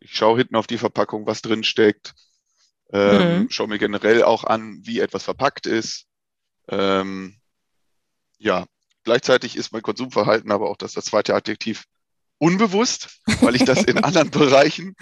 Ich 0.01 0.15
schaue 0.15 0.39
hinten 0.39 0.57
auf 0.57 0.67
die 0.67 0.79
Verpackung, 0.79 1.27
was 1.27 1.43
drin 1.43 1.65
steckt. 1.65 2.15
Ähm, 2.93 3.43
mhm. 3.43 3.51
Schaue 3.51 3.69
mir 3.69 3.79
generell 3.79 4.23
auch 4.23 4.45
an, 4.45 4.79
wie 4.83 5.01
etwas 5.01 5.25
verpackt 5.25 5.67
ist. 5.67 6.07
Ähm, 6.69 7.37
ja, 8.39 8.65
gleichzeitig 9.05 9.57
ist 9.57 9.73
mein 9.73 9.83
Konsumverhalten 9.83 10.51
aber 10.51 10.69
auch 10.71 10.77
das, 10.77 10.93
das 10.93 11.07
zweite 11.07 11.35
Adjektiv 11.35 11.85
unbewusst, 12.39 13.21
weil 13.41 13.55
ich 13.55 13.65
das 13.65 13.85
in 13.85 13.99
anderen 14.05 14.31
Bereichen 14.31 14.97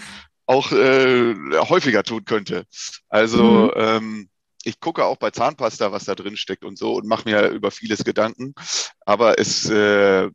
auch 0.47 0.73
äh, 0.73 1.35
häufiger 1.69 2.03
tun 2.03 2.25
könnte. 2.25 2.67
Also 3.09 3.43
mhm. 3.43 3.73
ähm, 3.77 4.29
ich 4.65 4.81
gucke 4.81 5.05
auch 5.05 5.17
bei 5.17 5.31
Zahnpasta, 5.31 5.93
was 5.93 6.05
da 6.05 6.15
drin 6.15 6.37
steckt 6.37 6.65
und 6.65 6.79
so 6.79 6.95
und 6.95 7.07
mache 7.07 7.29
mir 7.29 7.49
über 7.49 7.71
vieles 7.71 8.05
Gedanken. 8.05 8.55
Aber 9.01 9.39
es 9.39 9.69
äh, 9.69 10.31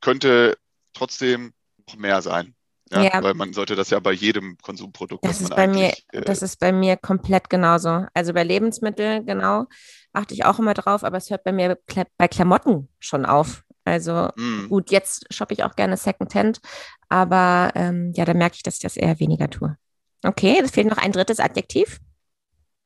könnte 0.00 0.56
trotzdem 0.92 1.52
noch 1.88 1.96
mehr 1.96 2.22
sein. 2.22 2.54
Ja, 2.90 3.02
ja, 3.02 3.22
Weil 3.22 3.34
man 3.34 3.52
sollte 3.52 3.74
das 3.74 3.90
ja 3.90 3.98
bei 3.98 4.12
jedem 4.12 4.58
Konsumprodukt. 4.58 5.24
Das 5.24 5.40
ist 5.40 5.56
bei 5.56 5.66
mir, 5.66 5.92
äh, 6.12 6.20
das 6.20 6.42
ist 6.42 6.60
bei 6.60 6.70
mir 6.70 6.96
komplett 6.96 7.50
genauso. 7.50 8.06
Also 8.12 8.32
bei 8.34 8.44
Lebensmitteln 8.44 9.26
genau 9.26 9.66
achte 10.14 10.34
ich 10.34 10.44
auch 10.44 10.58
immer 10.58 10.74
drauf, 10.74 11.04
aber 11.04 11.16
es 11.16 11.30
hört 11.30 11.44
bei 11.44 11.52
mir 11.52 11.78
bei 12.16 12.28
Klamotten 12.28 12.88
schon 12.98 13.26
auf. 13.26 13.64
Also 13.84 14.30
mm. 14.36 14.68
gut, 14.68 14.90
jetzt 14.90 15.32
shoppe 15.32 15.52
ich 15.52 15.62
auch 15.62 15.76
gerne 15.76 15.96
Secondhand, 15.96 16.60
aber 17.08 17.72
ähm, 17.74 18.12
ja, 18.16 18.24
da 18.24 18.32
merke 18.32 18.56
ich, 18.56 18.62
dass 18.62 18.76
ich 18.76 18.80
das 18.80 18.96
eher 18.96 19.20
weniger 19.20 19.50
tue. 19.50 19.76
Okay, 20.24 20.58
es 20.62 20.70
fehlt 20.70 20.88
noch 20.88 20.96
ein 20.96 21.12
drittes 21.12 21.38
Adjektiv. 21.38 22.00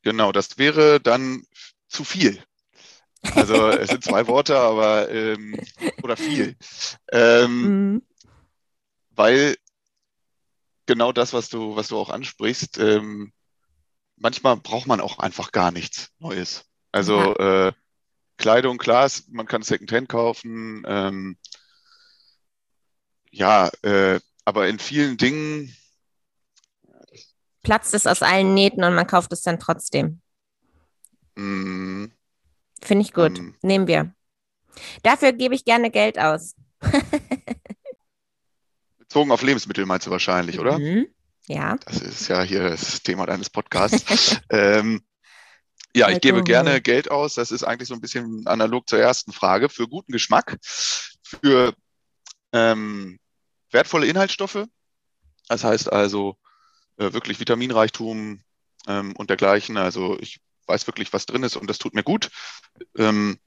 Genau, 0.02 0.32
das 0.32 0.58
wäre 0.58 1.00
dann 1.00 1.44
zu 1.88 2.02
viel. 2.02 2.42
Also 3.34 3.68
es 3.68 3.90
sind 3.90 4.04
zwei 4.04 4.26
Worte, 4.26 4.58
aber 4.58 5.10
ähm, 5.10 5.60
oder 6.02 6.16
viel. 6.16 6.56
Ähm, 7.12 7.94
mm. 7.94 8.02
Weil 9.10 9.56
genau 10.86 11.12
das, 11.12 11.32
was 11.32 11.48
du, 11.48 11.76
was 11.76 11.88
du 11.88 11.98
auch 11.98 12.10
ansprichst, 12.10 12.78
ähm, 12.78 13.32
manchmal 14.16 14.56
braucht 14.56 14.86
man 14.86 15.00
auch 15.00 15.18
einfach 15.18 15.52
gar 15.52 15.70
nichts 15.70 16.10
Neues. 16.18 16.67
Also 16.92 17.35
ja. 17.38 17.68
äh, 17.68 17.72
Kleidung, 18.37 18.79
klar, 18.79 19.11
man 19.31 19.46
kann 19.46 19.62
Secondhand 19.62 20.09
kaufen. 20.09 20.85
Ähm, 20.87 21.37
ja, 23.31 23.70
äh, 23.83 24.20
aber 24.44 24.68
in 24.68 24.79
vielen 24.79 25.16
Dingen 25.16 25.77
platzt 27.62 27.94
es 27.94 28.07
aus 28.07 28.22
allen 28.22 28.55
Nähten 28.55 28.85
und 28.85 28.94
man 28.94 29.07
kauft 29.07 29.33
es 29.33 29.42
dann 29.42 29.59
trotzdem. 29.59 30.22
Mm, 31.35 32.07
Finde 32.83 33.05
ich 33.05 33.12
gut. 33.12 33.38
Ähm, 33.38 33.55
Nehmen 33.62 33.87
wir. 33.87 34.14
Dafür 35.03 35.33
gebe 35.33 35.55
ich 35.55 35.64
gerne 35.64 35.90
Geld 35.90 36.18
aus. 36.18 36.55
Bezogen 38.98 39.33
auf 39.33 39.42
Lebensmittel 39.42 39.85
meinst 39.87 40.07
du 40.07 40.11
wahrscheinlich, 40.11 40.59
oder? 40.59 40.79
Mhm. 40.79 41.09
Ja. 41.46 41.77
Das 41.85 42.01
ist 42.01 42.29
ja 42.29 42.42
hier 42.42 42.70
das 42.70 43.03
Thema 43.03 43.27
deines 43.27 43.51
Podcasts. 43.51 44.40
ähm, 44.51 45.03
ja, 45.98 46.08
ich 46.11 46.20
gebe 46.20 46.42
gerne 46.42 46.80
Geld 46.80 47.11
aus. 47.11 47.34
Das 47.34 47.50
ist 47.50 47.64
eigentlich 47.64 47.88
so 47.88 47.94
ein 47.94 48.00
bisschen 48.00 48.46
analog 48.46 48.88
zur 48.88 48.98
ersten 48.98 49.32
Frage. 49.32 49.68
Für 49.68 49.88
guten 49.88 50.12
Geschmack, 50.12 50.58
für 51.22 51.74
ähm, 52.52 53.18
wertvolle 53.70 54.06
Inhaltsstoffe. 54.06 54.66
Das 55.48 55.64
heißt 55.64 55.92
also 55.92 56.37
äh, 56.96 57.12
wirklich 57.12 57.40
Vitaminreichtum 57.40 58.42
ähm, 58.87 59.16
und 59.16 59.30
dergleichen. 59.30 59.76
Also 59.76 60.18
ich 60.20 60.40
weiß 60.66 60.87
wirklich, 60.87 61.12
was 61.12 61.26
drin 61.26 61.42
ist 61.42 61.56
und 61.56 61.68
das 61.68 61.78
tut 61.78 61.94
mir 61.94 62.02
gut. 62.02 62.30
Ähm, 62.96 63.38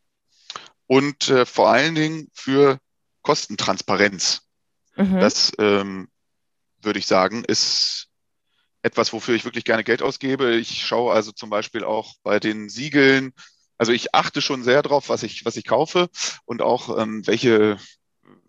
und 0.87 1.29
äh, 1.29 1.45
vor 1.45 1.69
allen 1.69 1.95
Dingen 1.95 2.29
für 2.33 2.79
Kostentransparenz. 3.21 4.41
Mhm. 4.95 5.19
Das 5.19 5.51
ähm, 5.59 6.09
würde 6.81 6.99
ich 6.99 7.07
sagen, 7.07 7.43
ist 7.45 8.09
etwas, 8.83 9.13
wofür 9.13 9.35
ich 9.35 9.45
wirklich 9.45 9.65
gerne 9.65 9.83
Geld 9.83 10.01
ausgebe. 10.01 10.55
Ich 10.55 10.85
schaue 10.85 11.13
also 11.13 11.31
zum 11.31 11.49
Beispiel 11.49 11.83
auch 11.83 12.15
bei 12.23 12.39
den 12.39 12.69
Siegeln, 12.69 13.33
also 13.77 13.91
ich 13.91 14.13
achte 14.13 14.41
schon 14.41 14.63
sehr 14.63 14.81
drauf, 14.83 15.09
was 15.09 15.23
ich, 15.23 15.45
was 15.45 15.57
ich 15.57 15.65
kaufe 15.65 16.09
und 16.45 16.61
auch 16.61 16.97
ähm, 16.99 17.25
welche, 17.25 17.77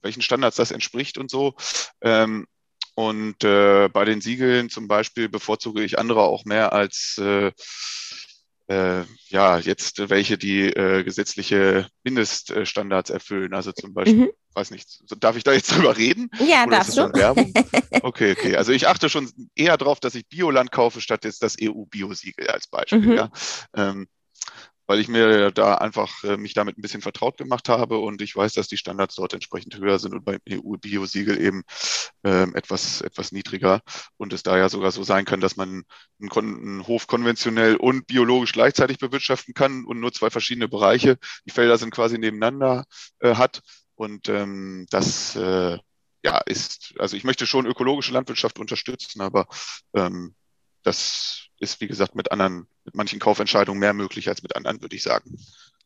welchen 0.03 0.23
Standards 0.23 0.57
das 0.57 0.71
entspricht 0.71 1.17
und 1.17 1.31
so. 1.31 1.55
Ähm, 2.03 2.47
und 2.95 3.43
äh, 3.43 3.89
bei 3.89 4.05
den 4.05 4.21
Siegeln 4.21 4.69
zum 4.69 4.89
Beispiel 4.89 5.29
bevorzuge 5.29 5.83
ich 5.83 5.99
andere 5.99 6.21
auch 6.23 6.45
mehr 6.45 6.73
als 6.75 7.17
äh, 7.19 7.53
äh, 8.73 9.05
ja 9.29 9.59
jetzt 9.59 10.09
welche, 10.09 10.39
die 10.39 10.69
äh, 10.69 11.05
gesetzliche 11.05 11.87
Mindeststandards 12.05 13.11
erfüllen. 13.11 13.55
Also 13.55 13.73
zum 13.73 13.93
Beispiel, 13.95 14.27
mhm. 14.27 14.31
weiß 14.55 14.71
nicht, 14.71 15.03
darf 15.19 15.37
ich 15.37 15.45
da 15.45 15.53
jetzt 15.53 15.71
drüber 15.77 15.97
reden? 15.97 16.31
Ja, 16.39 16.65
Oder 16.65 16.79
darfst 16.79 16.97
du. 16.97 17.03
Okay, 18.03 18.33
okay. 18.33 18.57
Also 18.57 18.73
ich 18.73 18.89
achte 18.89 19.09
schon 19.09 19.31
eher 19.55 19.77
darauf, 19.77 20.01
dass 20.01 20.15
ich 20.15 20.27
Bioland 20.27 20.73
kaufe, 20.73 21.01
statt 21.01 21.25
jetzt 21.25 21.43
das 21.43 21.57
EU-Bio-Siegel 21.61 22.49
als 22.49 22.67
Beispiel. 22.67 23.01
Mhm. 23.01 23.13
Ja. 23.13 23.31
Ähm, 23.77 24.09
weil 24.93 25.01
ich 25.01 25.09
mir 25.09 25.51
da 25.53 25.77
einfach 25.77 26.23
äh, 26.23 26.37
mich 26.37 26.53
damit 26.53 26.77
ein 26.77 26.83
bisschen 26.83 27.01
vertraut 27.01 27.39
gemacht 27.39 27.71
habe 27.71 27.97
und 27.97 28.21
ich 28.21 28.37
weiß, 28.37 28.53
dass 28.53 28.69
die 28.69 28.77
Standards 28.77 29.15
dort 29.15 29.33
entsprechend 29.33 29.75
höher 29.79 29.99
sind 29.99 30.13
und 30.13 30.23
beim 30.23 30.39
EU-Bio-Siegel 30.47 31.41
eben 31.41 31.63
äh, 32.25 32.43
etwas, 32.53 33.01
etwas 33.01 33.33
niedriger 33.33 33.81
und 34.19 34.35
es 34.35 34.43
da 34.43 34.59
ja 34.59 34.69
sogar 34.69 34.93
so 34.93 35.03
sein 35.03 35.25
kann, 35.25 35.41
dass 35.41 35.57
man 35.57 35.85
einen, 36.21 36.31
einen, 36.31 36.87
Hof 36.87 37.07
konventionell 37.07 37.77
und 37.77 38.07
biologisch 38.07 38.53
gleichzeitig 38.53 38.99
bewirtschaften 38.99 39.55
kann 39.55 39.87
und 39.87 39.99
nur 39.99 40.13
zwei 40.13 40.29
verschiedene 40.29 40.69
Bereiche, 40.69 41.17
die 41.47 41.53
Felder 41.53 41.79
sind 41.79 41.91
quasi 41.91 42.19
nebeneinander 42.19 42.85
äh, 43.21 43.37
hat 43.37 43.63
und 43.95 44.29
ähm, 44.29 44.87
das 44.91 45.37
äh, 45.37 45.79
ja 46.23 46.39
ist, 46.45 46.93
also 46.99 47.17
ich 47.17 47.25
möchte 47.25 47.47
schon 47.47 47.65
ökologische 47.65 48.13
Landwirtschaft 48.13 48.59
unterstützen, 48.59 49.23
aber 49.23 49.47
ähm, 49.95 50.35
das 50.83 51.49
ist, 51.59 51.81
wie 51.81 51.87
gesagt, 51.87 52.15
mit 52.15 52.33
anderen, 52.33 52.67
mit 52.85 52.95
manchen 52.95 53.21
Kaufentscheidungen 53.21 53.79
mehr 53.79 53.93
möglich 53.93 54.29
als 54.29 54.43
mit 54.43 54.57
anderen, 54.57 54.81
würde 54.81 54.97
ich 54.97 55.03
sagen. 55.03 55.39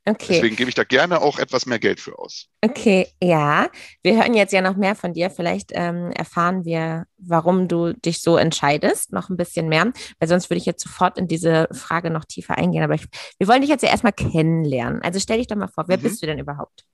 Okay. 0.09 0.35
Deswegen 0.35 0.55
gebe 0.55 0.69
ich 0.69 0.77
da 0.77 0.85
gerne 0.85 1.21
auch 1.21 1.41
etwas 1.41 1.67
mehr 1.67 1.81
Geld 1.81 1.99
für 1.99 2.17
aus. 2.17 2.47
Okay, 2.61 3.09
ja. 3.21 3.69
Wir 4.05 4.17
hören 4.17 4.35
jetzt 4.35 4.53
ja 4.53 4.61
noch 4.61 4.77
mehr 4.77 4.95
von 4.95 5.13
dir. 5.13 5.31
Vielleicht 5.31 5.73
ähm, 5.75 6.13
erfahren 6.13 6.65
wir, 6.65 7.07
warum 7.19 7.67
du 7.67 7.93
dich 7.93 8.23
so 8.23 8.37
entscheidest, 8.37 9.13
noch 9.13 9.31
ein 9.31 9.37
bisschen 9.37 9.69
mehr, 9.69 9.93
weil 10.21 10.29
sonst 10.29 10.49
würde 10.49 10.59
ich 10.59 10.67
jetzt 10.67 10.85
sofort 10.85 11.19
in 11.19 11.27
diese 11.27 11.69
Frage 11.73 12.11
noch 12.11 12.25
tiefer 12.25 12.57
eingehen. 12.57 12.85
Aber 12.85 12.95
ich, 12.95 13.05
wir 13.39 13.49
wollen 13.49 13.63
dich 13.63 13.71
jetzt 13.71 13.83
ja 13.83 13.89
erstmal 13.89 14.13
kennenlernen. 14.13 15.03
Also 15.03 15.19
stell 15.19 15.39
dich 15.39 15.49
doch 15.49 15.57
mal 15.57 15.67
vor, 15.67 15.89
wer 15.89 15.99
mhm. 15.99 16.03
bist 16.03 16.23
du 16.23 16.27
denn 16.27 16.39
überhaupt? 16.39 16.87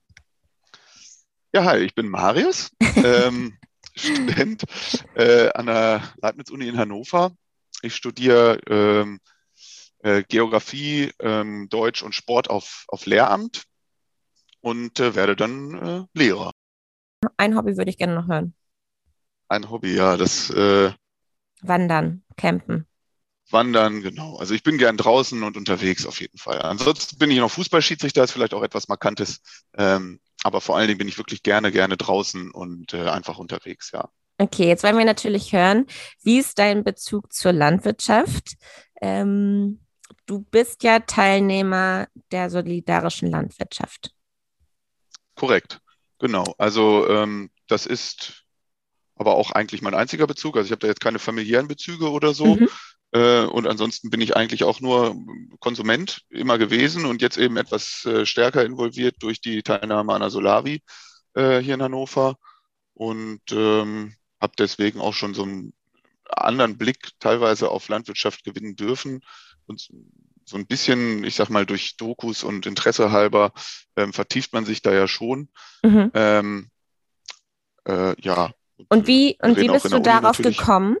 Ja, 1.53 1.65
hi, 1.65 1.77
ich 1.77 1.93
bin 1.93 2.07
Marius, 2.07 2.71
ähm, 2.95 3.59
Student 3.95 4.63
äh, 5.13 5.49
an 5.49 5.67
der 5.67 6.01
Leibniz-Uni 6.19 6.67
in 6.67 6.79
Hannover 6.79 7.31
ich 7.83 7.95
studiere 7.95 8.59
ähm, 8.67 9.19
äh, 9.99 10.23
Geografie, 10.23 11.11
ähm, 11.19 11.67
Deutsch 11.69 12.03
und 12.03 12.15
Sport 12.15 12.49
auf, 12.49 12.85
auf 12.87 13.05
Lehramt 13.05 13.63
und 14.61 14.99
äh, 14.99 15.15
werde 15.15 15.35
dann 15.35 15.73
äh, 15.73 16.05
Lehrer. 16.13 16.51
Ein 17.37 17.55
Hobby 17.55 17.77
würde 17.77 17.89
ich 17.89 17.97
gerne 17.97 18.15
noch 18.15 18.27
hören. 18.27 18.53
Ein 19.47 19.69
Hobby, 19.69 19.95
ja, 19.95 20.17
das. 20.17 20.49
Äh, 20.49 20.91
Wandern, 21.61 22.23
Campen. 22.35 22.87
Wandern, 23.49 24.01
genau. 24.01 24.37
Also 24.37 24.53
ich 24.53 24.63
bin 24.63 24.77
gern 24.77 24.97
draußen 24.97 25.43
und 25.43 25.57
unterwegs 25.57 26.05
auf 26.05 26.19
jeden 26.19 26.37
Fall. 26.37 26.61
Ansonsten 26.61 27.17
bin 27.17 27.29
ich 27.29 27.37
noch 27.37 27.51
Fußballschiedsrichter, 27.51 28.23
ist 28.23 28.31
vielleicht 28.31 28.53
auch 28.53 28.63
etwas 28.63 28.87
Markantes. 28.87 29.41
Ähm, 29.75 30.19
aber 30.43 30.59
vor 30.59 30.75
allen 30.77 30.87
Dingen 30.87 30.97
bin 30.97 31.07
ich 31.07 31.17
wirklich 31.17 31.43
gerne, 31.43 31.71
gerne 31.71 31.97
draußen 31.97 32.51
und 32.51 32.93
äh, 32.93 33.09
einfach 33.09 33.37
unterwegs, 33.37 33.91
ja. 33.91 34.09
Okay, 34.43 34.67
jetzt 34.67 34.83
wollen 34.83 34.97
wir 34.97 35.05
natürlich 35.05 35.53
hören, 35.53 35.85
wie 36.21 36.37
ist 36.37 36.59
dein 36.59 36.83
Bezug 36.83 37.31
zur 37.31 37.53
Landwirtschaft? 37.53 38.55
Ähm, 39.01 39.79
du 40.25 40.39
bist 40.39 40.83
ja 40.83 40.99
Teilnehmer 40.99 42.09
der 42.29 42.49
solidarischen 42.49 43.31
Landwirtschaft. 43.31 44.11
Korrekt, 45.35 45.79
genau. 46.19 46.43
Also 46.57 47.07
ähm, 47.07 47.51
das 47.69 47.85
ist 47.85 48.43
aber 49.15 49.35
auch 49.35 49.51
eigentlich 49.51 49.81
mein 49.81 49.93
einziger 49.93 50.27
Bezug. 50.27 50.57
Also 50.57 50.65
ich 50.65 50.71
habe 50.73 50.81
da 50.81 50.87
jetzt 50.87 50.99
keine 50.99 51.19
familiären 51.19 51.69
Bezüge 51.69 52.11
oder 52.11 52.33
so. 52.33 52.57
Mhm. 52.57 52.67
Äh, 53.11 53.45
und 53.45 53.65
ansonsten 53.65 54.09
bin 54.09 54.19
ich 54.19 54.35
eigentlich 54.35 54.65
auch 54.65 54.81
nur 54.81 55.15
Konsument 55.61 56.23
immer 56.27 56.57
gewesen 56.57 57.05
und 57.05 57.21
jetzt 57.21 57.37
eben 57.37 57.55
etwas 57.55 58.03
äh, 58.03 58.25
stärker 58.25 58.65
involviert 58.65 59.15
durch 59.19 59.39
die 59.39 59.63
Teilnahme 59.63 60.13
an 60.13 60.19
der 60.19 60.31
Solavi 60.31 60.81
äh, 61.33 61.59
hier 61.59 61.75
in 61.75 61.81
Hannover. 61.81 62.35
Und 62.93 63.41
ähm, 63.51 64.13
habe 64.43 64.53
deswegen 64.59 64.99
auch 64.99 65.13
schon 65.13 65.33
so 65.33 65.43
einen 65.43 65.73
anderen 66.29 66.77
Blick 66.77 67.11
teilweise 67.19 67.71
auf 67.71 67.87
Landwirtschaft 67.87 68.43
gewinnen 68.43 68.75
dürfen 68.75 69.21
und 69.65 69.89
so 70.45 70.57
ein 70.57 70.67
bisschen, 70.67 71.23
ich 71.23 71.35
sag 71.35 71.49
mal, 71.49 71.65
durch 71.65 71.95
Dokus 71.95 72.43
und 72.43 72.65
Interesse 72.65 73.11
halber 73.11 73.53
ähm, 73.95 74.11
vertieft 74.11 74.53
man 74.53 74.65
sich 74.65 74.81
da 74.81 74.93
ja 74.93 75.07
schon. 75.07 75.49
Mhm. 75.83 76.11
Ähm, 76.13 76.69
äh, 77.85 78.21
ja. 78.21 78.51
Und 78.89 79.07
wie, 79.07 79.37
und 79.41 79.57
wie 79.57 79.69
bist 79.69 79.85
du 79.85 79.99
darauf 79.99 80.37
natürlich. 80.39 80.57
gekommen, 80.57 80.97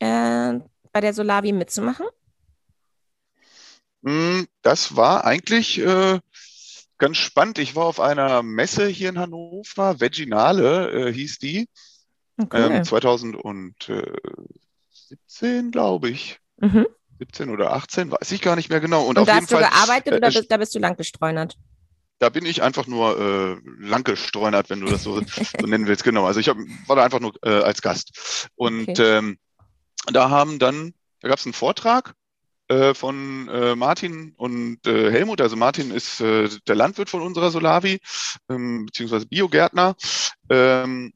äh, 0.00 0.54
bei 0.92 1.00
der 1.00 1.12
Solavi 1.12 1.52
mitzumachen? 1.52 2.06
Hm, 4.02 4.46
das 4.62 4.96
war 4.96 5.26
eigentlich 5.26 5.78
äh, 5.78 6.20
ganz 6.96 7.18
spannend. 7.18 7.58
Ich 7.58 7.76
war 7.76 7.84
auf 7.84 8.00
einer 8.00 8.42
Messe 8.42 8.86
hier 8.86 9.10
in 9.10 9.18
Hannover, 9.18 10.00
Veginale 10.00 11.08
äh, 11.08 11.12
hieß 11.12 11.38
die. 11.38 11.68
Okay. 12.44 12.76
Ähm, 12.76 12.84
2017, 12.84 15.70
glaube 15.70 16.10
ich. 16.10 16.38
Mhm. 16.58 16.86
17 17.18 17.50
oder 17.50 17.72
18, 17.74 18.10
weiß 18.10 18.32
ich 18.32 18.40
gar 18.40 18.56
nicht 18.56 18.70
mehr 18.70 18.80
genau. 18.80 19.02
Und, 19.02 19.18
Und 19.18 19.28
da 19.28 19.36
hast 19.36 19.50
du 19.50 19.56
Fall, 19.56 19.68
gearbeitet 19.68 20.14
äh, 20.14 20.16
oder 20.16 20.28
bist, 20.28 20.50
da 20.50 20.56
bist 20.56 20.74
du 20.74 20.78
lang 20.78 20.96
gestreunert? 20.96 21.58
Da 22.18 22.30
bin 22.30 22.46
ich 22.46 22.62
einfach 22.62 22.86
nur 22.86 23.18
äh, 23.18 23.56
lang 23.78 24.04
gestreunert, 24.04 24.70
wenn 24.70 24.80
du 24.80 24.86
das 24.86 25.02
so, 25.02 25.20
so 25.20 25.66
nennen 25.66 25.86
willst. 25.86 26.04
Genau. 26.04 26.24
Also 26.26 26.40
ich 26.40 26.48
hab, 26.48 26.56
war 26.86 26.96
da 26.96 27.04
einfach 27.04 27.20
nur 27.20 27.34
äh, 27.42 27.62
als 27.62 27.82
Gast. 27.82 28.48
Und 28.56 28.88
okay. 28.88 29.18
ähm, 29.18 29.38
da 30.06 30.30
haben 30.30 30.58
dann, 30.58 30.94
da 31.20 31.28
gab 31.28 31.38
es 31.38 31.46
einen 31.46 31.52
Vortrag 31.52 32.14
äh, 32.68 32.94
von 32.94 33.48
äh, 33.48 33.74
Martin 33.74 34.34
und 34.36 34.86
äh, 34.86 35.10
Helmut. 35.10 35.40
Also 35.40 35.56
Martin 35.56 35.90
ist 35.90 36.20
äh, 36.20 36.48
der 36.66 36.74
Landwirt 36.74 37.10
von 37.10 37.20
unserer 37.20 37.50
Solavi, 37.50 38.00
ähm, 38.48 38.86
beziehungsweise 38.86 39.26
Biogärtner. 39.26 39.94
Ähm, 40.48 41.12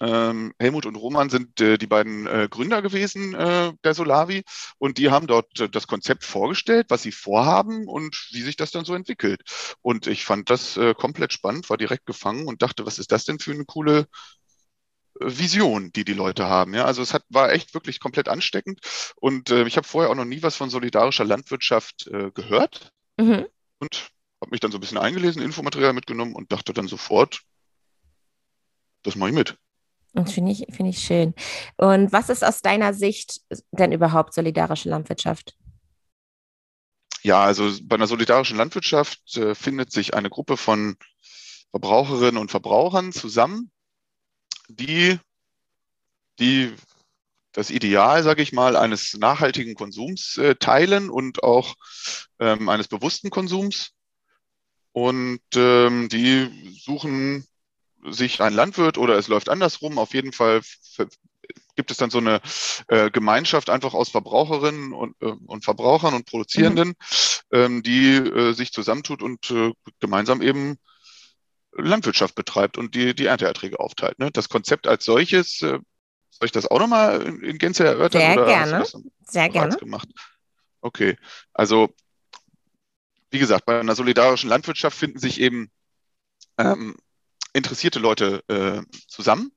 ähm, 0.00 0.52
Helmut 0.58 0.86
und 0.86 0.96
Roman 0.96 1.30
sind 1.30 1.60
äh, 1.60 1.78
die 1.78 1.86
beiden 1.86 2.26
äh, 2.26 2.48
Gründer 2.50 2.82
gewesen 2.82 3.34
äh, 3.34 3.72
der 3.82 3.94
Solavi 3.94 4.44
und 4.78 4.98
die 4.98 5.10
haben 5.10 5.26
dort 5.26 5.58
äh, 5.60 5.68
das 5.68 5.86
Konzept 5.86 6.24
vorgestellt, 6.24 6.86
was 6.90 7.02
sie 7.02 7.12
vorhaben 7.12 7.88
und 7.88 8.28
wie 8.32 8.42
sich 8.42 8.56
das 8.56 8.70
dann 8.70 8.84
so 8.84 8.94
entwickelt. 8.94 9.42
Und 9.80 10.06
ich 10.06 10.24
fand 10.24 10.50
das 10.50 10.76
äh, 10.76 10.94
komplett 10.94 11.32
spannend, 11.32 11.70
war 11.70 11.78
direkt 11.78 12.06
gefangen 12.06 12.46
und 12.46 12.62
dachte, 12.62 12.84
was 12.84 12.98
ist 12.98 13.10
das 13.10 13.24
denn 13.24 13.38
für 13.38 13.52
eine 13.52 13.64
coole 13.64 14.06
äh, 15.20 15.26
Vision, 15.26 15.92
die 15.92 16.04
die 16.04 16.12
Leute 16.12 16.46
haben. 16.46 16.74
Ja, 16.74 16.84
also 16.84 17.00
es 17.00 17.14
hat, 17.14 17.24
war 17.30 17.52
echt 17.52 17.72
wirklich 17.72 17.98
komplett 18.00 18.28
ansteckend 18.28 18.80
und 19.16 19.50
ich 19.50 19.76
habe 19.78 19.86
vorher 19.86 20.10
auch 20.10 20.14
noch 20.14 20.26
nie 20.26 20.42
was 20.42 20.56
von 20.56 20.68
solidarischer 20.68 21.24
Landwirtschaft 21.24 22.10
gehört 22.34 22.90
mhm. 23.16 23.46
und 23.78 24.10
habe 24.42 24.50
mich 24.50 24.60
dann 24.60 24.70
so 24.72 24.78
ein 24.78 24.80
bisschen 24.80 24.98
eingelesen, 24.98 25.40
Infomaterial 25.40 25.94
mitgenommen 25.94 26.34
und 26.34 26.52
dachte 26.52 26.74
dann 26.74 26.86
sofort, 26.86 27.40
das 29.02 29.16
mache 29.16 29.30
ich 29.30 29.34
mit. 29.34 29.56
Das 30.16 30.32
finde 30.32 30.52
ich, 30.52 30.64
find 30.74 30.88
ich 30.88 30.98
schön. 30.98 31.34
Und 31.76 32.10
was 32.10 32.30
ist 32.30 32.42
aus 32.42 32.62
deiner 32.62 32.94
Sicht 32.94 33.42
denn 33.72 33.92
überhaupt 33.92 34.32
solidarische 34.32 34.88
Landwirtschaft? 34.88 35.54
Ja, 37.22 37.44
also 37.44 37.70
bei 37.82 37.96
einer 37.96 38.06
solidarischen 38.06 38.56
Landwirtschaft 38.56 39.36
äh, 39.36 39.54
findet 39.54 39.92
sich 39.92 40.14
eine 40.14 40.30
Gruppe 40.30 40.56
von 40.56 40.96
Verbraucherinnen 41.70 42.38
und 42.38 42.50
Verbrauchern 42.50 43.12
zusammen, 43.12 43.70
die, 44.68 45.18
die 46.38 46.72
das 47.52 47.68
Ideal, 47.68 48.22
sage 48.22 48.40
ich 48.40 48.52
mal, 48.52 48.74
eines 48.74 49.14
nachhaltigen 49.14 49.74
Konsums 49.74 50.38
äh, 50.38 50.54
teilen 50.54 51.10
und 51.10 51.42
auch 51.42 51.74
ähm, 52.38 52.70
eines 52.70 52.88
bewussten 52.88 53.28
Konsums. 53.28 53.90
Und 54.92 55.42
ähm, 55.54 56.08
die 56.08 56.80
suchen 56.86 57.46
sich 58.10 58.40
ein 58.40 58.54
Landwirt 58.54 58.98
oder 58.98 59.16
es 59.16 59.28
läuft 59.28 59.48
andersrum. 59.48 59.98
Auf 59.98 60.14
jeden 60.14 60.32
Fall 60.32 60.60
gibt 61.76 61.90
es 61.90 61.96
dann 61.96 62.10
so 62.10 62.18
eine 62.18 62.40
äh, 62.88 63.10
Gemeinschaft 63.10 63.70
einfach 63.70 63.94
aus 63.94 64.08
Verbraucherinnen 64.08 64.92
und, 64.92 65.14
äh, 65.20 65.34
und 65.46 65.64
Verbrauchern 65.64 66.14
und 66.14 66.26
Produzierenden, 66.26 66.88
mhm. 66.88 66.94
ähm, 67.52 67.82
die 67.82 68.16
äh, 68.16 68.52
sich 68.52 68.72
zusammentut 68.72 69.22
und 69.22 69.50
äh, 69.50 69.72
gemeinsam 70.00 70.42
eben 70.42 70.78
Landwirtschaft 71.72 72.34
betreibt 72.34 72.78
und 72.78 72.94
die, 72.94 73.14
die 73.14 73.26
Ernteerträge 73.26 73.78
aufteilt. 73.78 74.18
Ne? 74.18 74.30
Das 74.32 74.48
Konzept 74.48 74.86
als 74.86 75.04
solches, 75.04 75.62
äh, 75.62 75.78
soll 76.30 76.46
ich 76.46 76.52
das 76.52 76.66
auch 76.66 76.78
nochmal 76.78 77.22
in, 77.22 77.42
in 77.42 77.58
Gänze 77.58 77.84
erörtern? 77.84 78.20
Sehr 78.20 78.44
gerne. 78.44 78.84
Sehr 79.24 79.48
gerne. 79.48 79.76
Gemacht? 79.76 80.08
Okay, 80.80 81.16
also 81.52 81.94
wie 83.30 83.38
gesagt, 83.38 83.66
bei 83.66 83.80
einer 83.80 83.94
solidarischen 83.94 84.48
Landwirtschaft 84.48 84.96
finden 84.96 85.18
sich 85.18 85.40
eben 85.40 85.70
ähm, 86.58 86.96
interessierte 87.56 87.98
Leute 87.98 88.42
äh, 88.48 88.82
zusammen 89.08 89.50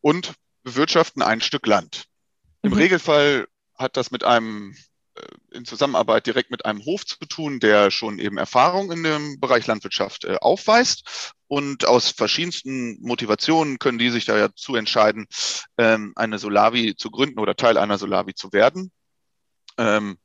und 0.00 0.34
bewirtschaften 0.62 1.22
ein 1.22 1.40
Stück 1.40 1.66
Land. 1.66 2.04
Im 2.62 2.72
mhm. 2.72 2.78
Regelfall 2.78 3.46
hat 3.74 3.96
das 3.96 4.10
mit 4.10 4.24
einem 4.24 4.74
äh, 5.14 5.56
in 5.56 5.64
Zusammenarbeit 5.64 6.26
direkt 6.26 6.50
mit 6.50 6.64
einem 6.64 6.84
Hof 6.84 7.04
zu 7.04 7.18
tun, 7.26 7.60
der 7.60 7.90
schon 7.90 8.18
eben 8.18 8.38
Erfahrung 8.38 8.90
in 8.90 9.02
dem 9.02 9.40
Bereich 9.40 9.66
Landwirtschaft 9.66 10.24
äh, 10.24 10.36
aufweist. 10.40 11.34
Und 11.46 11.86
aus 11.86 12.10
verschiedensten 12.10 12.98
Motivationen 13.02 13.78
können 13.78 13.98
die 13.98 14.10
sich 14.10 14.24
da 14.24 14.38
ja 14.38 14.48
zu 14.54 14.74
entscheiden, 14.74 15.26
ähm, 15.76 16.12
eine 16.16 16.38
Solavi 16.38 16.96
zu 16.96 17.10
gründen 17.10 17.38
oder 17.38 17.56
Teil 17.56 17.76
einer 17.76 17.98
Solavi 17.98 18.34
zu 18.34 18.52
werden. 18.52 18.90
Ähm, 19.76 20.18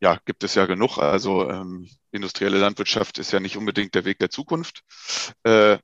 ja, 0.00 0.18
gibt 0.24 0.44
es 0.44 0.54
ja 0.54 0.66
genug. 0.66 0.98
Also 0.98 1.48
ähm, 1.50 1.88
industrielle 2.12 2.58
Landwirtschaft 2.58 3.18
ist 3.18 3.32
ja 3.32 3.40
nicht 3.40 3.56
unbedingt 3.56 3.94
der 3.94 4.04
Weg 4.04 4.18
der 4.18 4.30
Zukunft. 4.30 4.82
Äh, 5.44 5.78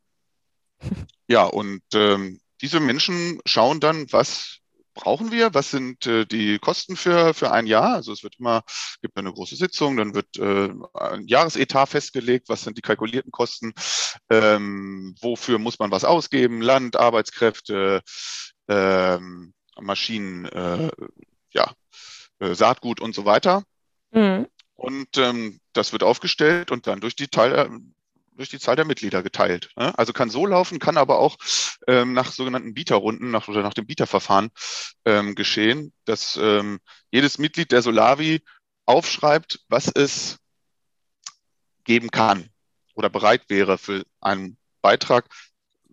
ja, 1.28 1.44
und 1.44 1.82
ähm, 1.94 2.40
diese 2.60 2.80
Menschen 2.80 3.40
schauen 3.44 3.80
dann, 3.80 4.06
was 4.12 4.60
brauchen 4.94 5.32
wir? 5.32 5.52
Was 5.54 5.70
sind 5.70 6.06
äh, 6.06 6.24
die 6.24 6.58
Kosten 6.58 6.96
für, 6.96 7.34
für 7.34 7.50
ein 7.50 7.66
Jahr? 7.66 7.94
Also 7.94 8.12
es 8.12 8.22
wird 8.22 8.36
immer, 8.38 8.62
gibt 9.02 9.18
eine 9.18 9.32
große 9.32 9.56
Sitzung, 9.56 9.96
dann 9.96 10.14
wird 10.14 10.38
äh, 10.38 10.70
ein 10.94 11.26
Jahresetat 11.26 11.88
festgelegt, 11.88 12.48
was 12.48 12.62
sind 12.62 12.78
die 12.78 12.82
kalkulierten 12.82 13.32
Kosten, 13.32 13.74
ähm, 14.30 15.14
wofür 15.20 15.58
muss 15.58 15.78
man 15.78 15.90
was 15.90 16.04
ausgeben, 16.04 16.62
Land, 16.62 16.96
Arbeitskräfte, 16.96 18.02
ähm, 18.68 19.52
Maschinen, 19.80 20.46
äh, 20.46 20.90
ja, 21.50 21.72
äh, 22.38 22.54
Saatgut 22.54 23.00
und 23.00 23.14
so 23.14 23.24
weiter. 23.24 23.64
Mhm. 24.14 24.46
Und 24.76 25.16
ähm, 25.18 25.60
das 25.72 25.92
wird 25.92 26.02
aufgestellt 26.02 26.70
und 26.70 26.86
dann 26.86 27.00
durch 27.00 27.16
die 27.16 27.28
Teil, 27.28 27.70
durch 28.32 28.48
die 28.48 28.58
Zahl 28.58 28.76
der 28.76 28.84
Mitglieder 28.84 29.22
geteilt. 29.22 29.70
Ne? 29.76 29.96
Also 29.98 30.12
kann 30.12 30.30
so 30.30 30.46
laufen, 30.46 30.78
kann 30.78 30.96
aber 30.96 31.18
auch 31.18 31.36
ähm, 31.86 32.12
nach 32.12 32.32
sogenannten 32.32 32.74
Bieterrunden 32.74 33.30
nach, 33.30 33.48
oder 33.48 33.62
nach 33.62 33.74
dem 33.74 33.86
Bieterverfahren 33.86 34.50
ähm, 35.04 35.34
geschehen, 35.34 35.92
dass 36.04 36.38
ähm, 36.40 36.80
jedes 37.10 37.38
Mitglied 37.38 37.72
der 37.72 37.82
Solavi 37.82 38.42
aufschreibt, 38.86 39.60
was 39.68 39.90
es 39.94 40.38
geben 41.84 42.10
kann 42.10 42.48
oder 42.94 43.10
bereit 43.10 43.42
wäre 43.48 43.78
für 43.78 44.04
einen 44.20 44.56
Beitrag. 44.82 45.26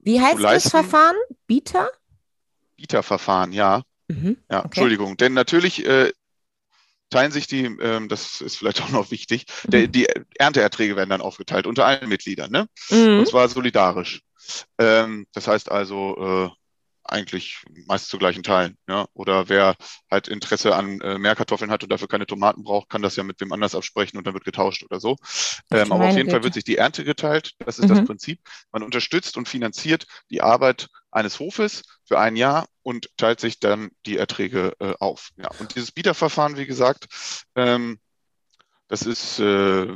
Wie 0.03 0.19
heißt 0.19 0.43
das 0.43 0.69
Verfahren? 0.69 1.15
Bieter? 1.47 1.89
Bieterverfahren, 2.75 3.51
ja. 3.51 3.83
Mhm, 4.07 4.37
ja, 4.49 4.59
okay. 4.59 4.65
Entschuldigung. 4.65 5.17
Denn 5.17 5.33
natürlich 5.33 5.85
äh, 5.85 6.11
teilen 7.11 7.31
sich 7.31 7.45
die, 7.45 7.65
ähm, 7.65 8.09
das 8.09 8.41
ist 8.41 8.57
vielleicht 8.57 8.81
auch 8.81 8.89
noch 8.89 9.11
wichtig, 9.11 9.45
der, 9.63 9.81
mhm. 9.81 9.91
die 9.91 10.07
Ernteerträge 10.39 10.95
werden 10.95 11.11
dann 11.11 11.21
aufgeteilt 11.21 11.67
unter 11.67 11.85
allen 11.85 12.09
Mitgliedern, 12.09 12.51
ne? 12.51 12.67
Mhm. 12.89 13.19
Und 13.19 13.27
zwar 13.27 13.47
solidarisch. 13.47 14.21
Ähm, 14.79 15.27
das 15.33 15.47
heißt 15.47 15.71
also, 15.71 16.49
äh, 16.49 16.60
eigentlich 17.11 17.63
meist 17.87 18.09
zu 18.09 18.17
gleichen 18.17 18.43
Teilen. 18.43 18.77
Ja? 18.87 19.05
Oder 19.13 19.49
wer 19.49 19.75
halt 20.09 20.27
Interesse 20.27 20.75
an 20.75 21.01
äh, 21.01 21.17
mehr 21.17 21.35
Kartoffeln 21.35 21.71
hat 21.71 21.83
und 21.83 21.91
dafür 21.91 22.07
keine 22.07 22.25
Tomaten 22.25 22.63
braucht, 22.63 22.89
kann 22.89 23.01
das 23.01 23.15
ja 23.15 23.23
mit 23.23 23.39
wem 23.41 23.51
anders 23.51 23.75
absprechen 23.75 24.17
und 24.17 24.25
dann 24.25 24.33
wird 24.33 24.45
getauscht 24.45 24.83
oder 24.83 24.99
so. 24.99 25.17
Ähm, 25.71 25.91
aber 25.91 26.05
auf 26.05 26.15
jeden 26.15 26.27
Bitte. 26.27 26.31
Fall 26.31 26.43
wird 26.43 26.53
sich 26.53 26.63
die 26.63 26.77
Ernte 26.77 27.03
geteilt. 27.03 27.53
Das 27.59 27.79
ist 27.79 27.85
mhm. 27.85 27.95
das 27.95 28.05
Prinzip. 28.05 28.39
Man 28.71 28.83
unterstützt 28.83 29.37
und 29.37 29.49
finanziert 29.49 30.07
die 30.29 30.41
Arbeit 30.41 30.87
eines 31.11 31.39
Hofes 31.39 31.83
für 32.05 32.19
ein 32.19 32.35
Jahr 32.35 32.67
und 32.83 33.09
teilt 33.17 33.39
sich 33.39 33.59
dann 33.59 33.91
die 34.05 34.17
Erträge 34.17 34.73
äh, 34.79 34.93
auf. 34.99 35.29
Ja. 35.37 35.49
Und 35.59 35.75
dieses 35.75 35.91
Bieterverfahren, 35.91 36.57
wie 36.57 36.65
gesagt, 36.65 37.07
ähm, 37.55 37.99
das 38.87 39.03
ist, 39.03 39.39
äh, 39.39 39.87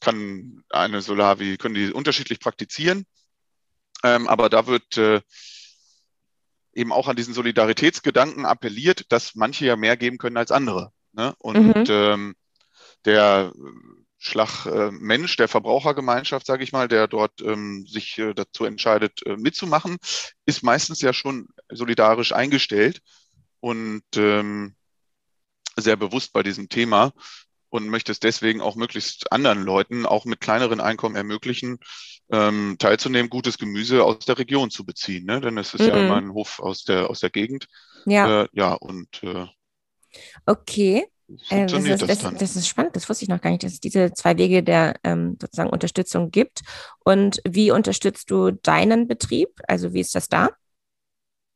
kann 0.00 0.64
eine 0.68 1.00
Solavi, 1.00 1.56
können 1.56 1.74
die 1.74 1.92
unterschiedlich 1.92 2.40
praktizieren. 2.40 3.06
Ähm, 4.02 4.28
aber 4.28 4.50
da 4.50 4.66
wird 4.66 4.98
äh, 4.98 5.22
eben 6.74 6.92
auch 6.92 7.08
an 7.08 7.16
diesen 7.16 7.34
Solidaritätsgedanken 7.34 8.44
appelliert, 8.46 9.06
dass 9.10 9.34
manche 9.34 9.66
ja 9.66 9.76
mehr 9.76 9.96
geben 9.96 10.18
können 10.18 10.36
als 10.36 10.50
andere. 10.50 10.92
Ne? 11.12 11.34
Und 11.38 11.76
mhm. 11.76 11.84
ähm, 11.88 12.34
der 13.04 13.52
Schlagmensch, 14.18 15.34
äh, 15.34 15.36
der 15.36 15.48
Verbrauchergemeinschaft, 15.48 16.46
sage 16.46 16.64
ich 16.64 16.72
mal, 16.72 16.88
der 16.88 17.06
dort 17.08 17.40
ähm, 17.42 17.86
sich 17.86 18.18
äh, 18.18 18.34
dazu 18.34 18.64
entscheidet, 18.64 19.24
äh, 19.26 19.36
mitzumachen, 19.36 19.98
ist 20.46 20.62
meistens 20.62 21.00
ja 21.02 21.12
schon 21.12 21.48
solidarisch 21.70 22.32
eingestellt 22.32 23.00
und 23.60 24.04
ähm, 24.16 24.74
sehr 25.76 25.96
bewusst 25.96 26.32
bei 26.32 26.42
diesem 26.42 26.68
Thema 26.68 27.12
und 27.74 27.88
möchte 27.88 28.12
es 28.12 28.20
deswegen 28.20 28.60
auch 28.60 28.76
möglichst 28.76 29.32
anderen 29.32 29.64
Leuten, 29.64 30.06
auch 30.06 30.26
mit 30.26 30.40
kleineren 30.40 30.80
Einkommen 30.80 31.16
ermöglichen, 31.16 31.80
ähm, 32.30 32.76
teilzunehmen, 32.78 33.28
gutes 33.28 33.58
Gemüse 33.58 34.04
aus 34.04 34.20
der 34.20 34.38
Region 34.38 34.70
zu 34.70 34.86
beziehen. 34.86 35.24
Ne? 35.24 35.40
Denn 35.40 35.58
es 35.58 35.74
ist 35.74 35.80
mhm. 35.80 35.88
ja 35.88 35.96
immer 35.96 36.16
ein 36.18 36.32
Hof 36.32 36.60
aus 36.60 36.84
der, 36.84 37.10
aus 37.10 37.18
der 37.18 37.30
Gegend. 37.30 37.66
Ja. 38.06 38.42
Äh, 38.42 38.48
ja, 38.52 38.74
und 38.74 39.20
äh, 39.24 39.46
okay. 40.46 41.04
Äh, 41.48 41.66
das, 41.66 41.84
ist, 41.84 42.02
das, 42.02 42.34
das, 42.38 42.54
ist 42.54 42.68
spannend, 42.68 42.94
das 42.94 43.08
wusste 43.08 43.24
ich 43.24 43.28
noch 43.28 43.40
gar 43.40 43.50
nicht, 43.50 43.64
dass 43.64 43.72
es 43.72 43.80
diese 43.80 44.12
zwei 44.12 44.38
Wege 44.38 44.62
der 44.62 44.94
ähm, 45.02 45.36
sozusagen 45.40 45.70
Unterstützung 45.70 46.30
gibt. 46.30 46.62
Und 47.04 47.40
wie 47.44 47.72
unterstützt 47.72 48.30
du 48.30 48.52
deinen 48.52 49.08
Betrieb? 49.08 49.48
Also 49.66 49.92
wie 49.92 50.00
ist 50.00 50.14
das 50.14 50.28
da? 50.28 50.50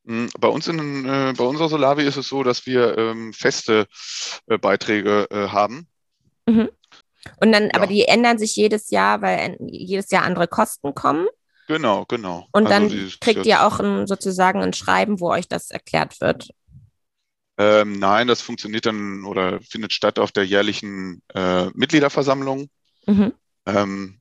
Hm, 0.05 0.31
bei 0.41 0.49
uns 0.49 0.67
in, 0.67 1.05
äh, 1.05 1.33
bei 1.39 1.45
unserer 1.45 1.69
Solavi 1.69 2.03
ist 2.03 2.17
es 2.17 2.27
so, 2.27 2.43
dass 2.43 2.67
wir 2.67 2.99
ähm, 2.99 3.33
feste 3.33 3.87
äh, 4.49 4.59
Beiträge 4.59 5.29
äh, 5.31 5.47
haben. 5.47 5.87
Mhm. 6.49 6.69
Und 7.41 7.53
dann, 7.53 7.65
ja. 7.65 7.71
aber 7.75 7.87
die 7.87 8.05
ändern 8.05 8.39
sich 8.39 8.57
jedes 8.57 8.91
Jahr, 8.91 9.23
weil 9.23 9.57
jedes 9.61 10.11
Jahr 10.11 10.25
andere 10.25 10.49
Kosten 10.49 10.95
kommen. 10.95 11.27
Genau, 11.67 12.07
genau. 12.07 12.47
Und 12.53 12.67
also 12.67 12.89
dann 12.89 13.11
kriegt 13.21 13.45
ihr 13.45 13.67
auch 13.67 13.79
ein, 13.81 14.07
sozusagen 14.07 14.63
ein 14.63 14.73
Schreiben, 14.73 15.21
wo 15.21 15.31
euch 15.31 15.49
das 15.49 15.71
erklärt 15.71 16.21
wird. 16.21 16.49
Ähm, 17.59 17.99
nein, 17.99 18.29
das 18.29 18.41
funktioniert 18.41 18.87
dann 18.87 19.25
oder 19.25 19.61
findet 19.61 19.93
statt 19.93 20.19
auf 20.19 20.33
der 20.33 20.47
jährlichen 20.47 21.23
äh, 21.35 21.67
Mitgliederversammlung. 21.75 22.71
Mhm. 23.07 23.35
Ähm, 23.67 24.21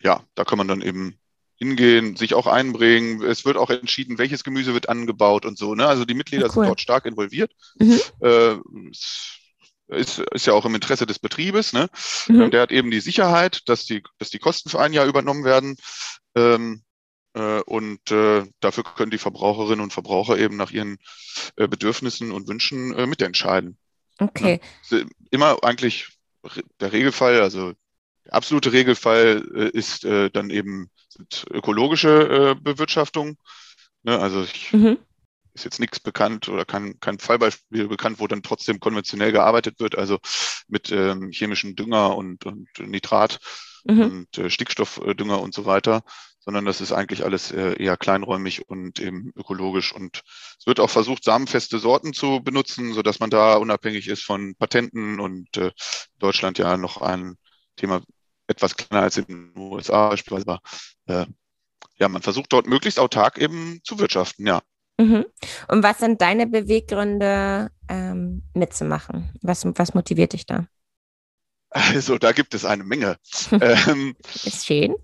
ja, 0.00 0.22
da 0.34 0.44
kann 0.44 0.58
man 0.58 0.66
dann 0.66 0.82
eben 0.82 1.18
hingehen, 1.56 2.16
sich 2.16 2.34
auch 2.34 2.46
einbringen. 2.46 3.22
Es 3.22 3.44
wird 3.44 3.56
auch 3.56 3.70
entschieden, 3.70 4.18
welches 4.18 4.44
Gemüse 4.44 4.74
wird 4.74 4.88
angebaut 4.88 5.44
und 5.44 5.58
so. 5.58 5.74
Ne? 5.74 5.86
Also 5.86 6.04
die 6.04 6.14
Mitglieder 6.14 6.46
cool. 6.46 6.52
sind 6.52 6.66
dort 6.66 6.80
stark 6.80 7.04
involviert. 7.04 7.52
Mhm. 7.78 8.00
Äh, 8.20 8.56
ist, 9.88 10.18
ist 10.18 10.46
ja 10.46 10.52
auch 10.52 10.64
im 10.64 10.74
Interesse 10.74 11.06
des 11.06 11.18
Betriebes. 11.18 11.72
Ne? 11.72 11.88
Mhm. 12.28 12.50
Der 12.50 12.62
hat 12.62 12.72
eben 12.72 12.90
die 12.90 13.00
Sicherheit, 13.00 13.68
dass 13.68 13.84
die, 13.84 14.02
dass 14.18 14.30
die 14.30 14.38
Kosten 14.38 14.70
für 14.70 14.80
ein 14.80 14.92
Jahr 14.92 15.06
übernommen 15.06 15.44
werden. 15.44 15.76
Ähm, 16.34 16.82
äh, 17.34 17.60
und 17.60 18.10
äh, 18.10 18.44
dafür 18.60 18.84
können 18.84 19.10
die 19.10 19.18
Verbraucherinnen 19.18 19.80
und 19.80 19.92
Verbraucher 19.92 20.38
eben 20.38 20.56
nach 20.56 20.70
ihren 20.70 20.98
äh, 21.56 21.68
Bedürfnissen 21.68 22.32
und 22.32 22.48
Wünschen 22.48 22.94
äh, 22.94 23.06
mitentscheiden. 23.06 23.78
Okay. 24.18 24.60
Ja, 24.90 24.98
immer 25.30 25.62
eigentlich 25.62 26.08
der 26.80 26.92
Regelfall, 26.92 27.40
also 27.40 27.72
der 28.24 28.34
absolute 28.34 28.72
Regelfall 28.72 29.46
äh, 29.54 29.68
ist 29.76 30.04
äh, 30.04 30.30
dann 30.30 30.50
eben 30.50 30.90
ökologische 31.50 32.56
Bewirtschaftung. 32.60 33.38
Ne? 34.04 34.18
Also 34.18 34.44
ich 34.44 34.72
mhm 34.72 34.98
ist 35.58 35.64
jetzt 35.64 35.80
nichts 35.80 36.00
bekannt 36.00 36.48
oder 36.48 36.64
kein, 36.64 36.98
kein 37.00 37.18
Fallbeispiel 37.18 37.88
bekannt, 37.88 38.20
wo 38.20 38.26
dann 38.26 38.42
trotzdem 38.42 38.80
konventionell 38.80 39.32
gearbeitet 39.32 39.80
wird, 39.80 39.96
also 39.96 40.18
mit 40.68 40.90
ähm, 40.92 41.30
chemischen 41.30 41.76
Dünger 41.76 42.16
und, 42.16 42.46
und 42.46 42.68
Nitrat 42.78 43.40
mhm. 43.84 44.02
und 44.02 44.38
äh, 44.38 44.50
Stickstoffdünger 44.50 45.40
und 45.40 45.54
so 45.54 45.66
weiter, 45.66 46.02
sondern 46.40 46.64
das 46.64 46.80
ist 46.80 46.92
eigentlich 46.92 47.24
alles 47.24 47.50
äh, 47.50 47.74
eher 47.82 47.96
kleinräumig 47.96 48.68
und 48.68 49.00
eben 49.00 49.32
ökologisch. 49.36 49.92
Und 49.92 50.22
es 50.58 50.66
wird 50.66 50.80
auch 50.80 50.90
versucht, 50.90 51.24
samenfeste 51.24 51.78
Sorten 51.78 52.12
zu 52.12 52.40
benutzen, 52.42 52.94
so 52.94 53.02
dass 53.02 53.20
man 53.20 53.30
da 53.30 53.56
unabhängig 53.56 54.08
ist 54.08 54.22
von 54.22 54.54
Patenten 54.56 55.20
und 55.20 55.56
äh, 55.56 55.72
Deutschland 56.18 56.58
ja 56.58 56.76
noch 56.76 57.02
ein 57.02 57.36
Thema 57.76 58.02
etwas 58.46 58.76
kleiner 58.76 59.02
als 59.02 59.16
in 59.18 59.26
den 59.26 59.52
USA 59.56 60.08
beispielsweise. 60.10 60.46
Aber 60.46 60.60
äh, 61.06 61.26
ja, 61.98 62.08
man 62.08 62.22
versucht 62.22 62.52
dort 62.52 62.66
möglichst 62.66 62.98
autark 62.98 63.38
eben 63.38 63.80
zu 63.84 63.98
wirtschaften, 63.98 64.46
ja. 64.46 64.62
Mhm. 64.98 65.24
Und 65.68 65.82
was 65.82 65.98
sind 65.98 66.20
deine 66.20 66.46
Beweggründe, 66.46 67.70
ähm, 67.88 68.42
mitzumachen? 68.54 69.32
Was, 69.42 69.64
was 69.64 69.94
motiviert 69.94 70.32
dich 70.32 70.46
da? 70.46 70.66
Also, 71.70 72.18
da 72.18 72.32
gibt 72.32 72.54
es 72.54 72.64
eine 72.64 72.84
Menge. 72.84 73.18
ähm, 73.52 74.16
ist 74.44 74.66
schön. 74.66 74.96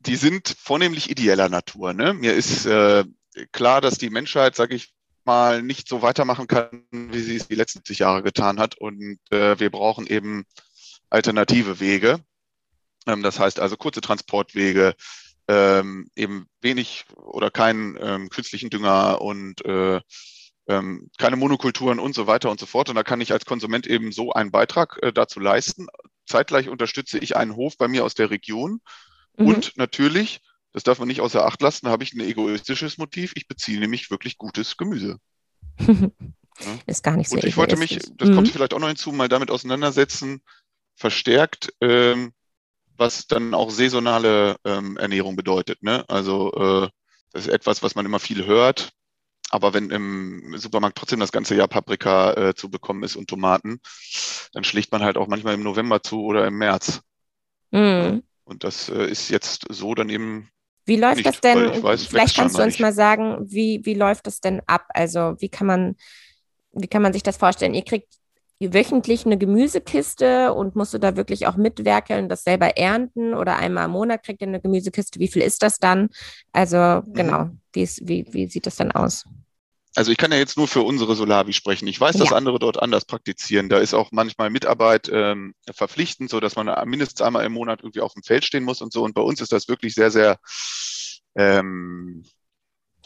Die 0.00 0.16
sind 0.16 0.54
vornehmlich 0.58 1.10
ideeller 1.10 1.48
Natur. 1.48 1.94
Ne? 1.94 2.14
Mir 2.14 2.34
ist 2.34 2.66
äh, 2.66 3.04
klar, 3.52 3.80
dass 3.80 3.98
die 3.98 4.10
Menschheit, 4.10 4.54
sage 4.54 4.74
ich 4.74 4.94
mal, 5.24 5.62
nicht 5.62 5.88
so 5.88 6.02
weitermachen 6.02 6.46
kann, 6.46 6.84
wie 6.90 7.20
sie 7.20 7.36
es 7.36 7.48
die 7.48 7.54
letzten 7.54 7.78
70 7.78 8.00
Jahre 8.00 8.22
getan 8.22 8.60
hat. 8.60 8.76
Und 8.76 9.18
äh, 9.30 9.58
wir 9.58 9.70
brauchen 9.70 10.06
eben 10.06 10.44
alternative 11.10 11.80
Wege. 11.80 12.20
Ähm, 13.06 13.22
das 13.22 13.38
heißt 13.38 13.58
also 13.58 13.76
kurze 13.76 14.02
Transportwege, 14.02 14.94
ähm, 15.48 16.08
eben 16.16 16.46
wenig 16.60 17.04
oder 17.16 17.50
keinen 17.50 17.96
ähm, 18.00 18.28
künstlichen 18.30 18.70
Dünger 18.70 19.20
und 19.20 19.64
äh, 19.64 20.00
ähm, 20.66 21.10
keine 21.18 21.36
Monokulturen 21.36 21.98
und 21.98 22.14
so 22.14 22.26
weiter 22.26 22.50
und 22.50 22.58
so 22.58 22.66
fort. 22.66 22.88
Und 22.88 22.96
da 22.96 23.02
kann 23.02 23.20
ich 23.20 23.32
als 23.32 23.44
Konsument 23.44 23.86
eben 23.86 24.12
so 24.12 24.32
einen 24.32 24.50
Beitrag 24.50 24.98
äh, 25.02 25.12
dazu 25.12 25.40
leisten. 25.40 25.86
Zeitgleich 26.26 26.68
unterstütze 26.68 27.18
ich 27.18 27.36
einen 27.36 27.56
Hof 27.56 27.76
bei 27.76 27.88
mir 27.88 28.04
aus 28.04 28.14
der 28.14 28.30
Region. 28.30 28.80
Mhm. 29.36 29.46
Und 29.46 29.76
natürlich, 29.76 30.40
das 30.72 30.82
darf 30.82 30.98
man 30.98 31.08
nicht 31.08 31.20
außer 31.20 31.44
Acht 31.44 31.60
lassen, 31.60 31.88
habe 31.88 32.04
ich 32.04 32.14
ein 32.14 32.20
egoistisches 32.20 32.96
Motiv. 32.96 33.32
Ich 33.36 33.46
beziehe 33.46 33.78
nämlich 33.78 34.10
wirklich 34.10 34.38
gutes 34.38 34.76
Gemüse. 34.76 35.18
Ja. 35.78 36.10
Ist 36.86 37.02
gar 37.02 37.16
nicht 37.16 37.28
so. 37.28 37.36
Und 37.36 37.44
ich 37.44 37.56
wollte 37.56 37.76
mich, 37.76 37.98
das 38.16 38.28
mhm. 38.28 38.36
kommt 38.36 38.48
vielleicht 38.48 38.74
auch 38.74 38.78
noch 38.78 38.88
hinzu, 38.88 39.10
mal 39.10 39.28
damit 39.28 39.50
auseinandersetzen, 39.50 40.40
verstärkt, 40.94 41.74
ähm, 41.80 42.32
was 42.96 43.26
dann 43.26 43.54
auch 43.54 43.70
saisonale 43.70 44.56
ähm, 44.64 44.96
Ernährung 44.96 45.36
bedeutet. 45.36 45.82
Ne? 45.82 46.04
Also 46.08 46.52
äh, 46.52 46.88
das 47.32 47.46
ist 47.46 47.52
etwas, 47.52 47.82
was 47.82 47.94
man 47.94 48.06
immer 48.06 48.20
viel 48.20 48.46
hört. 48.46 48.90
Aber 49.50 49.74
wenn 49.74 49.90
im 49.90 50.56
Supermarkt 50.56 50.98
trotzdem 50.98 51.20
das 51.20 51.30
ganze 51.30 51.54
Jahr 51.54 51.68
Paprika 51.68 52.32
äh, 52.32 52.54
zu 52.54 52.70
bekommen 52.70 53.02
ist 53.02 53.14
und 53.14 53.28
Tomaten, 53.28 53.80
dann 54.52 54.64
schlägt 54.64 54.90
man 54.90 55.02
halt 55.02 55.16
auch 55.16 55.28
manchmal 55.28 55.54
im 55.54 55.62
November 55.62 56.02
zu 56.02 56.24
oder 56.24 56.46
im 56.46 56.58
März. 56.58 57.02
Mhm. 57.70 58.22
Und 58.44 58.64
das 58.64 58.88
äh, 58.88 59.06
ist 59.06 59.28
jetzt 59.30 59.64
so 59.68 59.94
dann 59.94 60.08
eben. 60.08 60.48
Wie 60.86 60.96
läuft 60.96 61.16
nicht, 61.16 61.26
das 61.26 61.40
denn? 61.40 61.82
Weiß, 61.82 62.06
vielleicht 62.06 62.36
kannst 62.36 62.58
du 62.58 62.62
uns 62.62 62.78
mal 62.78 62.92
sagen, 62.92 63.38
wie, 63.40 63.80
wie 63.84 63.94
läuft 63.94 64.26
das 64.26 64.40
denn 64.40 64.60
ab? 64.66 64.86
Also 64.88 65.34
wie 65.38 65.48
kann 65.48 65.66
man, 65.66 65.96
wie 66.72 66.88
kann 66.88 67.02
man 67.02 67.12
sich 67.12 67.22
das 67.22 67.36
vorstellen? 67.36 67.74
Ihr 67.74 67.84
kriegt 67.84 68.12
wöchentlich 68.60 69.26
eine 69.26 69.36
Gemüsekiste 69.36 70.54
und 70.54 70.76
musst 70.76 70.94
du 70.94 70.98
da 70.98 71.16
wirklich 71.16 71.46
auch 71.46 71.56
mitwerkeln, 71.56 72.28
das 72.28 72.44
selber 72.44 72.76
ernten 72.76 73.34
oder 73.34 73.56
einmal 73.56 73.86
im 73.86 73.92
Monat 73.92 74.24
kriegt 74.24 74.40
ihr 74.40 74.48
eine 74.48 74.60
Gemüsekiste? 74.60 75.18
Wie 75.18 75.28
viel 75.28 75.42
ist 75.42 75.62
das 75.62 75.78
dann? 75.78 76.08
Also 76.52 76.76
mhm. 76.78 77.14
genau, 77.14 77.50
wie, 77.72 77.88
wie, 78.02 78.26
wie 78.30 78.46
sieht 78.48 78.66
das 78.66 78.76
dann 78.76 78.92
aus? 78.92 79.24
Also 79.96 80.10
ich 80.10 80.18
kann 80.18 80.32
ja 80.32 80.38
jetzt 80.38 80.56
nur 80.56 80.66
für 80.66 80.82
unsere 80.82 81.14
Solavi 81.14 81.52
sprechen. 81.52 81.86
Ich 81.86 82.00
weiß, 82.00 82.16
dass 82.16 82.30
ja. 82.30 82.36
andere 82.36 82.58
dort 82.58 82.82
anders 82.82 83.04
praktizieren. 83.04 83.68
Da 83.68 83.78
ist 83.78 83.94
auch 83.94 84.10
manchmal 84.10 84.50
Mitarbeit 84.50 85.08
ähm, 85.12 85.54
verpflichtend, 85.72 86.30
so 86.30 86.40
dass 86.40 86.56
man 86.56 86.66
mindestens 86.88 87.22
einmal 87.22 87.44
im 87.44 87.52
Monat 87.52 87.80
irgendwie 87.80 88.00
auf 88.00 88.12
dem 88.14 88.24
Feld 88.24 88.44
stehen 88.44 88.64
muss 88.64 88.80
und 88.80 88.92
so. 88.92 89.04
Und 89.04 89.14
bei 89.14 89.22
uns 89.22 89.40
ist 89.40 89.52
das 89.52 89.68
wirklich 89.68 89.94
sehr, 89.94 90.10
sehr 90.10 90.38
ähm, 91.36 92.24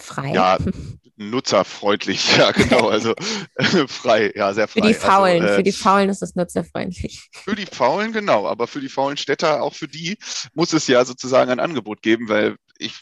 frei. 0.03 0.33
Ja, 0.33 0.59
nutzerfreundlich, 1.17 2.37
ja 2.37 2.53
genau, 2.53 2.89
also 2.91 3.15
äh, 3.57 3.87
frei, 3.89 4.33
ja, 4.35 4.53
sehr 4.55 4.69
frei. 4.69 4.81
Für 4.81 4.89
die 4.89 4.95
Faulen, 4.95 5.43
also, 5.43 5.55
äh, 5.55 5.57
für 5.57 5.63
die 5.63 5.73
Faulen 5.73 6.09
ist 6.09 6.23
es 6.23 6.35
nutzerfreundlich. 6.35 7.29
Für 7.33 7.55
die 7.55 7.67
Faulen, 7.67 8.13
genau, 8.13 8.47
aber 8.47 8.67
für 8.67 8.81
die 8.81 8.89
faulen 8.89 9.17
Städter, 9.17 9.63
auch 9.63 9.75
für 9.75 9.89
die 9.89 10.19
muss 10.55 10.73
es 10.73 10.87
ja 10.87 11.05
sozusagen 11.05 11.51
ein 11.51 11.61
Angebot 11.61 12.03
geben, 12.03 12.29
weil 12.29 12.57
ich. 12.79 12.95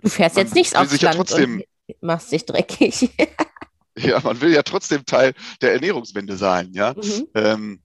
Du 0.00 0.08
fährst 0.08 0.36
jetzt 0.36 0.54
nicht 0.54 0.76
aufs 0.76 0.90
Land 0.90 1.02
ja 1.02 1.12
trotzdem, 1.12 1.62
und 1.88 2.02
machst 2.02 2.30
dich 2.30 2.46
dreckig. 2.46 3.10
ja, 3.98 4.20
man 4.20 4.40
will 4.40 4.52
ja 4.52 4.62
trotzdem 4.62 5.04
Teil 5.04 5.34
der 5.60 5.72
Ernährungswende 5.72 6.36
sein, 6.36 6.72
ja. 6.72 6.94
Mhm. 6.94 7.28
Ähm, 7.34 7.82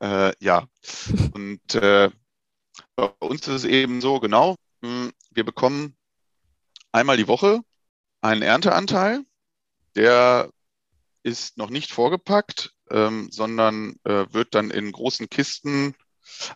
äh, 0.00 0.32
ja, 0.40 0.66
und 1.32 1.74
äh, 1.74 2.10
bei 2.94 3.04
uns 3.20 3.48
ist 3.48 3.54
es 3.54 3.64
eben 3.64 4.00
so, 4.00 4.20
genau, 4.20 4.56
hm, 4.82 5.12
wir 5.32 5.44
bekommen 5.44 5.96
einmal 6.92 7.16
die 7.16 7.28
Woche 7.28 7.60
einen 8.20 8.42
Ernteanteil. 8.42 9.24
Der 9.96 10.50
ist 11.22 11.58
noch 11.58 11.70
nicht 11.70 11.92
vorgepackt, 11.92 12.72
ähm, 12.90 13.28
sondern 13.30 13.96
äh, 14.04 14.26
wird 14.30 14.54
dann 14.54 14.70
in 14.70 14.92
großen 14.92 15.28
Kisten 15.28 15.94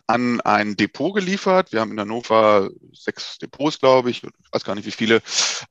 an 0.07 0.39
ein 0.41 0.75
Depot 0.75 1.13
geliefert. 1.13 1.71
Wir 1.71 1.81
haben 1.81 1.91
in 1.91 1.99
Hannover 1.99 2.69
sechs 2.93 3.37
Depots, 3.39 3.79
glaube 3.79 4.11
ich. 4.11 4.23
Ich 4.23 4.31
weiß 4.51 4.63
gar 4.63 4.75
nicht, 4.75 4.85
wie 4.85 4.91
viele. 4.91 5.21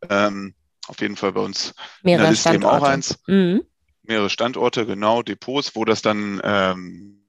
Ähm, 0.08 0.54
auf 0.88 1.00
jeden 1.00 1.16
Fall 1.16 1.32
bei 1.32 1.40
uns 1.40 1.74
Mehrere 2.02 2.22
in 2.22 2.22
der 2.24 2.30
Liste 2.32 2.48
Standorte. 2.48 2.76
eben 2.76 2.84
auch 2.84 2.88
eins. 2.88 3.18
Mhm. 3.26 3.62
Mehrere 4.02 4.30
Standorte, 4.30 4.84
genau, 4.84 5.22
Depots, 5.22 5.76
wo 5.76 5.84
das 5.84 6.02
dann 6.02 6.40
ähm, 6.42 7.24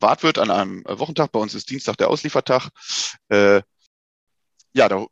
wart 0.00 0.22
wird 0.24 0.38
an 0.38 0.50
einem 0.50 0.84
Wochentag. 0.84 1.30
Bei 1.30 1.38
uns 1.38 1.54
ist 1.54 1.70
Dienstag 1.70 1.96
der 1.98 2.08
Ausliefertag. 2.08 2.70
Äh, 3.28 3.62
ja, 4.72 4.88
da 4.88 5.06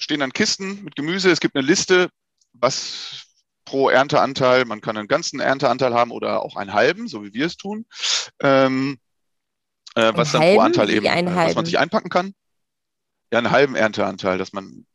stehen 0.00 0.20
dann 0.20 0.32
Kisten 0.32 0.82
mit 0.82 0.96
Gemüse. 0.96 1.30
Es 1.30 1.40
gibt 1.40 1.54
eine 1.54 1.66
Liste, 1.66 2.10
was 2.52 3.26
pro 3.64 3.88
Ernteanteil, 3.88 4.64
man 4.64 4.80
kann 4.80 4.96
einen 4.96 5.06
ganzen 5.06 5.38
Ernteanteil 5.38 5.94
haben 5.94 6.10
oder 6.10 6.42
auch 6.42 6.56
einen 6.56 6.72
halben, 6.72 7.06
so 7.06 7.22
wie 7.22 7.32
wir 7.32 7.46
es 7.46 7.56
tun. 7.56 7.86
Ähm, 8.40 8.98
äh, 9.94 10.12
was 10.14 10.32
dann 10.32 10.42
pro 10.42 10.60
Anteil 10.60 10.90
eben, 10.90 11.06
äh, 11.06 11.26
was 11.26 11.54
man 11.54 11.64
sich 11.64 11.78
einpacken 11.78 12.10
kann. 12.10 12.34
Ja, 13.32 13.38
einen 13.38 13.52
halben 13.52 13.76
Ernteanteil, 13.76 14.38
dass 14.38 14.52
man 14.52 14.86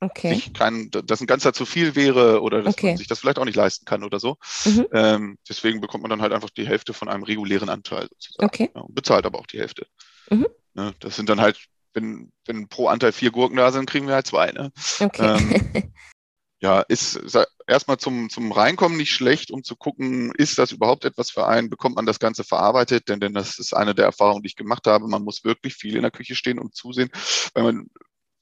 okay. 0.00 0.34
sich 0.34 0.52
kein, 0.52 0.90
dass 0.90 1.20
ein 1.20 1.26
ganzer 1.26 1.54
zu 1.54 1.64
viel 1.64 1.94
wäre 1.94 2.42
oder 2.42 2.62
dass 2.62 2.74
okay. 2.74 2.88
man 2.88 2.96
sich 2.98 3.06
das 3.06 3.20
vielleicht 3.20 3.38
auch 3.38 3.46
nicht 3.46 3.56
leisten 3.56 3.86
kann 3.86 4.04
oder 4.04 4.20
so. 4.20 4.36
Mhm. 4.66 4.86
Ähm, 4.92 5.38
deswegen 5.48 5.80
bekommt 5.80 6.02
man 6.02 6.10
dann 6.10 6.20
halt 6.20 6.32
einfach 6.32 6.50
die 6.50 6.66
Hälfte 6.66 6.92
von 6.92 7.08
einem 7.08 7.22
regulären 7.22 7.70
Anteil 7.70 8.08
sozusagen. 8.10 8.46
Okay. 8.46 8.70
Ja, 8.74 8.84
bezahlt 8.88 9.24
aber 9.24 9.38
auch 9.38 9.46
die 9.46 9.58
Hälfte. 9.58 9.86
Mhm. 10.28 10.48
Ja, 10.74 10.92
das 11.00 11.16
sind 11.16 11.30
dann 11.30 11.40
halt 11.40 11.58
wenn, 11.98 12.32
wenn 12.46 12.68
pro 12.68 12.88
Anteil 12.88 13.12
vier 13.12 13.30
Gurken 13.30 13.56
da 13.56 13.72
sind, 13.72 13.90
kriegen 13.90 14.06
wir 14.06 14.14
halt 14.14 14.26
zwei. 14.26 14.52
Ne? 14.52 14.72
Okay. 15.00 15.36
Ähm, 15.36 15.92
ja, 16.60 16.80
ist 16.80 17.20
erstmal 17.66 17.98
zum, 17.98 18.30
zum 18.30 18.52
Reinkommen 18.52 18.96
nicht 18.96 19.12
schlecht, 19.12 19.50
um 19.50 19.62
zu 19.62 19.76
gucken, 19.76 20.32
ist 20.36 20.58
das 20.58 20.72
überhaupt 20.72 21.04
etwas 21.04 21.30
für 21.30 21.46
einen, 21.46 21.70
bekommt 21.70 21.96
man 21.96 22.06
das 22.06 22.18
Ganze 22.18 22.44
verarbeitet, 22.44 23.08
denn, 23.08 23.20
denn 23.20 23.34
das 23.34 23.58
ist 23.58 23.74
eine 23.74 23.94
der 23.94 24.06
Erfahrungen, 24.06 24.42
die 24.42 24.48
ich 24.48 24.56
gemacht 24.56 24.86
habe. 24.86 25.08
Man 25.08 25.22
muss 25.22 25.44
wirklich 25.44 25.74
viel 25.74 25.96
in 25.96 26.02
der 26.02 26.10
Küche 26.10 26.34
stehen 26.34 26.58
und 26.58 26.74
zusehen, 26.74 27.10
weil 27.54 27.64
man, 27.64 27.86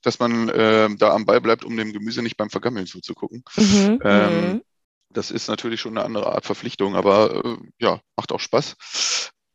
dass 0.02 0.18
man 0.18 0.48
äh, 0.50 0.88
da 0.96 1.14
am 1.14 1.26
Ball 1.26 1.40
bleibt, 1.40 1.64
um 1.64 1.76
dem 1.76 1.92
Gemüse 1.92 2.22
nicht 2.22 2.36
beim 2.36 2.50
Vergammeln 2.50 2.86
zuzugucken. 2.86 3.42
Mhm, 3.56 4.00
ähm, 4.04 4.52
mhm. 4.52 4.62
das 5.10 5.30
ist 5.30 5.48
natürlich 5.48 5.80
schon 5.80 5.96
eine 5.96 6.06
andere 6.06 6.32
Art 6.32 6.46
Verpflichtung, 6.46 6.94
aber 6.94 7.44
äh, 7.44 7.56
ja, 7.78 8.00
macht 8.16 8.32
auch 8.32 8.40
Spaß. 8.40 8.76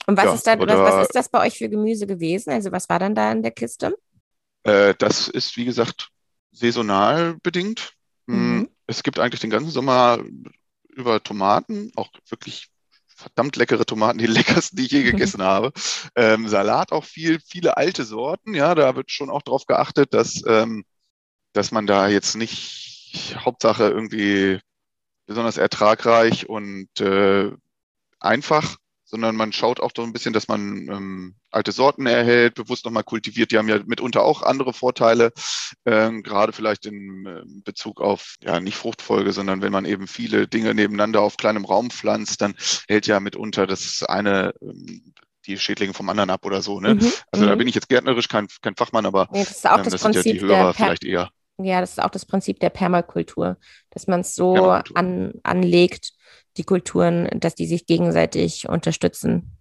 Und 0.07 0.17
was, 0.17 0.25
ja, 0.25 0.33
ist 0.33 0.47
da, 0.47 0.59
was, 0.59 0.67
was, 0.67 1.07
ist 1.07 1.15
das 1.15 1.29
bei 1.29 1.45
euch 1.45 1.57
für 1.57 1.69
Gemüse 1.69 2.07
gewesen? 2.07 2.51
Also 2.51 2.71
was 2.71 2.89
war 2.89 2.99
dann 2.99 3.15
da 3.15 3.31
in 3.31 3.43
der 3.43 3.51
Kiste? 3.51 3.95
Äh, 4.63 4.95
das 4.97 5.27
ist, 5.27 5.57
wie 5.57 5.65
gesagt, 5.65 6.09
saisonal 6.51 7.35
bedingt. 7.41 7.93
Hm, 8.27 8.57
mhm. 8.57 8.69
Es 8.87 9.03
gibt 9.03 9.19
eigentlich 9.19 9.41
den 9.41 9.49
ganzen 9.49 9.71
Sommer 9.71 10.19
über 10.89 11.23
Tomaten, 11.23 11.91
auch 11.95 12.09
wirklich 12.29 12.69
verdammt 13.21 13.55
leckere 13.55 13.85
Tomaten, 13.85 14.17
die 14.17 14.25
leckersten, 14.27 14.77
die 14.77 14.85
ich 14.85 14.91
je 14.91 15.03
gegessen 15.03 15.41
habe. 15.41 15.71
Ähm, 16.15 16.47
Salat 16.47 16.91
auch 16.91 17.05
viel, 17.05 17.39
viele 17.39 17.77
alte 17.77 18.03
Sorten. 18.03 18.53
Ja, 18.53 18.75
da 18.75 18.95
wird 18.95 19.11
schon 19.11 19.29
auch 19.29 19.41
darauf 19.41 19.65
geachtet, 19.65 20.13
dass, 20.13 20.41
ähm, 20.47 20.83
dass 21.53 21.71
man 21.71 21.87
da 21.87 22.07
jetzt 22.07 22.35
nicht 22.35 23.35
Hauptsache 23.37 23.89
irgendwie 23.89 24.59
besonders 25.25 25.57
ertragreich 25.57 26.49
und 26.49 26.89
äh, 26.99 27.51
einfach 28.19 28.77
sondern 29.11 29.35
man 29.35 29.51
schaut 29.51 29.81
auch 29.81 29.91
so 29.95 30.03
ein 30.03 30.13
bisschen, 30.13 30.31
dass 30.31 30.47
man 30.47 30.87
ähm, 30.87 31.35
alte 31.51 31.73
Sorten 31.73 32.07
erhält, 32.07 32.55
bewusst 32.55 32.85
nochmal 32.85 33.03
kultiviert. 33.03 33.51
Die 33.51 33.57
haben 33.57 33.67
ja 33.67 33.77
mitunter 33.85 34.23
auch 34.23 34.41
andere 34.41 34.73
Vorteile, 34.73 35.33
ähm, 35.85 36.23
gerade 36.23 36.53
vielleicht 36.53 36.85
in 36.85 37.25
äh, 37.25 37.41
Bezug 37.65 37.99
auf, 37.99 38.37
ja, 38.41 38.61
nicht 38.61 38.77
Fruchtfolge, 38.77 39.33
sondern 39.33 39.61
wenn 39.61 39.73
man 39.73 39.83
eben 39.83 40.07
viele 40.07 40.47
Dinge 40.47 40.73
nebeneinander 40.73 41.21
auf 41.21 41.35
kleinem 41.35 41.65
Raum 41.65 41.91
pflanzt, 41.91 42.41
dann 42.41 42.55
hält 42.87 43.05
ja 43.05 43.19
mitunter 43.19 43.67
das 43.67 44.01
eine 44.03 44.53
ähm, 44.61 45.13
die 45.45 45.57
Schädlinge 45.57 45.93
vom 45.93 46.07
anderen 46.07 46.29
ab 46.29 46.45
oder 46.45 46.61
so. 46.61 46.79
Ne? 46.79 46.95
Mhm, 46.95 47.11
also 47.31 47.45
da 47.45 47.55
mhm. 47.55 47.57
bin 47.57 47.67
ich 47.67 47.75
jetzt 47.75 47.89
gärtnerisch 47.89 48.29
kein, 48.29 48.47
kein 48.61 48.75
Fachmann, 48.75 49.05
aber 49.05 49.27
nee, 49.31 49.43
das, 49.43 49.51
ist 49.51 49.67
auch 49.67 49.77
ähm, 49.77 49.83
das, 49.83 49.93
das 49.93 50.01
Prinzip 50.03 50.23
sind 50.23 50.35
ja 50.35 50.39
die 50.39 50.45
Hörer 50.45 50.73
vielleicht 50.73 51.03
eher. 51.03 51.31
Ja, 51.57 51.81
das 51.81 51.91
ist 51.91 52.01
auch 52.01 52.09
das 52.09 52.25
Prinzip 52.25 52.59
der 52.59 52.69
Permakultur, 52.69 53.57
dass 53.89 54.07
man 54.07 54.21
es 54.21 54.35
so 54.35 54.55
an, 54.69 55.33
anlegt, 55.43 56.13
die 56.57 56.63
Kulturen, 56.63 57.29
dass 57.39 57.55
die 57.55 57.65
sich 57.65 57.85
gegenseitig 57.85 58.67
unterstützen. 58.67 59.57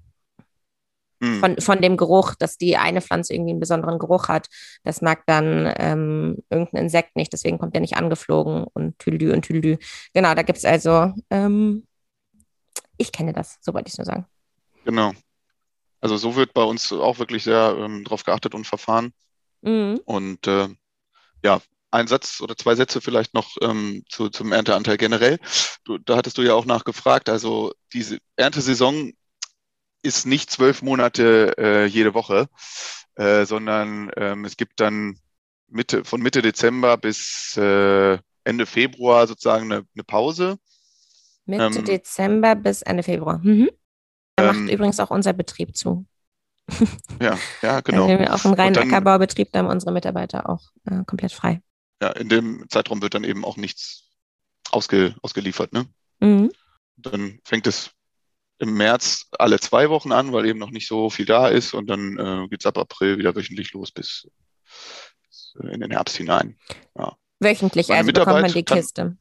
Mhm. 1.21 1.41
Von, 1.41 1.61
von 1.61 1.81
dem 1.83 1.97
Geruch, 1.97 2.35
dass 2.35 2.57
die 2.57 2.77
eine 2.77 3.03
Pflanze 3.03 3.35
irgendwie 3.35 3.51
einen 3.51 3.61
besonderen 3.61 3.99
Geruch 3.99 4.29
hat. 4.29 4.49
Das 4.85 5.03
mag 5.03 5.23
dann 5.27 5.73
ähm, 5.77 6.39
irgendein 6.49 6.85
Insekt 6.85 7.15
nicht, 7.15 7.33
deswegen 7.33 7.59
kommt 7.59 7.75
der 7.75 7.83
nicht 7.83 7.97
angeflogen 7.97 8.65
und 8.73 8.99
Tüldü 8.99 9.33
und 9.33 9.43
Tüldü. 9.43 9.77
Genau, 10.15 10.35
da 10.35 10.43
gibt 10.43 10.59
es 10.59 10.65
also, 10.65 11.13
ähm, 11.29 11.87
ich 12.97 13.13
kenne 13.13 13.33
das, 13.33 13.59
so 13.61 13.75
wollte 13.75 13.89
ich 13.89 13.95
es 13.95 13.99
nur 13.99 14.07
sagen. 14.07 14.27
Genau. 14.85 15.13
Also 16.01 16.17
so 16.17 16.37
wird 16.37 16.55
bei 16.55 16.63
uns 16.63 16.93
auch 16.93 17.19
wirklich 17.19 17.45
sehr 17.45 17.77
ähm, 17.79 18.05
drauf 18.05 18.25
geachtet 18.25 18.55
und 18.55 18.67
verfahren. 18.67 19.13
Mhm. 19.61 20.01
Und 20.07 20.47
äh, 20.47 20.69
ja, 21.45 21.61
ein 21.91 22.07
Satz 22.07 22.41
oder 22.41 22.57
zwei 22.57 22.75
Sätze 22.75 23.01
vielleicht 23.01 23.35
noch 23.35 23.57
ähm, 23.61 24.05
zu, 24.09 24.29
zum 24.29 24.53
Ernteanteil 24.53 24.97
generell. 24.97 25.39
Du, 25.85 25.99
da 25.99 26.17
hattest 26.17 26.39
du 26.39 26.43
ja 26.43 26.55
auch 26.55 26.65
nachgefragt. 26.65 27.29
Also 27.29 27.73
diese 27.93 28.19
Erntesaison 28.37 29.13
ist 30.03 30.27
nicht 30.27 30.51
zwölf 30.51 30.83
Monate 30.83 31.55
äh, 31.59 31.85
jede 31.87 32.15
Woche, 32.15 32.49
äh, 33.17 33.45
sondern 33.45 34.11
ähm, 34.17 34.45
es 34.45 34.57
gibt 34.57 34.81
dann 34.81 35.19
Mitte, 35.69 36.05
von 36.05 36.21
Mitte 36.21 36.43
Dezember 36.43 36.97
bis 36.97 37.57
äh, 37.57 38.19
Ende 38.45 38.67
Februar 38.67 39.27
sozusagen 39.27 39.71
eine, 39.71 39.87
eine 39.95 40.05
Pause. 40.05 40.59
Mitte 41.45 41.65
ähm, 41.65 41.85
Dezember 41.85 42.55
bis 42.55 42.83
Ende 42.83 43.03
Februar. 43.03 43.39
Mhm. 43.43 43.71
Da 44.37 44.51
ähm, 44.51 44.65
macht 44.65 44.73
übrigens 44.73 45.01
auch 45.01 45.11
unser 45.11 45.33
Betrieb 45.33 45.77
zu. 45.77 46.07
Ja, 47.21 47.37
ja, 47.63 47.81
genau. 47.85 48.07
wir 48.07 48.19
haben 48.19 48.29
auch 48.29 48.45
einen 48.45 48.55
reinen 48.55 48.79
Ackerbaubetrieb, 48.79 49.53
da 49.53 49.61
haben 49.61 49.69
unsere 49.69 49.93
Mitarbeiter 49.93 50.49
auch 50.49 50.71
äh, 50.87 51.05
komplett 51.05 51.33
frei. 51.33 51.61
Ja, 52.01 52.11
in 52.11 52.29
dem 52.29 52.67
Zeitraum 52.69 53.03
wird 53.03 53.15
dann 53.15 53.25
eben 53.25 53.45
auch 53.45 53.57
nichts 53.57 54.05
ausge, 54.71 55.15
ausgeliefert. 55.23 55.73
Ne? 55.73 55.87
Mhm. 56.21 56.51
Dann 56.97 57.41
fängt 57.45 57.67
es 57.67 57.91
im 58.59 58.75
März 58.75 59.27
alle 59.39 59.59
zwei 59.59 59.89
Wochen 59.91 60.13
an, 60.13 60.33
weil 60.33 60.47
eben 60.47 60.59
noch 60.59 60.71
nicht 60.71 60.87
so 60.87 61.11
viel 61.11 61.27
da 61.27 61.49
ist 61.49 61.75
und 61.75 61.89
dann 61.89 62.19
äh, 62.19 62.49
geht 62.49 62.61
es 62.61 62.67
ab 62.67 62.79
April 62.79 63.19
wieder 63.19 63.35
wöchentlich 63.35 63.73
los 63.73 63.91
bis, 63.91 64.29
bis 65.27 65.55
in 65.73 65.81
den 65.81 65.91
Herbst 65.91 66.17
hinein. 66.17 66.59
Ja. 66.97 67.17
Wöchentlich, 67.41 67.89
Meine 67.89 68.01
also 68.01 68.13
bekommt 68.13 68.43
man 68.43 68.53
die 68.53 68.63
Kiste. 68.63 69.17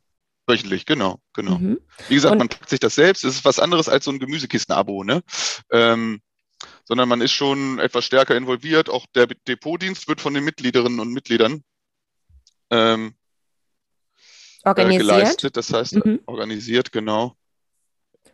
Wöchentlich, 0.45 0.85
genau, 0.85 1.21
genau. 1.33 1.57
Mhm. 1.57 1.79
Wie 2.09 2.15
gesagt, 2.15 2.33
und 2.33 2.39
man 2.39 2.49
packt 2.49 2.69
sich 2.69 2.79
das 2.79 2.95
selbst. 2.95 3.23
Es 3.23 3.35
ist 3.35 3.45
was 3.45 3.59
anderes 3.59 3.87
als 3.87 4.05
so 4.05 4.11
ein 4.11 4.19
Gemüsekisten-Abo, 4.19 5.03
ne? 5.03 5.21
Ähm, 5.71 6.21
sondern 6.83 7.07
man 7.07 7.21
ist 7.21 7.31
schon 7.31 7.79
etwas 7.79 8.03
stärker 8.03 8.35
involviert. 8.35 8.89
Auch 8.89 9.05
der 9.15 9.27
Depotdienst 9.27 10.07
wird 10.07 10.19
von 10.19 10.33
den 10.33 10.43
Mitgliederinnen 10.43 10.99
und 10.99 11.13
Mitgliedern 11.13 11.63
ähm, 12.71 13.15
organisiert. 14.63 15.01
Äh, 15.01 15.05
geleistet, 15.05 15.57
das 15.57 15.73
heißt 15.73 16.05
mhm. 16.05 16.19
organisiert, 16.25 16.91
genau. 16.91 17.35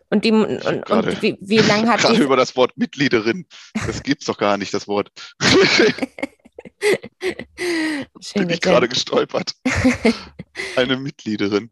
Und, 0.09 0.23
die, 0.23 0.31
und, 0.31 0.61
grade, 0.86 1.09
und 1.09 1.21
wie, 1.21 1.38
wie 1.41 1.57
lange 1.57 1.89
hat 1.91 2.01
Gerade 2.01 2.23
über 2.23 2.38
das 2.38 2.55
Wort 2.55 2.77
Mitgliederin. 2.77 3.47
Das 3.73 4.03
gibt 4.03 4.21
es 4.21 4.27
doch 4.27 4.38
gar 4.38 4.57
nicht, 4.57 4.73
das 4.73 4.88
Wort. 4.88 5.11
Schön 5.41 5.93
Bin 8.47 8.49
ich 8.49 8.61
gerade 8.61 8.88
gestolpert. 8.88 9.53
Eine 10.75 10.97
Mitgliederin. 10.97 11.71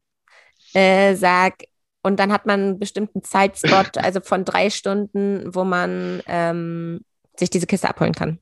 Äh, 0.73 1.15
sag, 1.15 1.63
und 2.01 2.19
dann 2.19 2.33
hat 2.33 2.45
man 2.45 2.59
einen 2.59 2.79
bestimmten 2.79 3.23
Zeitspot, 3.23 3.97
also 3.97 4.19
von 4.19 4.43
drei 4.43 4.69
Stunden, 4.69 5.53
wo 5.53 5.63
man 5.63 6.21
ähm, 6.25 7.01
sich 7.37 7.49
diese 7.49 7.67
Kiste 7.67 7.87
abholen 7.87 8.13
kann. 8.13 8.39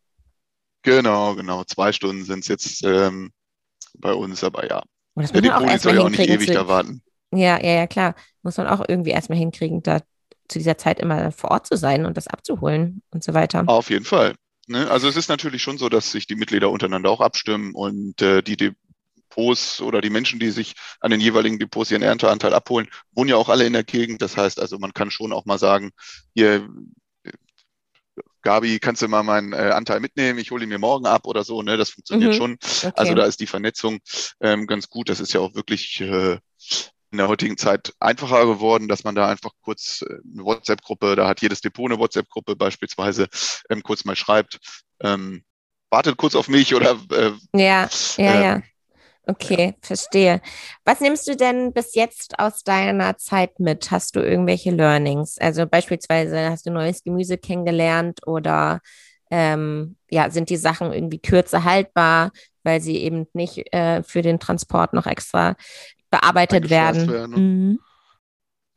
Genau, 0.82 1.36
genau. 1.36 1.64
Zwei 1.66 1.92
Stunden 1.92 2.24
sind 2.24 2.40
es 2.40 2.48
jetzt 2.48 2.84
ähm, 2.84 3.32
bei 4.02 4.14
uns, 4.14 4.44
aber 4.44 4.68
ja. 4.68 4.82
Und 5.14 5.24
das 5.24 5.34
muss 5.34 5.42
man 5.42 5.52
auch 5.52 5.70
erstmal 5.70 5.96
ja 5.96 6.02
auch 6.02 6.10
nicht 6.10 6.28
ewig 6.28 6.52
da 6.52 6.68
warten. 6.68 7.02
Ja, 7.34 7.62
ja, 7.62 7.76
ja, 7.76 7.88
klar. 7.88 8.16
Muss 8.44 8.58
man 8.58 8.68
auch 8.68 8.84
irgendwie 8.88 9.12
erstmal 9.12 9.38
hinkriegen, 9.38 9.84
da 9.84 10.00
zu 10.48 10.60
dieser 10.60 10.78
Zeit 10.78 11.00
immer 11.00 11.32
vor 11.32 11.52
Ort 11.52 11.68
zu 11.68 11.78
sein 11.78 12.06
und 12.06 12.18
das 12.18 12.28
abzuholen 12.28 13.02
und 13.12 13.24
so 13.24 13.34
weiter. 13.34 13.64
Auf 13.68 13.90
jeden 13.90 14.06
Fall. 14.06 14.36
Ne? 14.68 14.90
Also 14.90 15.08
es 15.08 15.16
ist 15.16 15.30
natürlich 15.30 15.62
schon 15.62 15.78
so, 15.78 15.90
dass 15.90 16.12
sich 16.12 16.28
die 16.28 16.36
Mitglieder 16.36 16.70
untereinander 16.70 17.10
auch 17.10 17.22
abstimmen 17.22 17.74
und 17.74 18.22
äh, 18.22 18.42
die 18.42 18.58
Depots 18.58 19.82
oder 19.82 20.02
die 20.02 20.10
Menschen, 20.10 20.40
die 20.40 20.52
sich 20.52 20.76
an 21.00 21.12
den 21.12 21.22
jeweiligen 21.22 21.58
Depots 21.58 21.92
ihren 21.92 22.02
Ernteanteil 22.02 22.54
abholen, 22.54 22.88
wohnen 23.14 23.30
ja 23.30 23.38
auch 23.38 23.50
alle 23.50 23.66
in 23.66 23.74
der 23.74 23.84
Gegend. 23.84 24.22
Das 24.22 24.38
heißt 24.38 24.60
also, 24.60 24.78
man 24.78 24.94
kann 24.94 25.12
schon 25.12 25.34
auch 25.34 25.46
mal 25.46 25.58
sagen, 25.58 25.92
hier, 26.34 26.68
Gabi, 28.42 28.80
kannst 28.80 29.02
du 29.02 29.08
mal 29.08 29.24
meinen 29.24 29.54
äh, 29.54 29.72
Anteil 29.74 30.00
mitnehmen? 30.00 30.40
Ich 30.40 30.52
hole 30.52 30.64
ihn 30.64 30.70
mir 30.70 30.80
morgen 30.80 31.06
ab 31.06 31.26
oder 31.26 31.44
so. 31.44 31.62
Ne? 31.62 31.78
Das 31.78 31.90
funktioniert 31.92 32.34
mhm. 32.34 32.38
schon. 32.38 32.54
Okay. 32.54 32.92
Also 32.96 33.14
da 33.14 33.26
ist 33.26 33.40
die 33.40 33.48
Vernetzung 33.48 34.00
ähm, 34.40 34.68
ganz 34.68 34.90
gut. 34.90 35.10
Das 35.10 35.20
ist 35.20 35.34
ja 35.34 35.40
auch 35.40 35.56
wirklich 35.56 36.02
äh, 36.02 36.38
in 37.12 37.18
der 37.18 37.28
heutigen 37.28 37.58
Zeit 37.58 37.94
einfacher 38.00 38.46
geworden, 38.46 38.88
dass 38.88 39.04
man 39.04 39.16
da 39.16 39.28
einfach 39.28 39.52
kurz 39.62 40.02
äh, 40.02 40.14
eine 40.34 40.46
WhatsApp-Gruppe, 40.46 41.16
da 41.16 41.28
hat 41.28 41.42
jedes 41.42 41.62
Depot 41.62 41.92
eine 41.92 42.00
WhatsApp-Gruppe 42.00 42.56
beispielsweise, 42.56 43.28
ähm, 43.70 43.84
kurz 43.84 44.06
mal 44.06 44.16
schreibt, 44.16 44.60
ähm, 45.02 45.44
wartet 45.90 46.18
kurz 46.18 46.36
auf 46.36 46.48
mich 46.48 46.74
oder 46.74 46.98
äh, 47.12 47.32
ja, 47.54 47.90
ja, 48.18 48.34
äh, 48.34 48.44
ja. 48.44 48.62
Okay, 49.28 49.76
verstehe. 49.82 50.42
Was 50.84 51.00
nimmst 51.00 51.28
du 51.28 51.36
denn 51.36 51.74
bis 51.74 51.94
jetzt 51.94 52.40
aus 52.40 52.64
deiner 52.64 53.18
Zeit 53.18 53.60
mit? 53.60 53.92
Hast 53.92 54.16
du 54.16 54.20
irgendwelche 54.20 54.72
Learnings? 54.72 55.38
Also 55.38 55.68
beispielsweise 55.68 56.50
hast 56.50 56.66
du 56.66 56.72
neues 56.72 57.04
Gemüse 57.04 57.38
kennengelernt 57.38 58.20
oder 58.26 58.80
ähm, 59.30 59.96
ja, 60.10 60.30
sind 60.30 60.50
die 60.50 60.58
Sachen 60.58 60.92
irgendwie 60.92 61.20
kürzer 61.20 61.64
haltbar, 61.64 62.32
weil 62.64 62.82
sie 62.82 62.98
eben 62.98 63.28
nicht 63.34 63.74
äh, 63.74 64.04
für 64.04 64.22
den 64.22 64.40
Transport 64.40 64.94
noch 64.94 65.06
extra 65.06 65.56
bearbeitet 66.10 66.70
werden. 66.70 67.08
werden. 67.08 67.36
Mhm. 67.36 67.80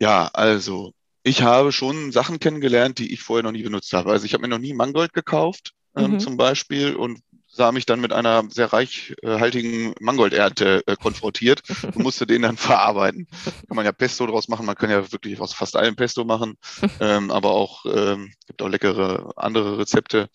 Ja, 0.01 0.30
also 0.32 0.92
ich 1.22 1.42
habe 1.42 1.72
schon 1.72 2.12
Sachen 2.12 2.38
kennengelernt, 2.38 2.99
die 2.99 3.12
ich 3.12 3.22
vorher 3.22 3.42
noch 3.42 3.53
nie 3.53 3.62
benutzt 3.62 3.92
habe. 3.95 4.12
Also 4.12 4.26
ich 4.26 4.34
habe 4.34 4.42
mir 4.42 4.49
noch 4.49 4.59
nie 4.59 4.74
Mangold 4.74 5.14
gekauft, 5.14 5.72
ähm, 5.97 6.12
mhm. 6.12 6.20
zum 6.20 6.36
Beispiel, 6.36 6.95
und 6.95 7.20
sah 7.55 7.72
mich 7.72 7.86
dann 7.86 8.00
mit 8.00 8.12
einer 8.12 8.44
sehr 8.50 8.72
reichhaltigen 8.72 9.94
Mangoldernte 10.00 10.82
äh, 10.86 10.96
konfrontiert 10.96 11.62
und 11.84 11.96
musste 12.02 12.26
den 12.26 12.42
dann 12.42 12.57
verarbeiten. 12.57 13.28
Kann 13.68 13.76
man 13.76 13.84
ja 13.84 13.92
Pesto 13.92 14.26
draus 14.26 14.48
machen, 14.48 14.66
man 14.66 14.74
kann 14.74 14.90
ja 14.90 15.12
wirklich 15.12 15.40
aus 15.40 15.55
fast 15.55 15.76
allem 15.76 15.96
Pesto 15.96 16.24
machen, 16.24 16.57
ähm, 17.00 17.30
aber 17.30 17.50
auch 17.52 17.84
ähm, 17.86 18.32
gibt 18.46 18.61
auch 18.62 18.68
leckere 18.68 19.32
andere 19.36 19.78
Rezepte. 19.78 20.28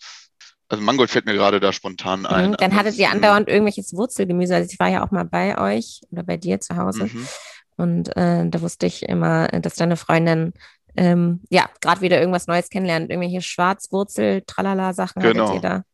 Also 0.68 0.84
Mangold 0.84 1.10
fällt 1.10 1.26
mir 1.26 1.34
gerade 1.34 1.60
da 1.60 1.72
spontan 1.72 2.26
ein. 2.26 2.50
Mhm, 2.50 2.56
dann 2.56 2.76
hattet 2.76 2.96
ihr 2.96 3.10
andauernd 3.10 3.48
irgendwelches 3.48 3.92
Wurzelgemüse. 3.92 4.54
Also 4.54 4.70
ich 4.72 4.78
war 4.78 4.88
ja 4.88 5.04
auch 5.04 5.10
mal 5.10 5.24
bei 5.24 5.58
euch 5.58 6.00
oder 6.10 6.22
bei 6.22 6.36
dir 6.36 6.60
zu 6.60 6.76
Hause. 6.76 7.06
Mhm. 7.06 7.28
Und 7.76 8.16
äh, 8.16 8.48
da 8.48 8.60
wusste 8.60 8.86
ich 8.86 9.02
immer, 9.02 9.48
dass 9.48 9.74
deine 9.74 9.96
Freundin 9.96 10.52
ähm, 10.96 11.40
ja 11.50 11.68
gerade 11.80 12.02
wieder 12.02 12.20
irgendwas 12.20 12.46
Neues 12.46 12.70
kennenlernt. 12.70 13.10
Irgendwelche 13.10 13.42
Schwarzwurzel, 13.42 14.42
Tralala-Sachen 14.46 15.22
genau. 15.22 15.48
hattet 15.48 15.56
ihr 15.56 15.60
da. 15.60 15.84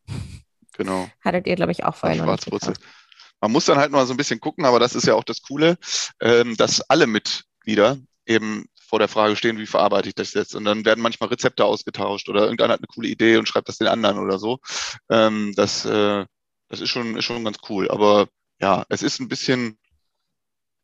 Genau. 0.77 1.09
Hattet 1.21 1.47
ihr, 1.47 1.55
glaube 1.55 1.71
ich, 1.71 1.83
auch 1.83 1.95
vorher 1.95 2.17
noch 2.17 2.25
Schwarzwurzel. 2.25 2.73
Man 3.41 3.51
muss 3.51 3.65
dann 3.65 3.77
halt 3.77 3.91
mal 3.91 4.05
so 4.05 4.13
ein 4.13 4.17
bisschen 4.17 4.39
gucken, 4.39 4.65
aber 4.65 4.79
das 4.79 4.95
ist 4.95 5.05
ja 5.05 5.13
auch 5.13 5.23
das 5.23 5.41
Coole, 5.41 5.77
ähm, 6.21 6.55
dass 6.57 6.81
alle 6.81 7.07
Mitglieder 7.07 7.97
eben 8.25 8.65
vor 8.87 8.99
der 8.99 9.07
Frage 9.07 9.35
stehen, 9.35 9.57
wie 9.59 9.67
verarbeite 9.67 10.09
ich 10.09 10.15
das 10.15 10.33
jetzt? 10.33 10.55
Und 10.55 10.65
dann 10.65 10.85
werden 10.85 11.01
manchmal 11.01 11.29
Rezepte 11.29 11.65
ausgetauscht 11.65 12.29
oder 12.29 12.43
irgendeiner 12.43 12.73
hat 12.73 12.79
eine 12.79 12.87
coole 12.87 13.09
Idee 13.09 13.37
und 13.37 13.47
schreibt 13.47 13.67
das 13.67 13.77
den 13.77 13.87
anderen 13.87 14.17
oder 14.17 14.39
so. 14.39 14.59
Ähm, 15.09 15.53
das, 15.55 15.85
äh, 15.85 16.25
das 16.69 16.81
ist 16.81 16.89
schon, 16.89 17.17
ist 17.17 17.25
schon 17.25 17.43
ganz 17.43 17.57
cool. 17.69 17.89
Aber 17.91 18.27
ja, 18.59 18.85
es 18.89 19.03
ist 19.03 19.19
ein 19.19 19.27
bisschen, 19.27 19.77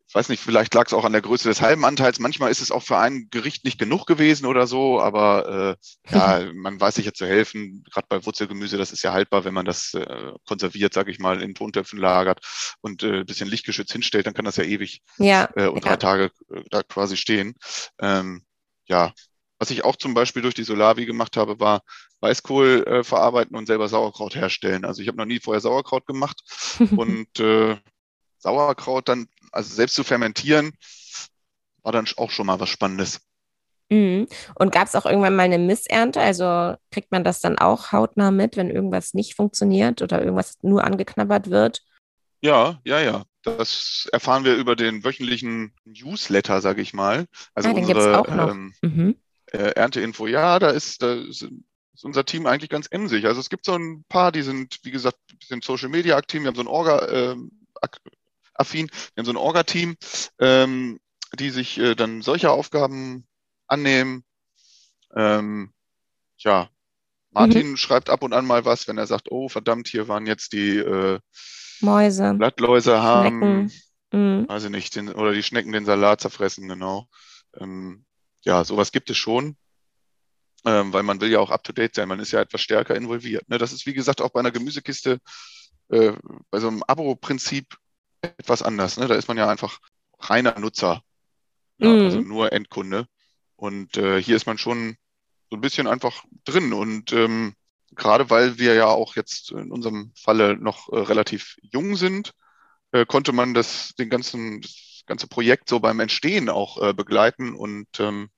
ich 0.07 0.15
weiß 0.15 0.29
nicht, 0.29 0.41
vielleicht 0.41 0.73
lag 0.73 0.85
es 0.85 0.93
auch 0.93 1.05
an 1.05 1.11
der 1.11 1.21
Größe 1.21 1.47
des 1.47 1.61
halben 1.61 1.85
Anteils. 1.85 2.19
Manchmal 2.19 2.51
ist 2.51 2.61
es 2.61 2.71
auch 2.71 2.83
für 2.83 2.97
ein 2.97 3.29
Gericht 3.31 3.65
nicht 3.65 3.79
genug 3.79 4.05
gewesen 4.05 4.45
oder 4.45 4.67
so, 4.67 5.01
aber 5.01 5.77
äh, 6.09 6.13
ja, 6.13 6.51
man 6.53 6.79
weiß 6.79 6.95
sich 6.95 7.05
ja 7.05 7.13
zu 7.13 7.25
helfen. 7.25 7.83
Gerade 7.91 8.07
bei 8.09 8.25
Wurzelgemüse, 8.25 8.77
das 8.77 8.91
ist 8.91 9.03
ja 9.03 9.13
haltbar, 9.13 9.43
wenn 9.45 9.53
man 9.53 9.65
das 9.65 9.93
äh, 9.93 10.33
konserviert, 10.45 10.93
sage 10.93 11.09
ich 11.09 11.19
mal, 11.19 11.41
in 11.41 11.55
Tontöpfen 11.55 11.97
lagert 11.99 12.41
und 12.81 13.03
äh, 13.03 13.21
ein 13.21 13.25
bisschen 13.25 13.49
lichtgeschützt 13.49 13.91
hinstellt, 13.91 14.27
dann 14.27 14.33
kann 14.33 14.45
das 14.45 14.57
ja 14.57 14.63
ewig 14.63 15.01
ja, 15.17 15.49
äh, 15.55 15.67
und 15.67 15.83
ja. 15.83 15.91
drei 15.91 15.97
Tage 15.97 16.31
äh, 16.53 16.61
da 16.69 16.83
quasi 16.83 17.17
stehen. 17.17 17.55
Ähm, 17.99 18.43
ja, 18.85 19.13
was 19.63 19.71
ich 19.71 19.85
auch 19.85 19.95
zum 19.95 20.13
Beispiel 20.13 20.41
durch 20.41 20.55
die 20.55 20.63
Solavi 20.63 21.05
gemacht 21.05 21.37
habe, 21.37 21.59
war 21.59 21.81
Weißkohl 22.19 22.83
äh, 22.85 23.03
verarbeiten 23.03 23.55
und 23.55 23.65
selber 23.65 23.87
Sauerkraut 23.87 24.35
herstellen. 24.35 24.85
Also 24.85 25.01
ich 25.01 25.07
habe 25.07 25.17
noch 25.17 25.25
nie 25.25 25.39
vorher 25.39 25.61
Sauerkraut 25.61 26.05
gemacht 26.05 26.41
und 26.97 27.39
äh, 27.39 27.77
Sauerkraut 28.43 29.09
dann, 29.09 29.27
also 29.51 29.73
selbst 29.73 29.95
zu 29.95 30.03
fermentieren, 30.03 30.73
war 31.81 31.91
dann 31.91 32.07
auch 32.17 32.29
schon 32.29 32.45
mal 32.45 32.59
was 32.59 32.69
Spannendes. 32.69 33.21
Mhm. 33.89 34.27
Und 34.55 34.71
gab 34.71 34.87
es 34.87 34.95
auch 34.95 35.05
irgendwann 35.05 35.35
mal 35.35 35.43
eine 35.43 35.59
Missernte? 35.59 36.19
Also 36.19 36.75
kriegt 36.91 37.11
man 37.11 37.23
das 37.23 37.39
dann 37.41 37.57
auch 37.57 37.91
hautnah 37.91 38.31
mit, 38.31 38.57
wenn 38.57 38.69
irgendwas 38.69 39.13
nicht 39.13 39.35
funktioniert 39.35 40.01
oder 40.01 40.21
irgendwas 40.21 40.57
nur 40.61 40.83
angeknabbert 40.83 41.49
wird? 41.49 41.81
Ja, 42.41 42.79
ja, 42.83 42.99
ja. 42.99 43.23
Das 43.43 44.07
erfahren 44.11 44.45
wir 44.45 44.55
über 44.55 44.75
den 44.75 45.03
wöchentlichen 45.03 45.73
Newsletter, 45.85 46.61
sage 46.61 46.81
ich 46.81 46.93
mal. 46.93 47.25
Also 47.53 47.69
ah, 47.69 47.73
unsere 47.73 48.23
ähm, 48.29 48.73
mhm. 48.81 49.15
äh, 49.51 49.71
Ernteinfo. 49.75 50.27
Ja, 50.27 50.59
da 50.59 50.69
ist, 50.69 51.01
da 51.01 51.13
ist, 51.13 51.47
unser 52.01 52.25
Team 52.25 52.45
eigentlich 52.45 52.69
ganz 52.69 52.87
emsig. 52.87 53.25
Also 53.25 53.39
es 53.39 53.49
gibt 53.49 53.65
so 53.65 53.75
ein 53.75 54.05
paar, 54.09 54.31
die 54.31 54.41
sind, 54.41 54.79
wie 54.83 54.91
gesagt, 54.91 55.17
bisschen 55.39 55.61
Social 55.61 55.89
Media 55.89 56.15
aktiv. 56.17 56.41
Wir 56.41 56.47
haben 56.47 56.55
so 56.55 56.61
ein 56.61 56.67
Orga, 56.67 56.99
äh, 57.07 57.35
affin. 58.53 58.89
Wir 59.13 59.21
haben 59.21 59.25
so 59.25 59.31
ein 59.31 59.37
Orga-Team, 59.37 59.95
ähm, 60.39 60.99
die 61.37 61.49
sich 61.49 61.77
äh, 61.77 61.95
dann 61.95 62.21
solcher 62.21 62.51
Aufgaben 62.51 63.25
annehmen. 63.67 64.23
Ähm, 65.15 65.73
ja, 66.37 66.69
Martin 67.31 67.71
mhm. 67.71 67.77
schreibt 67.77 68.09
ab 68.09 68.23
und 68.23 68.33
an 68.33 68.45
mal 68.45 68.65
was, 68.65 68.87
wenn 68.87 68.97
er 68.97 69.07
sagt, 69.07 69.31
oh 69.31 69.49
verdammt, 69.49 69.87
hier 69.87 70.07
waren 70.07 70.27
jetzt 70.27 70.53
die 70.53 70.77
äh, 70.77 71.19
Mäuse. 71.81 72.33
Blattläuse 72.35 73.01
haben, 73.01 73.71
mhm. 74.11 74.47
weiß 74.47 74.65
ich 74.65 74.69
nicht, 74.69 74.95
den, 74.95 75.09
oder 75.09 75.33
die 75.33 75.43
Schnecken 75.43 75.71
den 75.71 75.85
Salat 75.85 76.21
zerfressen, 76.21 76.67
genau. 76.67 77.07
Ähm, 77.59 78.05
ja, 78.41 78.63
sowas 78.63 78.91
gibt 78.91 79.09
es 79.09 79.17
schon, 79.17 79.57
ähm, 80.65 80.93
weil 80.93 81.03
man 81.03 81.19
will 81.21 81.31
ja 81.31 81.39
auch 81.39 81.49
up-to-date 81.49 81.95
sein, 81.95 82.07
man 82.07 82.19
ist 82.19 82.31
ja 82.31 82.41
etwas 82.41 82.61
stärker 82.61 82.95
involviert. 82.95 83.47
Ne? 83.49 83.57
Das 83.57 83.73
ist, 83.73 83.85
wie 83.85 83.93
gesagt, 83.93 84.21
auch 84.21 84.29
bei 84.29 84.39
einer 84.39 84.51
Gemüsekiste, 84.51 85.19
äh, 85.89 86.13
bei 86.51 86.59
so 86.59 86.67
einem 86.67 86.83
Abo-Prinzip 86.83 87.77
etwas 88.23 88.61
anders. 88.61 88.97
Ne? 88.97 89.07
Da 89.07 89.15
ist 89.15 89.27
man 89.27 89.37
ja 89.37 89.49
einfach 89.49 89.79
reiner 90.19 90.57
Nutzer, 90.59 91.03
ja, 91.77 91.89
mhm. 91.89 92.05
also 92.05 92.21
nur 92.21 92.51
Endkunde. 92.51 93.07
Und 93.55 93.97
äh, 93.97 94.21
hier 94.21 94.35
ist 94.35 94.45
man 94.45 94.57
schon 94.57 94.97
so 95.49 95.57
ein 95.57 95.61
bisschen 95.61 95.87
einfach 95.87 96.23
drin. 96.45 96.73
Und 96.73 97.13
ähm, 97.13 97.53
gerade 97.95 98.29
weil 98.29 98.57
wir 98.57 98.73
ja 98.73 98.87
auch 98.87 99.15
jetzt 99.15 99.51
in 99.51 99.71
unserem 99.71 100.11
Falle 100.15 100.57
noch 100.57 100.89
äh, 100.89 100.97
relativ 100.97 101.57
jung 101.61 101.95
sind, 101.95 102.33
äh, 102.91 103.05
konnte 103.05 103.31
man 103.31 103.53
das, 103.53 103.93
den 103.95 104.09
ganzen, 104.09 104.61
das 104.61 105.03
ganze 105.05 105.27
Projekt 105.27 105.69
so 105.69 105.79
beim 105.79 105.99
Entstehen 105.99 106.49
auch 106.49 106.81
äh, 106.81 106.93
begleiten 106.93 107.55
und 107.55 107.87
ähm, 107.99 108.29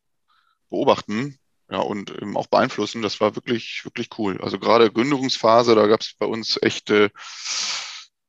beobachten. 0.70 1.38
Ja, 1.68 1.80
und 1.80 2.12
eben 2.12 2.38
auch 2.38 2.46
beeinflussen. 2.46 3.02
Das 3.02 3.20
war 3.20 3.36
wirklich, 3.36 3.84
wirklich 3.86 4.10
cool. 4.20 4.40
Also 4.40 4.60
gerade 4.60 4.92
Gründungsphase, 4.92 5.74
da 5.74 5.88
gab 5.88 6.02
es 6.02 6.14
bei 6.14 6.28
uns 6.28 6.60
echte 6.62 7.12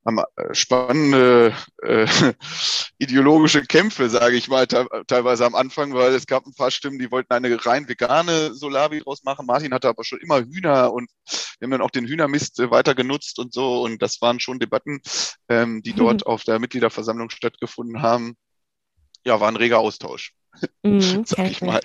äh, 0.07 0.55
spannende 0.55 1.55
äh, 1.83 2.07
ideologische 2.99 3.63
Kämpfe, 3.63 4.09
sage 4.09 4.37
ich 4.37 4.49
mal, 4.49 4.67
te 4.67 4.87
teilweise 5.07 5.45
am 5.45 5.55
Anfang, 5.55 5.95
weil 5.95 6.15
es 6.15 6.27
gab 6.27 6.47
ein 6.47 6.55
paar 6.55 6.71
Stimmen, 6.71 6.99
die 6.99 7.11
wollten 7.11 7.33
eine 7.33 7.65
rein 7.65 7.89
vegane 7.89 8.55
Solavi 8.55 9.01
draus 9.01 9.25
machen. 9.25 9.47
Martin 9.47 9.75
hatte 9.75 9.89
aber 9.89 10.05
schon 10.05 10.21
immer 10.21 10.41
Hühner 10.41 10.93
und 10.93 11.11
wir 11.59 11.67
haben 11.67 11.73
dann 11.73 11.83
auch 11.83 11.91
den 11.91 12.07
Hühnermist 12.07 12.61
äh, 12.61 12.71
weiter 12.71 12.95
genutzt 12.95 13.39
und 13.39 13.53
so. 13.53 13.83
Und 13.83 14.01
das 14.03 14.21
waren 14.23 14.41
schon 14.41 14.59
Debatten, 14.59 15.01
ähm, 15.49 15.83
die 15.83 15.93
dort 15.93 16.27
mhm. 16.27 16.33
auf 16.33 16.45
der 16.45 16.59
Mitgliederversammlung 16.59 17.31
stattgefunden 17.31 18.03
haben. 18.03 18.37
Ja, 19.25 19.41
war 19.41 19.49
ein 19.49 19.57
reger 19.57 19.79
Austausch, 19.79 20.35
mhm, 20.83 21.25
sag 21.25 21.51
ich 21.51 21.61
mal. 21.63 21.81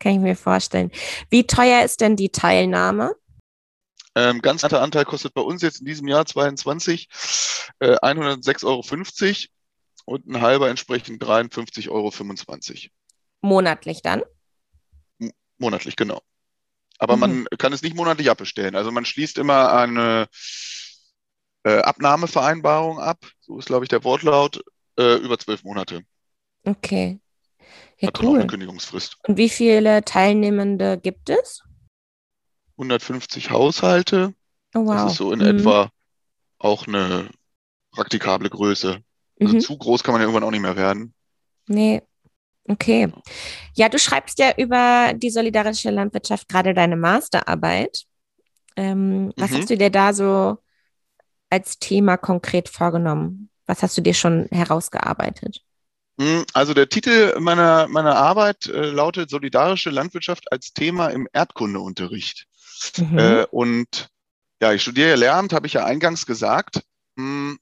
Kann 0.00 0.12
ich 0.12 0.20
mir 0.20 0.36
vorstellen. 0.36 0.90
Wie 1.30 1.46
teuer 1.46 1.84
ist 1.84 2.00
denn 2.00 2.16
die 2.16 2.30
Teilnahme? 2.30 3.14
Ähm, 4.16 4.40
ganz 4.42 4.62
netter 4.62 4.80
Anteil 4.80 5.04
kostet 5.04 5.34
bei 5.34 5.42
uns 5.42 5.62
jetzt 5.62 5.80
in 5.80 5.86
diesem 5.86 6.06
Jahr 6.06 6.24
22 6.24 7.08
äh, 7.80 7.96
106,50 7.96 8.64
Euro 8.64 8.84
und 10.06 10.26
ein 10.26 10.40
halber 10.40 10.68
entsprechend 10.68 11.22
53,25 11.22 11.90
Euro. 11.90 12.12
Monatlich 13.40 14.02
dann? 14.02 14.22
M 15.18 15.32
monatlich, 15.58 15.96
genau. 15.96 16.20
Aber 16.98 17.16
mhm. 17.16 17.20
man 17.20 17.46
kann 17.58 17.72
es 17.72 17.82
nicht 17.82 17.96
monatlich 17.96 18.30
abbestellen. 18.30 18.76
Also 18.76 18.90
man 18.90 19.04
schließt 19.04 19.38
immer 19.38 19.72
eine 19.72 20.28
äh, 21.64 21.78
Abnahmevereinbarung 21.78 22.98
ab, 22.98 23.26
so 23.40 23.58
ist, 23.58 23.66
glaube 23.66 23.84
ich, 23.84 23.88
der 23.88 24.04
Wortlaut, 24.04 24.62
äh, 24.98 25.16
über 25.16 25.38
zwölf 25.38 25.64
Monate. 25.64 26.02
Okay. 26.64 27.18
Ja, 27.98 28.08
Hat 28.08 28.22
cool. 28.22 28.40
eine 28.40 28.46
Kündigungsfrist. 28.46 29.16
Und 29.26 29.36
wie 29.36 29.48
viele 29.48 30.04
Teilnehmende 30.04 30.98
gibt 30.98 31.30
es? 31.30 31.62
150 32.76 33.50
Haushalte. 33.50 34.34
Oh, 34.74 34.86
wow. 34.86 34.94
Das 34.94 35.12
ist 35.12 35.18
so 35.18 35.32
in 35.32 35.40
mhm. 35.40 35.58
etwa 35.58 35.90
auch 36.58 36.86
eine 36.86 37.28
praktikable 37.90 38.50
Größe. 38.50 39.00
Also 39.40 39.54
mhm. 39.54 39.60
zu 39.60 39.76
groß 39.76 40.02
kann 40.02 40.12
man 40.12 40.20
ja 40.20 40.26
irgendwann 40.26 40.44
auch 40.44 40.50
nicht 40.50 40.60
mehr 40.60 40.76
werden. 40.76 41.14
Nee. 41.66 42.02
Okay. 42.66 43.12
Ja, 43.74 43.88
du 43.88 43.98
schreibst 43.98 44.38
ja 44.38 44.54
über 44.56 45.12
die 45.14 45.30
solidarische 45.30 45.90
Landwirtschaft 45.90 46.48
gerade 46.48 46.72
deine 46.72 46.96
Masterarbeit. 46.96 48.04
Ähm, 48.76 49.32
was 49.36 49.50
mhm. 49.50 49.56
hast 49.56 49.70
du 49.70 49.76
dir 49.76 49.90
da 49.90 50.12
so 50.12 50.58
als 51.50 51.78
Thema 51.78 52.16
konkret 52.16 52.68
vorgenommen? 52.68 53.50
Was 53.66 53.82
hast 53.82 53.96
du 53.96 54.02
dir 54.02 54.14
schon 54.14 54.48
herausgearbeitet? 54.50 55.62
Hm, 56.18 56.44
also 56.52 56.74
der 56.74 56.88
Titel 56.88 57.38
meiner, 57.40 57.88
meiner 57.88 58.16
Arbeit 58.16 58.66
äh, 58.66 58.90
lautet 58.90 59.30
Solidarische 59.30 59.90
Landwirtschaft 59.90 60.50
als 60.52 60.72
Thema 60.72 61.08
im 61.08 61.28
Erdkundeunterricht. 61.32 62.46
Mhm. 62.98 63.18
Äh, 63.18 63.46
und 63.50 64.08
ja, 64.60 64.72
ich 64.72 64.82
studiere 64.82 65.16
Lehramt, 65.16 65.52
habe 65.52 65.66
ich 65.66 65.74
ja 65.74 65.84
eingangs 65.84 66.26
gesagt, 66.26 66.82
hm, 67.16 67.58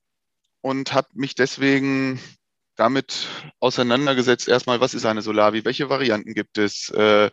und 0.60 0.92
habe 0.92 1.08
mich 1.14 1.34
deswegen 1.34 2.20
damit 2.76 3.26
auseinandergesetzt, 3.60 4.48
erstmal, 4.48 4.80
was 4.80 4.94
ist 4.94 5.04
eine 5.04 5.22
Solavi, 5.22 5.64
welche 5.64 5.88
Varianten 5.90 6.34
gibt 6.34 6.58
es 6.58 6.88
äh, 6.90 7.30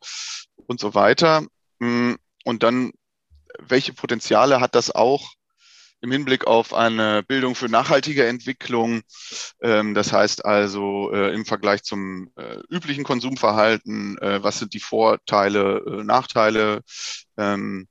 und 0.68 0.80
so 0.80 0.96
weiter. 0.96 1.46
Hm, 1.80 2.18
und 2.44 2.64
dann, 2.64 2.92
welche 3.60 3.94
Potenziale 3.94 4.60
hat 4.60 4.76
das 4.76 4.92
auch 4.92 5.34
im 6.02 6.12
Hinblick 6.12 6.48
auf 6.48 6.74
eine 6.74 7.24
Bildung 7.24 7.56
für 7.56 7.68
nachhaltige 7.68 8.26
Entwicklung. 8.26 9.02
Ähm, 9.62 9.94
das 9.94 10.14
heißt 10.14 10.46
also 10.46 11.12
äh, 11.12 11.34
im 11.34 11.46
Vergleich 11.46 11.84
zum 11.84 12.32
äh, 12.36 12.60
üblichen 12.70 13.04
Konsumverhalten, 13.04 14.18
äh, 14.20 14.42
was 14.44 14.60
sind 14.60 14.74
die 14.74 14.80
Vorteile, 14.80 16.04
Nachteile, 16.06 16.82
ähm, 17.38 17.88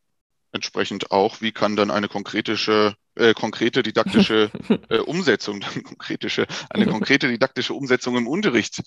entsprechend 0.52 1.10
auch, 1.10 1.40
wie 1.40 1.52
kann 1.52 1.76
dann 1.76 1.90
eine 1.90 2.08
konkrete, 2.08 2.94
äh, 3.14 3.34
konkrete 3.34 3.82
didaktische 3.82 4.50
äh, 4.88 4.98
Umsetzung, 4.98 5.60
konkretische, 5.84 6.46
eine 6.70 6.86
konkrete 6.86 7.28
didaktische 7.28 7.74
Umsetzung 7.74 8.16
im 8.16 8.26
Unterricht 8.26 8.82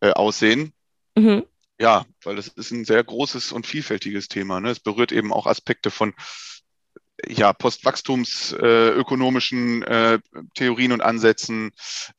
äh, 0.00 0.10
aussehen. 0.10 0.72
Mhm. 1.16 1.44
Ja, 1.80 2.06
weil 2.24 2.36
das 2.36 2.48
ist 2.48 2.72
ein 2.72 2.84
sehr 2.84 3.02
großes 3.04 3.52
und 3.52 3.66
vielfältiges 3.66 4.28
Thema. 4.28 4.60
Ne? 4.60 4.70
Es 4.70 4.80
berührt 4.80 5.12
eben 5.12 5.32
auch 5.32 5.46
Aspekte 5.46 5.90
von 5.90 6.12
ja, 7.26 7.52
postwachstumsökonomischen 7.52 9.82
äh, 9.82 10.14
äh, 10.14 10.20
Theorien 10.54 10.92
und 10.92 11.00
Ansätzen, 11.00 11.72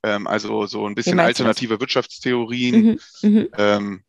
ähm, 0.04 0.28
also 0.28 0.66
so 0.66 0.86
ein 0.86 0.96
bisschen 0.96 1.18
alternative 1.20 1.80
Wirtschaftstheorien. 1.80 3.00
Mhm, 3.22 3.30
mh. 3.30 3.46
ähm, 3.58 4.04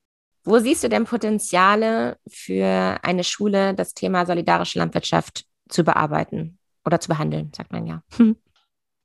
Wo 0.44 0.58
siehst 0.58 0.82
du 0.82 0.88
denn 0.88 1.04
Potenziale 1.04 2.16
für 2.28 2.98
eine 3.02 3.24
Schule, 3.24 3.74
das 3.74 3.94
Thema 3.94 4.26
solidarische 4.26 4.78
Landwirtschaft 4.78 5.44
zu 5.68 5.84
bearbeiten 5.84 6.58
oder 6.84 7.00
zu 7.00 7.08
behandeln, 7.08 7.52
sagt 7.54 7.72
man 7.72 7.86
ja. 7.86 8.02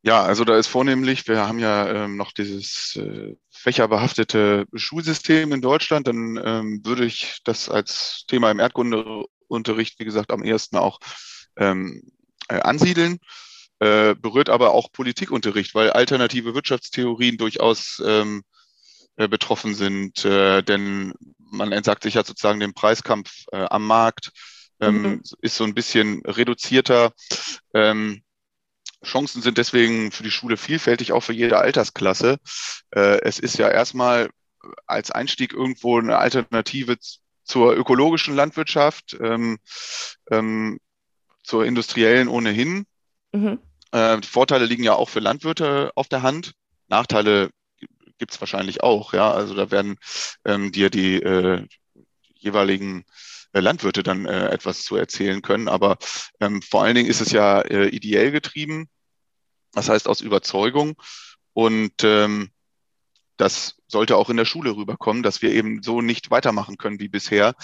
Ja, 0.08 0.24
also 0.24 0.46
da 0.46 0.56
ist 0.56 0.68
vornehmlich, 0.68 1.28
wir 1.28 1.48
haben 1.48 1.58
ja 1.58 1.90
ähm, 1.90 2.16
noch 2.16 2.32
dieses 2.32 2.96
äh, 2.96 3.36
fächerbehaftete 3.50 4.68
Schulsystem 4.76 5.52
in 5.52 5.62
Deutschland, 5.62 6.06
dann 6.06 6.40
ähm, 6.46 6.86
würde 6.86 7.06
ich 7.06 7.40
das 7.44 7.70
als 7.70 8.24
Thema 8.28 8.52
im 8.52 8.60
Erdkundeunterricht, 8.60 10.00
wie 10.00 10.06
gesagt, 10.06 10.32
am 10.32 10.44
ersten 10.44 10.78
auch 10.78 11.00
ähm, 11.58 12.04
äh, 12.48 12.60
ansiedeln, 12.60 13.20
äh, 13.80 14.16
berührt 14.16 14.50
aber 14.50 14.72
auch 14.72 14.92
Politikunterricht, 14.92 15.76
weil 15.76 15.92
alternative 15.92 16.56
Wirtschaftstheorien 16.56 17.38
durchaus 17.38 18.02
ähm, 18.06 18.44
äh, 19.18 19.28
betroffen 19.28 19.76
sind, 19.76 20.26
äh, 20.26 20.62
denn 20.62 21.14
man 21.38 21.72
entsagt 21.72 22.04
sich 22.04 22.16
ja 22.16 22.24
sozusagen 22.24 22.60
dem 22.60 22.74
Preiskampf 22.74 23.46
äh, 23.52 23.66
am 23.70 23.86
Markt, 23.88 24.32
ähm, 24.80 25.02
mhm. 25.02 25.22
ist 25.42 25.56
so 25.56 25.64
ein 25.64 25.74
bisschen 25.74 26.22
reduzierter. 26.26 27.14
Ähm, 27.74 28.24
Chancen 29.04 29.42
sind 29.42 29.58
deswegen 29.58 30.12
für 30.12 30.24
die 30.24 30.32
Schule 30.32 30.58
vielfältig, 30.58 31.12
auch 31.12 31.22
für 31.22 31.34
jede 31.34 31.60
Altersklasse. 31.60 32.40
Äh, 32.92 33.22
es 33.22 33.40
ist 33.40 33.58
ja 33.58 33.70
erstmal 33.70 34.30
als 34.88 35.12
Einstieg 35.12 35.54
irgendwo 35.54 36.00
eine 36.00 36.18
Alternative 36.18 36.98
zur 37.44 37.76
ökologischen 37.76 38.36
Landwirtschaft. 38.36 39.16
Ähm, 39.22 39.60
ähm, 40.32 40.80
zur 41.46 41.66
industriellen 41.66 42.28
ohnehin. 42.28 42.86
Mhm. 43.32 43.60
Äh, 43.92 44.20
die 44.20 44.28
Vorteile 44.28 44.66
liegen 44.66 44.84
ja 44.84 44.94
auch 44.94 45.10
für 45.10 45.20
Landwirte 45.20 45.92
auf 45.96 46.08
der 46.08 46.22
Hand. 46.22 46.54
Nachteile 46.88 47.50
gibt 48.18 48.32
es 48.32 48.42
wahrscheinlich 48.42 48.82
auch, 48.84 49.14
ja. 49.14 49.32
Also 49.32 49.54
da 49.54 49.72
werden 49.72 49.98
ähm, 50.46 50.72
dir 50.72 50.90
die 50.90 51.22
äh, 51.22 51.66
jeweiligen 52.34 53.06
äh, 53.54 53.60
Landwirte 53.60 54.04
dann 54.04 54.26
äh, 54.26 54.50
etwas 54.50 54.84
zu 54.84 54.96
erzählen 54.96 55.42
können. 55.42 55.68
Aber 55.68 55.98
ähm, 56.40 56.62
vor 56.62 56.84
allen 56.84 56.96
Dingen 56.96 57.10
ist 57.10 57.22
es 57.22 57.32
ja 57.32 57.62
äh, 57.62 57.88
ideell 57.88 58.32
getrieben, 58.32 58.88
das 59.74 59.90
heißt 59.90 60.08
aus 60.08 60.22
Überzeugung. 60.22 60.96
Und 61.54 62.04
ähm, 62.04 62.52
das 63.38 63.76
sollte 63.88 64.16
auch 64.18 64.30
in 64.30 64.38
der 64.38 64.46
Schule 64.46 64.76
rüberkommen, 64.76 65.24
dass 65.24 65.42
wir 65.42 65.52
eben 65.52 65.84
so 65.84 66.02
nicht 66.02 66.32
weitermachen 66.32 66.78
können 66.78 67.00
wie 67.00 67.10
bisher. 67.10 67.56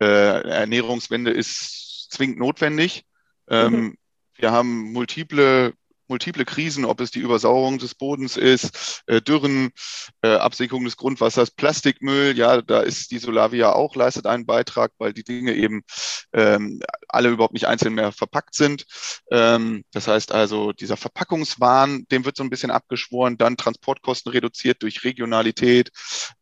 Äh, 0.00 0.06
Ernährungswende 0.06 1.30
ist 1.30 2.10
zwingend 2.10 2.38
notwendig. 2.38 3.04
Ähm, 3.48 3.72
mhm. 3.72 3.94
Wir 4.36 4.52
haben 4.52 4.92
multiple 4.92 5.74
multiple 6.08 6.44
Krisen, 6.44 6.84
ob 6.84 7.00
es 7.00 7.10
die 7.10 7.20
Übersauerung 7.20 7.78
des 7.78 7.94
Bodens 7.94 8.36
ist, 8.36 9.02
äh, 9.06 9.20
Dürren, 9.20 9.70
äh, 10.22 10.34
Absinkung 10.34 10.84
des 10.84 10.96
Grundwassers, 10.96 11.50
Plastikmüll, 11.50 12.36
ja, 12.36 12.62
da 12.62 12.80
ist 12.80 13.10
die 13.10 13.18
Solavia 13.18 13.72
auch, 13.72 13.96
leistet 13.96 14.26
einen 14.26 14.46
Beitrag, 14.46 14.92
weil 14.98 15.12
die 15.12 15.24
Dinge 15.24 15.54
eben 15.54 15.82
ähm, 16.32 16.80
alle 17.08 17.30
überhaupt 17.30 17.54
nicht 17.54 17.66
einzeln 17.66 17.94
mehr 17.94 18.12
verpackt 18.12 18.54
sind. 18.54 18.84
Ähm, 19.30 19.84
das 19.92 20.08
heißt 20.08 20.32
also, 20.32 20.72
dieser 20.72 20.96
Verpackungswahn, 20.96 22.06
dem 22.10 22.24
wird 22.24 22.36
so 22.36 22.42
ein 22.42 22.50
bisschen 22.50 22.70
abgeschworen, 22.70 23.38
dann 23.38 23.56
Transportkosten 23.56 24.32
reduziert 24.32 24.82
durch 24.82 25.04
Regionalität. 25.04 25.90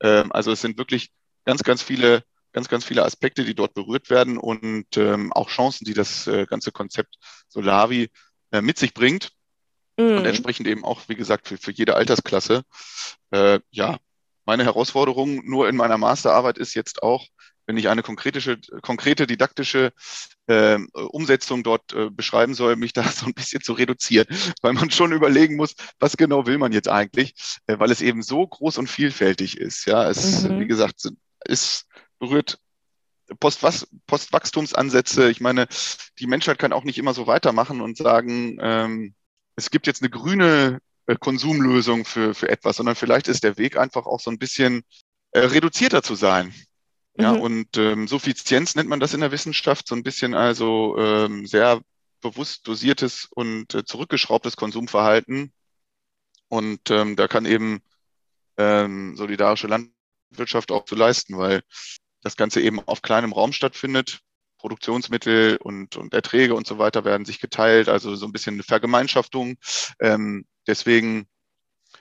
Ähm, 0.01 0.33
also 0.33 0.53
es 0.53 0.61
sind 0.61 0.79
wirklich 0.79 1.11
ganz, 1.45 1.63
ganz 1.63 1.83
viele 1.83 2.25
ganz, 2.53 2.69
ganz 2.69 2.85
viele 2.85 3.05
Aspekte, 3.05 3.45
die 3.45 3.55
dort 3.55 3.75
berührt 3.75 4.11
werden 4.11 4.39
und 4.39 4.97
ähm, 4.97 5.33
auch 5.33 5.49
Chancen, 5.49 5.85
die 5.85 5.95
das 5.95 6.27
äh, 6.27 6.47
ganze 6.47 6.73
Konzept 6.73 7.17
Solavi 7.49 8.11
äh, 8.51 8.61
mit 8.61 8.79
sich 8.79 8.95
bringt. 8.95 9.31
Mhm. 9.99 10.19
Und 10.19 10.25
entsprechend 10.25 10.67
eben 10.67 10.85
auch, 10.85 11.03
wie 11.09 11.17
gesagt, 11.17 11.49
für, 11.49 11.59
für 11.59 11.73
jede 11.73 11.95
Altersklasse. 11.95 12.63
Äh, 13.31 13.61
ja, 13.71 13.99
meine 14.45 14.65
Herausforderung 14.65 15.43
nur 15.45 15.69
in 15.69 15.77
meiner 15.77 15.99
Masterarbeit 15.99 16.59
ist 16.59 16.75
jetzt 16.75 17.03
auch, 17.03 17.27
wenn 17.67 17.77
ich 17.77 17.89
eine 17.89 18.03
konkrete, 18.03 18.59
konkrete 18.83 19.27
didaktische 19.27 19.93
äh, 20.47 20.79
Umsetzung 20.93 21.63
dort 21.63 21.93
äh, 21.93 22.11
beschreiben 22.11 22.55
soll, 22.55 22.77
mich 22.77 22.93
da 22.93 23.05
so 23.05 23.27
ein 23.27 23.35
bisschen 23.35 23.63
zu 23.63 23.73
reduzieren, 23.73 24.27
weil 24.63 24.73
man 24.73 24.91
schon 24.91 25.13
überlegen 25.13 25.57
muss, 25.57 25.75
was 25.99 26.17
genau 26.17 26.47
will 26.47 26.59
man 26.59 26.73
jetzt 26.73 26.89
eigentlich, 26.89 27.35
äh, 27.67 27.79
weil 27.79 27.91
es 27.91 28.03
eben 28.03 28.23
so 28.23 28.47
groß 28.47 28.79
und 28.79 28.89
vielfältig 28.89 29.59
ist. 29.59 29.87
Ja, 29.87 30.09
es, 30.09 30.43
mhm. 30.43 30.61
wie 30.61 30.67
gesagt, 30.67 31.09
ist 31.45 31.87
berührt 32.23 32.61
Postwas 33.41 33.89
Postwachstumsansätze. 34.07 35.31
Ich 35.31 35.41
meine, 35.41 35.67
die 36.19 36.27
Menschheit 36.29 36.59
kann 36.59 36.73
auch 36.73 36.85
nicht 36.85 36.99
immer 36.99 37.15
so 37.15 37.27
weitermachen 37.27 37.81
und 37.81 37.97
sagen, 37.97 38.59
ähm, 38.61 39.15
es 39.57 39.71
gibt 39.71 39.87
jetzt 39.87 40.03
eine 40.03 40.11
grüne 40.11 40.79
äh, 41.07 41.17
Konsumlösung 41.17 42.05
für, 42.05 42.35
für 42.35 42.49
etwas, 42.49 42.77
sondern 42.77 42.95
vielleicht 42.95 43.27
ist 43.27 43.43
der 43.43 43.59
Weg 43.59 43.77
einfach 43.77 44.07
auch 44.07 44.21
so 44.21 44.31
ein 44.31 44.39
bisschen 44.39 44.83
äh, 45.33 45.41
reduzierter 45.41 46.03
zu 46.03 46.15
sein. 46.15 46.55
Ja, 47.19 47.33
mhm. 47.33 47.41
und 47.41 47.77
ähm, 47.77 48.09
Suffizienz 48.09 48.75
nennt 48.75 48.89
man 48.89 49.01
das 49.01 49.15
in 49.15 49.21
der 49.21 49.33
Wissenschaft, 49.33 49.89
so 49.89 49.95
ein 49.95 50.03
bisschen 50.03 50.35
also 50.35 50.97
ähm, 50.99 51.47
sehr 51.47 51.81
bewusst 52.21 52.67
dosiertes 52.69 53.27
und 53.31 53.75
äh, 53.75 53.85
zurückgeschraubtes 53.85 54.57
Konsumverhalten. 54.57 55.53
Und 56.49 56.91
ähm, 56.91 57.17
da 57.17 57.29
kann 57.29 57.47
eben 57.47 57.83
ähm, 58.57 59.17
solidarische 59.17 59.67
Landwirtschaft 59.67 60.71
auch 60.71 60.85
zu 60.85 60.95
leisten, 60.95 61.37
weil 61.37 61.63
das 62.23 62.37
Ganze 62.37 62.61
eben 62.61 62.81
auf 62.81 63.03
kleinem 63.03 63.33
Raum 63.33 63.53
stattfindet. 63.53 64.21
Produktionsmittel 64.59 65.57
und, 65.57 65.97
und 65.97 66.15
Erträge 66.15 66.55
und 66.55 66.69
so 66.69 66.79
weiter 66.79 67.05
werden 67.05 67.25
sich 67.25 67.41
geteilt, 67.41 67.89
also 67.89 68.15
so 68.15 68.27
ein 68.27 68.33
bisschen 68.33 68.55
eine 68.55 68.63
Vergemeinschaftung. 68.63 69.57
Ähm, 69.99 70.47
deswegen 70.69 71.27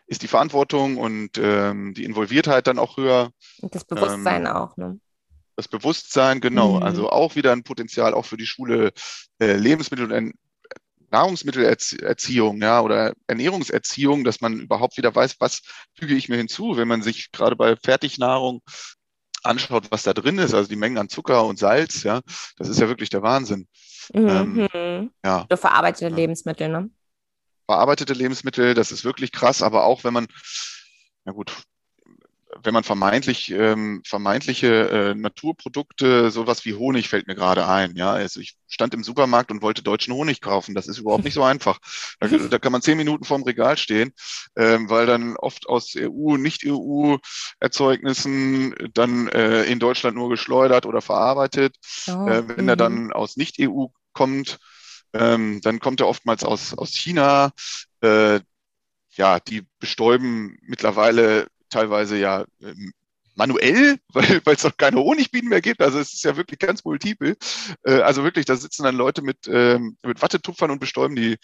ist 0.05 0.21
die 0.21 0.27
Verantwortung 0.27 0.97
und 0.97 1.39
ähm, 1.39 1.95
die 1.95 2.03
Involviertheit 2.03 2.67
dann 2.67 2.77
auch 2.77 2.97
höher. 2.97 3.31
Und 3.61 3.73
das 3.73 3.83
Bewusstsein 3.83 4.45
ähm, 4.45 4.51
auch, 4.51 4.77
ne? 4.77 4.99
Das 5.55 5.67
Bewusstsein, 5.67 6.39
genau. 6.39 6.77
Mhm. 6.77 6.83
Also 6.83 7.09
auch 7.09 7.35
wieder 7.35 7.51
ein 7.51 7.63
Potenzial 7.63 8.13
auch 8.13 8.25
für 8.25 8.37
die 8.37 8.45
Schule 8.45 8.93
äh, 9.39 9.53
Lebensmittel 9.53 10.11
und 10.11 10.33
Nahrungsmittelerziehung, 11.11 12.61
ja, 12.61 12.81
oder 12.81 13.13
Ernährungserziehung, 13.27 14.23
dass 14.23 14.39
man 14.39 14.59
überhaupt 14.59 14.97
wieder 14.97 15.13
weiß, 15.13 15.35
was 15.39 15.61
füge 15.93 16.15
ich 16.15 16.29
mir 16.29 16.37
hinzu, 16.37 16.77
wenn 16.77 16.87
man 16.87 17.01
sich 17.01 17.31
gerade 17.31 17.55
bei 17.55 17.75
Fertignahrung 17.75 18.61
anschaut, 19.43 19.91
was 19.91 20.03
da 20.03 20.13
drin 20.13 20.37
ist, 20.37 20.53
also 20.53 20.69
die 20.69 20.75
Mengen 20.75 20.97
an 20.97 21.09
Zucker 21.09 21.45
und 21.45 21.59
Salz, 21.59 22.03
ja, 22.03 22.21
das 22.57 22.69
ist 22.69 22.79
ja 22.79 22.87
wirklich 22.87 23.09
der 23.09 23.21
Wahnsinn. 23.21 23.67
Mhm. 24.13 24.67
Ähm, 24.73 25.11
ja. 25.23 25.45
So 25.49 25.57
verarbeitete 25.57 26.09
ja. 26.09 26.15
Lebensmittel, 26.15 26.69
ne? 26.69 26.89
Verarbeitete 27.67 28.13
Lebensmittel, 28.13 28.73
das 28.73 28.91
ist 28.91 29.05
wirklich 29.05 29.31
krass, 29.31 29.61
aber 29.61 29.85
auch 29.85 30.03
wenn 30.03 30.13
man, 30.13 30.27
na 31.25 31.31
gut, 31.31 31.51
wenn 32.63 32.73
man 32.73 32.83
vermeintlich 32.83 33.51
ähm, 33.51 34.01
vermeintliche 34.05 34.89
äh, 34.89 35.15
Naturprodukte, 35.15 36.31
sowas 36.31 36.65
wie 36.65 36.73
Honig 36.73 37.09
fällt 37.09 37.27
mir 37.27 37.35
gerade 37.35 37.67
ein. 37.67 37.95
Ja, 37.95 38.13
also 38.13 38.39
ich 38.39 38.55
stand 38.67 38.93
im 38.93 39.03
Supermarkt 39.03 39.51
und 39.51 39.61
wollte 39.61 39.83
deutschen 39.83 40.13
Honig 40.13 40.41
kaufen. 40.41 40.75
Das 40.75 40.87
ist 40.87 40.97
überhaupt 40.97 41.23
nicht 41.23 41.33
so 41.33 41.43
einfach. 41.43 41.79
Da, 42.19 42.27
da 42.49 42.59
kann 42.59 42.71
man 42.71 42.81
zehn 42.81 42.97
Minuten 42.97 43.23
vorm 43.23 43.43
Regal 43.43 43.77
stehen, 43.77 44.13
ähm, 44.55 44.89
weil 44.89 45.05
dann 45.05 45.35
oft 45.37 45.67
aus 45.67 45.93
EU, 45.95 46.37
nicht 46.37 46.63
EU-Erzeugnissen 46.65 48.75
dann 48.93 49.27
äh, 49.29 49.63
in 49.63 49.79
Deutschland 49.79 50.15
nur 50.15 50.29
geschleudert 50.29 50.85
oder 50.85 51.01
verarbeitet. 51.01 51.75
Oh, 52.07 52.27
äh, 52.27 52.47
wenn 52.47 52.69
er 52.69 52.75
dann 52.75 53.05
mhm. 53.05 53.13
aus 53.13 53.37
nicht 53.37 53.57
EU 53.59 53.85
kommt, 54.13 54.59
ähm, 55.13 55.61
dann 55.61 55.79
kommt 55.79 55.99
er 55.99 56.07
oftmals 56.07 56.43
aus 56.43 56.73
aus 56.73 56.91
China. 56.91 57.51
Äh, 58.01 58.39
ja, 59.13 59.39
die 59.39 59.67
bestäuben 59.79 60.57
mittlerweile 60.61 61.47
teilweise 61.71 62.17
ja 62.17 62.45
ähm, 62.61 62.93
manuell, 63.35 63.97
weil 64.13 64.55
es 64.55 64.63
noch 64.63 64.77
keine 64.77 64.99
Honigbienen 64.99 65.49
mehr 65.49 65.61
gibt. 65.61 65.81
Also 65.81 65.99
es 65.99 66.13
ist 66.13 66.23
ja 66.23 66.35
wirklich 66.37 66.59
ganz 66.59 66.83
multiple. 66.85 67.35
Äh, 67.83 68.01
also 68.01 68.23
wirklich, 68.23 68.45
da 68.45 68.55
sitzen 68.55 68.83
dann 68.83 68.95
Leute 68.95 69.21
mit, 69.21 69.47
ähm, 69.47 69.97
mit 70.03 70.21
Wattetupfern 70.21 70.71
und 70.71 70.79
bestäuben 70.79 71.15
die 71.15 71.37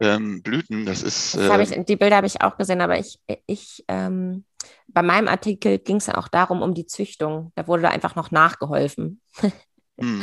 ähm, 0.00 0.42
Blüten. 0.42 0.84
Das 0.84 1.02
ist. 1.02 1.36
Das 1.36 1.70
ich, 1.70 1.84
die 1.84 1.96
Bilder 1.96 2.16
habe 2.16 2.26
ich 2.26 2.40
auch 2.42 2.56
gesehen, 2.58 2.80
aber 2.80 2.98
ich, 2.98 3.18
ich 3.46 3.84
ähm, 3.88 4.44
bei 4.88 5.02
meinem 5.02 5.28
Artikel 5.28 5.78
ging 5.78 5.96
es 5.96 6.06
ja 6.06 6.16
auch 6.16 6.28
darum, 6.28 6.62
um 6.62 6.74
die 6.74 6.86
Züchtung. 6.86 7.52
Da 7.54 7.66
wurde 7.66 7.82
da 7.82 7.88
einfach 7.90 8.14
noch 8.14 8.30
nachgeholfen. 8.30 9.20
hm. 9.98 10.22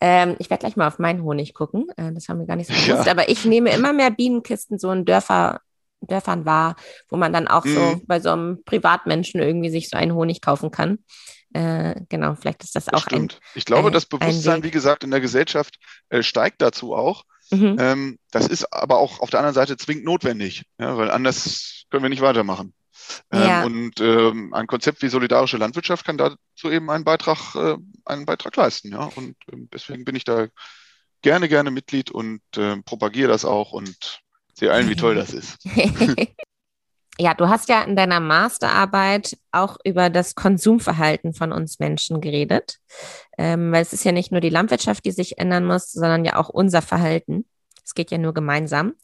ähm, 0.00 0.36
ich 0.38 0.48
werde 0.48 0.60
gleich 0.60 0.76
mal 0.76 0.88
auf 0.88 0.98
meinen 0.98 1.22
Honig 1.22 1.54
gucken. 1.54 1.86
Äh, 1.96 2.12
das 2.12 2.28
haben 2.28 2.38
wir 2.38 2.46
gar 2.46 2.56
nicht 2.56 2.68
so 2.68 2.74
gewusst. 2.74 3.06
Ja. 3.06 3.12
Aber 3.12 3.28
ich 3.28 3.44
nehme 3.44 3.70
immer 3.70 3.92
mehr 3.92 4.10
Bienenkisten 4.10 4.78
so 4.78 4.90
in 4.90 5.04
Dörfer 5.04 5.60
Dörfern 6.00 6.44
war, 6.44 6.76
wo 7.08 7.16
man 7.16 7.32
dann 7.32 7.48
auch 7.48 7.64
mhm. 7.64 7.74
so 7.74 8.00
bei 8.06 8.20
so 8.20 8.30
einem 8.30 8.62
Privatmenschen 8.64 9.40
irgendwie 9.40 9.70
sich 9.70 9.88
so 9.88 9.96
einen 9.96 10.14
Honig 10.14 10.40
kaufen 10.40 10.70
kann. 10.70 10.98
Äh, 11.52 12.02
genau, 12.08 12.34
vielleicht 12.34 12.62
ist 12.62 12.76
das 12.76 12.88
auch 12.88 13.04
das 13.04 13.18
ein. 13.18 13.28
Ich 13.54 13.64
glaube, 13.64 13.88
ein, 13.88 13.92
das 13.92 14.06
Bewusstsein, 14.06 14.62
wie 14.62 14.70
gesagt, 14.70 15.04
in 15.04 15.10
der 15.10 15.20
Gesellschaft 15.20 15.78
äh, 16.10 16.22
steigt 16.22 16.62
dazu 16.62 16.94
auch. 16.94 17.24
Mhm. 17.50 17.76
Ähm, 17.80 18.18
das 18.30 18.46
ist 18.46 18.72
aber 18.72 18.98
auch 18.98 19.20
auf 19.20 19.30
der 19.30 19.40
anderen 19.40 19.54
Seite 19.54 19.76
zwingend 19.76 20.04
notwendig, 20.04 20.64
ja, 20.78 20.96
weil 20.98 21.10
anders 21.10 21.84
können 21.90 22.02
wir 22.02 22.10
nicht 22.10 22.20
weitermachen. 22.20 22.74
Ähm, 23.30 23.42
ja. 23.42 23.64
Und 23.64 24.00
ähm, 24.00 24.52
ein 24.52 24.66
Konzept 24.66 25.02
wie 25.02 25.08
solidarische 25.08 25.56
Landwirtschaft 25.56 26.04
kann 26.04 26.18
dazu 26.18 26.70
eben 26.70 26.90
einen 26.90 27.04
Beitrag, 27.04 27.54
äh, 27.54 27.76
einen 28.04 28.26
Beitrag 28.26 28.54
leisten. 28.56 28.92
Ja? 28.92 29.10
Und 29.14 29.36
ähm, 29.50 29.68
deswegen 29.72 30.04
bin 30.04 30.16
ich 30.16 30.24
da 30.24 30.48
gerne, 31.22 31.48
gerne 31.48 31.70
Mitglied 31.70 32.10
und 32.10 32.42
äh, 32.56 32.76
propagiere 32.82 33.28
das 33.30 33.44
auch 33.44 33.72
und 33.72 34.20
sehe 34.58 34.72
allen, 34.72 34.88
wie 34.88 34.96
toll 34.96 35.14
das 35.14 35.32
ist. 35.32 35.58
ja, 37.18 37.34
du 37.34 37.48
hast 37.48 37.68
ja 37.68 37.82
in 37.82 37.96
deiner 37.96 38.20
Masterarbeit 38.20 39.36
auch 39.52 39.76
über 39.84 40.10
das 40.10 40.34
Konsumverhalten 40.34 41.34
von 41.34 41.52
uns 41.52 41.78
Menschen 41.78 42.20
geredet, 42.20 42.78
ähm, 43.36 43.72
weil 43.72 43.82
es 43.82 43.92
ist 43.92 44.04
ja 44.04 44.12
nicht 44.12 44.32
nur 44.32 44.40
die 44.40 44.50
Landwirtschaft, 44.50 45.04
die 45.04 45.10
sich 45.10 45.38
ändern 45.38 45.64
muss, 45.64 45.92
sondern 45.92 46.24
ja 46.24 46.36
auch 46.36 46.48
unser 46.48 46.82
Verhalten. 46.82 47.46
Es 47.84 47.94
geht 47.94 48.10
ja 48.10 48.18
nur 48.18 48.34
gemeinsam. 48.34 48.94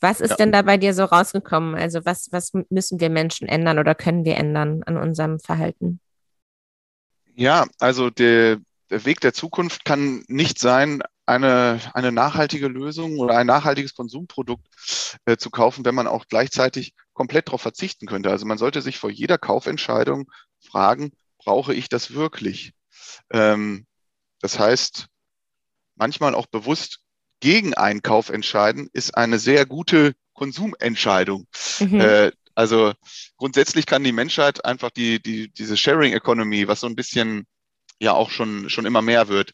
Was 0.00 0.20
ist 0.20 0.30
ja. 0.30 0.36
denn 0.36 0.52
da 0.52 0.62
bei 0.62 0.76
dir 0.76 0.94
so 0.94 1.04
rausgekommen? 1.04 1.74
Also 1.74 2.04
was, 2.04 2.28
was 2.30 2.52
müssen 2.70 3.00
wir 3.00 3.10
Menschen 3.10 3.48
ändern 3.48 3.78
oder 3.78 3.94
können 3.94 4.24
wir 4.24 4.36
ändern 4.36 4.82
an 4.84 4.96
unserem 4.96 5.40
Verhalten? 5.40 6.00
Ja, 7.34 7.66
also 7.78 8.10
der, 8.10 8.58
der 8.90 9.04
Weg 9.04 9.20
der 9.20 9.32
Zukunft 9.32 9.84
kann 9.84 10.24
nicht 10.28 10.58
sein, 10.58 11.02
eine, 11.28 11.78
eine 11.92 12.10
nachhaltige 12.10 12.68
Lösung 12.68 13.18
oder 13.18 13.36
ein 13.36 13.46
nachhaltiges 13.46 13.94
Konsumprodukt 13.94 14.66
äh, 15.26 15.36
zu 15.36 15.50
kaufen, 15.50 15.84
wenn 15.84 15.94
man 15.94 16.06
auch 16.06 16.26
gleichzeitig 16.26 16.94
komplett 17.12 17.48
darauf 17.48 17.60
verzichten 17.60 18.06
könnte. 18.06 18.30
Also 18.30 18.46
man 18.46 18.58
sollte 18.58 18.80
sich 18.80 18.98
vor 18.98 19.10
jeder 19.10 19.36
Kaufentscheidung 19.36 20.30
fragen, 20.58 21.12
brauche 21.38 21.74
ich 21.74 21.90
das 21.90 22.14
wirklich? 22.14 22.72
Ähm, 23.30 23.86
das 24.40 24.58
heißt, 24.58 25.06
manchmal 25.96 26.34
auch 26.34 26.46
bewusst 26.46 27.00
gegen 27.40 27.74
einen 27.74 28.02
Kauf 28.02 28.30
entscheiden, 28.30 28.88
ist 28.92 29.14
eine 29.14 29.38
sehr 29.38 29.66
gute 29.66 30.14
Konsumentscheidung. 30.32 31.46
Mhm. 31.78 32.00
Äh, 32.00 32.32
also 32.54 32.94
grundsätzlich 33.36 33.84
kann 33.84 34.02
die 34.02 34.12
Menschheit 34.12 34.64
einfach 34.64 34.90
die, 34.90 35.20
die, 35.22 35.52
diese 35.52 35.76
Sharing 35.76 36.14
Economy, 36.14 36.66
was 36.66 36.80
so 36.80 36.86
ein 36.86 36.96
bisschen 36.96 37.46
ja 38.00 38.12
auch 38.12 38.30
schon, 38.30 38.70
schon 38.70 38.86
immer 38.86 39.02
mehr 39.02 39.28
wird, 39.28 39.52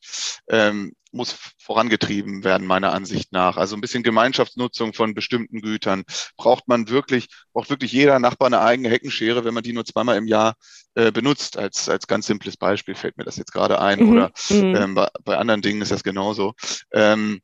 ähm, 0.49 0.95
muss 1.13 1.37
vorangetrieben 1.59 2.45
werden, 2.45 2.67
meiner 2.67 2.93
Ansicht 2.93 3.33
nach. 3.33 3.57
Also 3.57 3.77
ein 3.77 3.81
bisschen 3.81 4.03
Gemeinschaftsnutzung 4.03 4.93
von 4.93 5.15
bestimmten 5.15 5.61
Gütern. 5.61 6.03
Braucht 6.37 6.67
man 6.67 6.89
wirklich, 6.89 7.29
braucht 7.53 7.71
wirklich 7.71 7.93
jeder 7.93 8.19
Nachbar 8.19 8.47
eine 8.47 8.61
eigene 8.61 8.91
Heckenschere, 8.91 9.45
wenn 9.45 9.55
man 9.55 9.63
die 9.63 9.73
nur 9.73 9.85
zweimal 9.85 10.17
im 10.17 10.27
Jahr 10.27 10.55
äh, 10.95 11.13
benutzt. 11.13 11.57
Als, 11.57 11.89
als 11.89 12.07
ganz 12.07 12.27
simples 12.27 12.57
Beispiel 12.57 12.95
fällt 12.95 13.17
mir 13.17 13.25
das 13.25 13.37
jetzt 13.37 13.53
gerade 13.53 13.81
ein. 13.81 14.01
Mhm. 14.01 14.13
Oder 14.13 14.33
mhm. 14.51 14.75
ähm, 14.75 14.95
bei, 14.95 15.09
bei 15.25 15.39
anderen 15.39 15.63
Dingen 15.63 15.83
ist 15.83 15.93
das 15.93 16.03
genauso. 16.03 16.55
Ähm, 16.93 17.41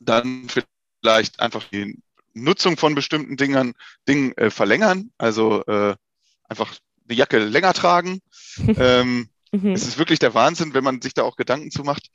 dann 0.00 0.48
vielleicht 1.02 1.40
einfach 1.40 1.64
die 1.64 1.96
Nutzung 2.34 2.76
von 2.76 2.94
bestimmten 2.94 3.36
Dingern, 3.36 3.74
Dingen 4.08 4.36
äh, 4.36 4.50
verlängern. 4.50 5.10
Also 5.16 5.64
äh, 5.66 5.94
einfach 6.48 6.74
eine 7.08 7.16
Jacke 7.16 7.38
länger 7.38 7.72
tragen. 7.72 8.20
ähm, 8.76 9.28
Mhm. 9.52 9.72
Es 9.72 9.86
ist 9.86 9.98
wirklich 9.98 10.18
der 10.18 10.34
Wahnsinn, 10.34 10.74
wenn 10.74 10.84
man 10.84 11.00
sich 11.02 11.14
da 11.14 11.22
auch 11.22 11.36
Gedanken 11.36 11.70
zu 11.70 11.82
macht. 11.82 12.08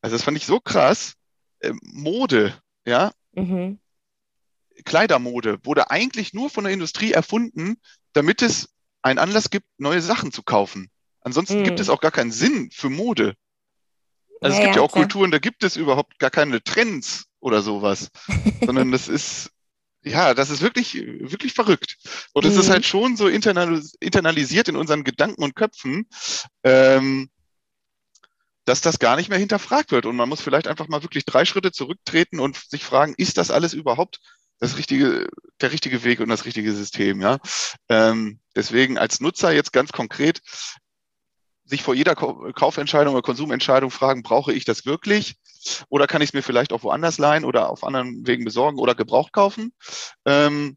Also 0.00 0.16
das 0.16 0.22
fand 0.22 0.36
ich 0.36 0.46
so 0.46 0.60
krass. 0.60 1.14
Äh, 1.60 1.72
Mode, 1.82 2.54
ja. 2.84 3.12
Mhm. 3.32 3.78
Kleidermode 4.84 5.58
wurde 5.64 5.90
eigentlich 5.90 6.32
nur 6.32 6.48
von 6.50 6.64
der 6.64 6.72
Industrie 6.72 7.12
erfunden, 7.12 7.76
damit 8.12 8.42
es 8.42 8.70
einen 9.02 9.18
Anlass 9.18 9.50
gibt, 9.50 9.66
neue 9.78 10.00
Sachen 10.00 10.32
zu 10.32 10.42
kaufen. 10.42 10.90
Ansonsten 11.20 11.60
mhm. 11.60 11.64
gibt 11.64 11.80
es 11.80 11.90
auch 11.90 12.00
gar 12.00 12.10
keinen 12.10 12.32
Sinn 12.32 12.70
für 12.72 12.88
Mode. 12.88 13.34
Also 14.40 14.56
ja, 14.56 14.60
es 14.60 14.64
gibt 14.66 14.76
ja, 14.76 14.80
ja 14.80 14.86
auch 14.86 14.92
klar. 14.92 15.04
Kulturen, 15.04 15.30
da 15.30 15.38
gibt 15.38 15.64
es 15.64 15.76
überhaupt 15.76 16.18
gar 16.18 16.30
keine 16.30 16.62
Trends 16.62 17.26
oder 17.40 17.62
sowas, 17.62 18.10
sondern 18.64 18.90
das 18.90 19.08
ist 19.08 19.50
ja, 20.02 20.34
das 20.34 20.50
ist 20.50 20.62
wirklich, 20.62 20.94
wirklich 20.94 21.52
verrückt. 21.52 21.96
Und 22.32 22.44
es 22.44 22.54
mhm. 22.54 22.60
ist 22.60 22.70
halt 22.70 22.86
schon 22.86 23.16
so 23.16 23.28
internalis 23.28 23.94
internalisiert 24.00 24.68
in 24.68 24.76
unseren 24.76 25.04
Gedanken 25.04 25.42
und 25.42 25.54
Köpfen, 25.54 26.06
ähm, 26.64 27.30
dass 28.64 28.80
das 28.80 28.98
gar 28.98 29.16
nicht 29.16 29.28
mehr 29.28 29.38
hinterfragt 29.38 29.90
wird. 29.90 30.06
Und 30.06 30.16
man 30.16 30.28
muss 30.28 30.40
vielleicht 30.40 30.68
einfach 30.68 30.88
mal 30.88 31.02
wirklich 31.02 31.24
drei 31.24 31.44
Schritte 31.44 31.72
zurücktreten 31.72 32.40
und 32.40 32.56
sich 32.56 32.84
fragen, 32.84 33.14
ist 33.16 33.36
das 33.36 33.50
alles 33.50 33.74
überhaupt 33.74 34.20
das 34.58 34.76
richtige, 34.76 35.28
der 35.60 35.72
richtige 35.72 36.04
Weg 36.04 36.20
und 36.20 36.28
das 36.28 36.44
richtige 36.44 36.72
System, 36.72 37.20
ja? 37.20 37.38
Ähm, 37.88 38.40
deswegen 38.54 38.98
als 38.98 39.20
Nutzer 39.20 39.52
jetzt 39.52 39.72
ganz 39.72 39.90
konkret 39.90 40.40
sich 41.70 41.82
vor 41.82 41.94
jeder 41.94 42.14
Kaufentscheidung 42.14 43.14
oder 43.14 43.22
Konsumentscheidung 43.22 43.90
fragen, 43.90 44.22
brauche 44.22 44.52
ich 44.52 44.64
das 44.64 44.84
wirklich? 44.84 45.36
Oder 45.88 46.06
kann 46.06 46.20
ich 46.20 46.30
es 46.30 46.34
mir 46.34 46.42
vielleicht 46.42 46.72
auch 46.72 46.82
woanders 46.82 47.18
leihen 47.18 47.44
oder 47.44 47.70
auf 47.70 47.84
anderen 47.84 48.26
Wegen 48.26 48.44
besorgen 48.44 48.78
oder 48.78 48.94
gebraucht 48.94 49.32
kaufen? 49.32 49.72
Ähm, 50.26 50.76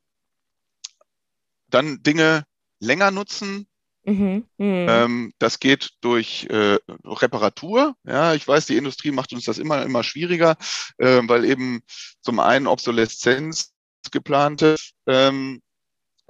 dann 1.68 2.02
Dinge 2.04 2.46
länger 2.80 3.12
nutzen. 3.12 3.68
Mhm, 4.06 4.46
mh. 4.58 5.04
ähm, 5.04 5.34
das 5.40 5.60
geht 5.60 5.92
durch 6.02 6.46
äh, 6.50 6.78
Reparatur. 7.06 7.96
Ja, 8.04 8.34
ich 8.34 8.46
weiß, 8.46 8.66
die 8.66 8.76
Industrie 8.76 9.12
macht 9.12 9.32
uns 9.32 9.46
das 9.46 9.58
immer, 9.58 9.82
immer 9.84 10.04
schwieriger, 10.04 10.58
äh, 10.98 11.22
weil 11.24 11.46
eben 11.46 11.82
zum 12.22 12.40
einen 12.40 12.68
Obsoleszenz 12.68 13.72
geplante 14.12 14.76
ähm, 15.08 15.62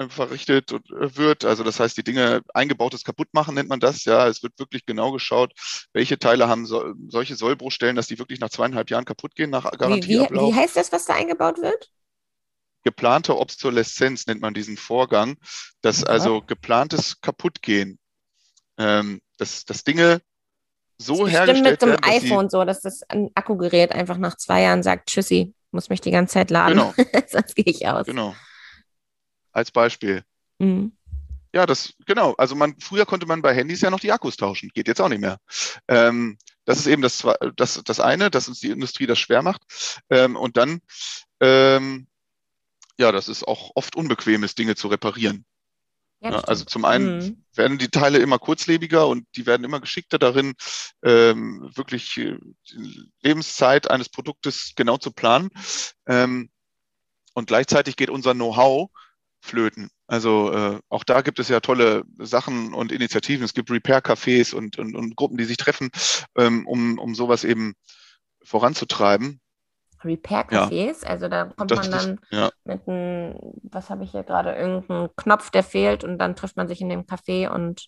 verrichtet 0.10 0.72
äh, 0.72 1.16
wird. 1.16 1.46
Also 1.46 1.64
das 1.64 1.80
heißt, 1.80 1.98
die 1.98 2.04
Dinge 2.04 2.42
eingebautes 2.54 3.04
kaputt 3.04 3.28
machen 3.32 3.56
nennt 3.56 3.70
man 3.70 3.80
das. 3.80 4.06
Ja, 4.06 4.28
es 4.28 4.44
wird 4.44 4.58
wirklich 4.58 4.86
genau 4.86 5.12
geschaut, 5.12 5.54
welche 5.94 6.18
Teile 6.18 6.48
haben 6.48 6.66
so, 6.66 6.94
solche 7.08 7.36
Sollbruchstellen, 7.36 7.96
dass 7.96 8.08
die 8.08 8.20
wirklich 8.20 8.40
nach 8.40 8.50
zweieinhalb 8.50 8.90
Jahren 8.90 9.06
kaputt 9.06 9.36
gehen 9.36 9.50
nach 9.50 9.70
Garantieablauf. 9.72 10.48
Wie, 10.48 10.52
wie, 10.52 10.56
wie 10.56 10.60
heißt 10.60 10.76
das, 10.76 10.92
was 10.92 11.06
da 11.06 11.14
eingebaut 11.14 11.62
wird? 11.62 11.92
Geplante 12.84 13.38
Obsoleszenz 13.38 14.28
nennt 14.28 14.42
man 14.42 14.54
diesen 14.54 14.78
Vorgang, 14.78 15.38
dass 15.82 16.02
ja. 16.02 16.08
also 16.08 16.42
geplantes 16.42 17.22
Kaputtgehen, 17.22 17.98
ähm, 18.78 19.22
dass, 19.38 19.64
dass 19.64 19.84
Dinge 19.84 20.22
so 20.98 21.24
das 21.24 21.34
hergestellt 21.34 21.82
mit 21.82 21.82
dem 21.82 21.98
iPhone 22.02 22.50
so, 22.50 22.66
dass 22.66 22.82
das 22.82 23.04
ein 23.04 23.30
Akkugerät 23.36 23.94
einfach 23.94 24.18
nach 24.18 24.36
zwei 24.36 24.64
Jahren 24.64 24.84
sagt, 24.84 25.10
tschüssi, 25.10 25.54
muss 25.72 25.90
mich 25.90 26.02
die 26.02 26.12
ganze 26.12 26.34
Zeit 26.34 26.52
laden, 26.52 26.78
genau. 26.78 26.94
sonst 27.32 27.56
gehe 27.56 27.66
ich 27.66 27.88
aus. 27.88 28.06
Genau 28.06 28.36
als 29.54 29.72
Beispiel. 29.72 30.24
Mhm. 30.60 30.92
Ja, 31.56 31.68
das, 31.68 31.94
genau. 32.06 32.34
Also 32.38 32.56
man, 32.56 32.76
früher 32.80 33.06
konnte 33.06 33.28
man 33.28 33.44
bei 33.44 33.54
Handys 33.54 33.82
ja 33.82 33.92
noch 33.92 34.00
die 34.00 34.12
Akkus 34.12 34.38
tauschen. 34.38 34.72
Geht 34.74 34.88
jetzt 34.88 35.00
auch 35.00 35.10
nicht 35.10 35.22
mehr. 35.22 35.38
Ähm, 35.88 36.38
das 36.66 36.80
ist 36.80 36.88
eben 36.88 37.04
das, 37.04 37.24
das, 37.56 37.82
das 37.86 38.00
eine, 38.00 38.32
dass 38.32 38.48
uns 38.48 38.60
die 38.60 38.72
Industrie 38.72 39.06
das 39.06 39.20
schwer 39.20 39.44
macht. 39.44 39.62
Ähm, 40.10 40.36
und 40.36 40.58
dann, 40.58 40.82
ähm, 41.40 42.08
ja, 42.98 43.12
das 43.12 43.30
ist 43.30 43.48
auch 43.48 43.72
oft 43.76 43.96
unbequem 43.96 44.44
ist, 44.44 44.58
Dinge 44.58 44.76
zu 44.76 44.88
reparieren. 44.88 45.46
Ja, 46.22 46.32
ja, 46.32 46.40
also 46.40 46.64
zum 46.64 46.86
einen 46.86 47.18
mhm. 47.18 47.44
werden 47.54 47.78
die 47.78 47.90
Teile 47.90 48.20
immer 48.20 48.40
kurzlebiger 48.40 49.08
und 49.08 49.28
die 49.36 49.46
werden 49.46 49.66
immer 49.66 49.82
geschickter 49.82 50.18
darin, 50.18 50.54
ähm, 51.04 51.70
wirklich 51.76 52.18
äh, 52.18 52.38
die 52.72 53.12
Lebenszeit 53.22 53.92
eines 53.92 54.10
Produktes 54.10 54.72
genau 54.76 54.98
zu 54.98 55.12
planen. 55.12 55.50
Ähm, 56.08 56.50
und 57.34 57.48
gleichzeitig 57.48 57.96
geht 57.98 58.10
unser 58.10 58.34
Know-how 58.34 58.90
flöten. 59.44 59.90
Also 60.08 60.54
äh, 60.54 60.80
auch 60.90 61.04
da 61.04 61.22
gibt 61.22 61.38
es 61.38 61.50
ja 61.50 61.60
tolle 61.60 62.04
Sachen 62.18 62.74
und 62.74 62.92
Initiativen. 62.94 63.44
Es 63.44 63.54
gibt 63.54 63.70
Repair-Cafés 63.70 64.56
und, 64.56 64.80
und, 64.80 64.96
und 64.96 65.16
Gruppen, 65.18 65.38
die 65.38 65.44
sich 65.44 65.58
treffen, 65.58 65.90
ähm, 66.38 66.66
um, 66.66 66.98
um 66.98 67.14
sowas 67.14 67.44
eben 67.44 67.74
voranzutreiben. 68.42 69.42
Repair-Cafés, 70.04 71.04
ja. 71.04 71.10
also 71.10 71.28
da 71.28 71.46
kommt 71.46 71.72
das, 71.72 71.80
man 71.80 71.92
dann 71.92 72.20
das, 72.30 72.40
ja. 72.40 72.50
mit 72.64 72.88
einem, 72.88 73.36
was 73.64 73.90
habe 73.90 74.06
ich 74.06 74.12
hier 74.12 74.24
gerade, 74.24 74.54
irgendeinen 74.54 75.10
Knopf, 75.18 75.50
der 75.50 75.64
fehlt 75.64 76.04
und 76.04 76.18
dann 76.18 76.36
trifft 76.36 76.56
man 76.56 76.68
sich 76.68 76.80
in 76.80 76.90
dem 76.90 77.04
Café 77.04 77.50
und 77.50 77.88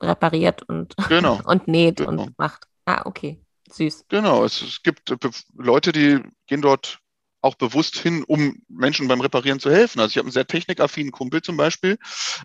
repariert 0.00 0.62
und, 0.62 0.94
genau. 1.08 1.40
und 1.44 1.66
näht 1.66 1.98
genau. 1.98 2.22
und 2.22 2.38
macht. 2.38 2.66
Ah, 2.84 3.02
okay, 3.04 3.40
süß. 3.68 4.06
Genau, 4.08 4.44
es, 4.44 4.62
es 4.62 4.82
gibt 4.82 5.10
äh, 5.10 5.16
Leute, 5.56 5.92
die 5.92 6.20
gehen 6.46 6.62
dort 6.62 7.01
auch 7.42 7.56
bewusst 7.56 7.98
hin, 7.98 8.24
um 8.24 8.62
Menschen 8.68 9.08
beim 9.08 9.20
Reparieren 9.20 9.60
zu 9.60 9.70
helfen. 9.70 10.00
Also 10.00 10.12
ich 10.12 10.16
habe 10.16 10.26
einen 10.26 10.32
sehr 10.32 10.46
technikaffinen 10.46 11.12
Kumpel 11.12 11.42
zum 11.42 11.56
Beispiel, 11.56 11.98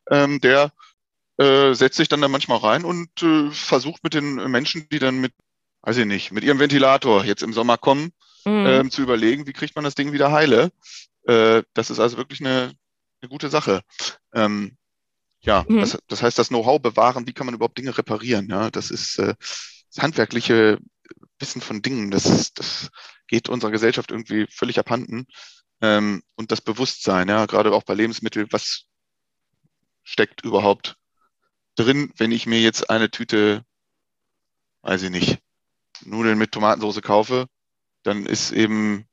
ähm, 0.09 0.41
der 0.41 0.71
äh, 1.37 1.73
setzt 1.73 1.97
sich 1.97 2.09
dann 2.09 2.21
da 2.21 2.27
manchmal 2.27 2.57
rein 2.57 2.83
und 2.83 3.09
äh, 3.21 3.51
versucht 3.51 4.03
mit 4.03 4.15
den 4.15 4.35
Menschen, 4.49 4.87
die 4.91 4.99
dann 4.99 5.21
mit, 5.21 5.33
weiß 5.83 5.97
ich 5.97 6.05
nicht, 6.05 6.31
mit 6.31 6.43
ihrem 6.43 6.59
Ventilator 6.59 7.23
jetzt 7.23 7.43
im 7.43 7.53
Sommer 7.53 7.77
kommen, 7.77 8.11
mhm. 8.43 8.65
ähm, 8.65 8.91
zu 8.91 9.03
überlegen, 9.03 9.45
wie 9.45 9.53
kriegt 9.53 9.75
man 9.75 9.85
das 9.85 9.95
Ding 9.95 10.13
wieder 10.13 10.31
heile. 10.31 10.71
Äh, 11.27 11.61
das 11.73 11.91
ist 11.91 11.99
also 11.99 12.17
wirklich 12.17 12.41
eine, 12.41 12.73
eine 13.21 13.29
gute 13.29 13.49
Sache. 13.49 13.81
Ähm, 14.33 14.77
ja, 15.41 15.63
mhm. 15.67 15.79
das, 15.79 15.97
das 16.07 16.23
heißt, 16.23 16.39
das 16.39 16.49
Know-how 16.49 16.81
bewahren, 16.81 17.27
wie 17.27 17.33
kann 17.33 17.45
man 17.45 17.53
überhaupt 17.53 17.77
Dinge 17.77 17.95
reparieren. 17.95 18.49
Ja, 18.49 18.71
das 18.71 18.89
ist 18.89 19.19
äh, 19.19 19.35
das 19.93 20.03
handwerkliche 20.03 20.79
Wissen 21.39 21.61
von 21.61 21.83
Dingen. 21.83 22.09
Das, 22.09 22.25
ist, 22.25 22.59
das 22.59 22.89
geht 23.27 23.49
unserer 23.49 23.71
Gesellschaft 23.71 24.11
irgendwie 24.11 24.47
völlig 24.49 24.79
abhanden. 24.79 25.25
Ähm, 25.81 26.23
und 26.35 26.51
das 26.51 26.61
Bewusstsein, 26.61 27.29
ja, 27.29 27.45
gerade 27.45 27.71
auch 27.73 27.83
bei 27.83 27.93
Lebensmitteln, 27.93 28.47
was 28.51 28.85
steckt 30.03 30.43
überhaupt 30.43 30.95
drin, 31.75 32.11
wenn 32.17 32.31
ich 32.31 32.47
mir 32.47 32.59
jetzt 32.59 32.89
eine 32.89 33.11
Tüte, 33.11 33.63
weiß 34.81 35.03
ich 35.03 35.11
nicht, 35.11 35.39
Nudeln 36.05 36.37
mit 36.37 36.51
Tomatensauce 36.51 37.01
kaufe, 37.01 37.47
dann 38.03 38.25
ist 38.25 38.51
eben, 38.51 39.05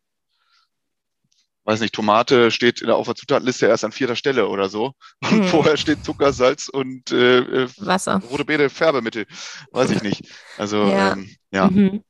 weiß 1.65 1.81
nicht, 1.81 1.95
Tomate 1.95 2.51
steht 2.51 2.81
in 2.81 2.87
der, 2.87 2.97
auf 2.97 3.13
Zutatenliste 3.13 3.67
erst 3.67 3.85
an 3.85 3.93
vierter 3.93 4.17
Stelle 4.17 4.49
oder 4.49 4.69
so. 4.69 4.95
Und 5.23 5.31
hm. 5.31 5.45
vorher 5.45 5.77
steht 5.77 6.05
Zucker, 6.05 6.33
Salz 6.33 6.69
und 6.69 7.11
äh, 7.11 7.65
äh 7.65 7.69
Wasser. 7.79 8.23
Rote 8.31 8.45
Beete, 8.45 8.71
Färbemittel. 8.71 9.27
Weiß 9.73 9.91
ich 9.91 10.03
nicht. 10.03 10.23
Also, 10.57 10.87
ja. 10.87 11.13
Ähm, 11.13 11.37
ja. 11.51 11.69
Mhm. 11.69 12.05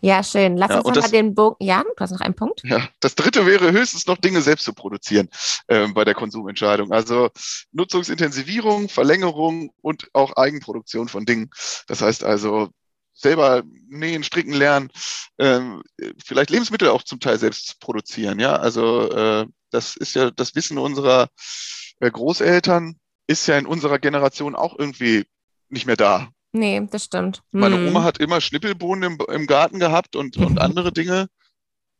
Ja, 0.00 0.22
schön. 0.22 0.56
Lass 0.56 0.70
ja, 0.70 0.80
uns 0.80 0.96
nochmal 0.96 1.10
den 1.10 1.34
Bogen. 1.34 1.56
Ja, 1.60 1.82
du 1.82 2.00
hast 2.00 2.10
noch 2.10 2.20
einen 2.20 2.34
Punkt. 2.34 2.62
Ja, 2.64 2.88
das 3.00 3.14
dritte 3.14 3.46
wäre 3.46 3.72
höchstens 3.72 4.06
noch 4.06 4.18
Dinge 4.18 4.42
selbst 4.42 4.64
zu 4.64 4.72
produzieren 4.72 5.28
äh, 5.68 5.88
bei 5.88 6.04
der 6.04 6.14
Konsumentscheidung. 6.14 6.92
Also 6.92 7.30
Nutzungsintensivierung, 7.72 8.88
Verlängerung 8.88 9.70
und 9.82 10.08
auch 10.12 10.36
Eigenproduktion 10.36 11.08
von 11.08 11.24
Dingen. 11.24 11.50
Das 11.86 12.02
heißt 12.02 12.24
also 12.24 12.68
selber 13.12 13.62
nähen, 13.88 14.24
stricken 14.24 14.52
lernen, 14.52 14.90
äh, 15.36 15.60
vielleicht 16.24 16.50
Lebensmittel 16.50 16.88
auch 16.88 17.02
zum 17.02 17.20
Teil 17.20 17.38
selbst 17.38 17.78
produzieren. 17.80 18.40
Ja, 18.40 18.56
also 18.56 19.10
äh, 19.10 19.46
das 19.70 19.96
ist 19.96 20.14
ja 20.14 20.30
das 20.30 20.54
Wissen 20.54 20.78
unserer 20.78 21.28
äh, 22.00 22.10
Großeltern 22.10 22.96
ist 23.26 23.46
ja 23.46 23.56
in 23.56 23.66
unserer 23.66 23.98
Generation 23.98 24.56
auch 24.56 24.76
irgendwie 24.76 25.24
nicht 25.68 25.86
mehr 25.86 25.96
da. 25.96 26.28
Nee, 26.52 26.86
das 26.90 27.04
stimmt. 27.04 27.42
Meine 27.52 27.76
hm. 27.76 27.88
Oma 27.88 28.02
hat 28.02 28.18
immer 28.18 28.40
Schnippelbohnen 28.40 29.12
im, 29.12 29.18
im 29.32 29.46
Garten 29.46 29.78
gehabt 29.78 30.16
und, 30.16 30.36
und 30.36 30.58
andere 30.60 30.92
Dinge 30.92 31.28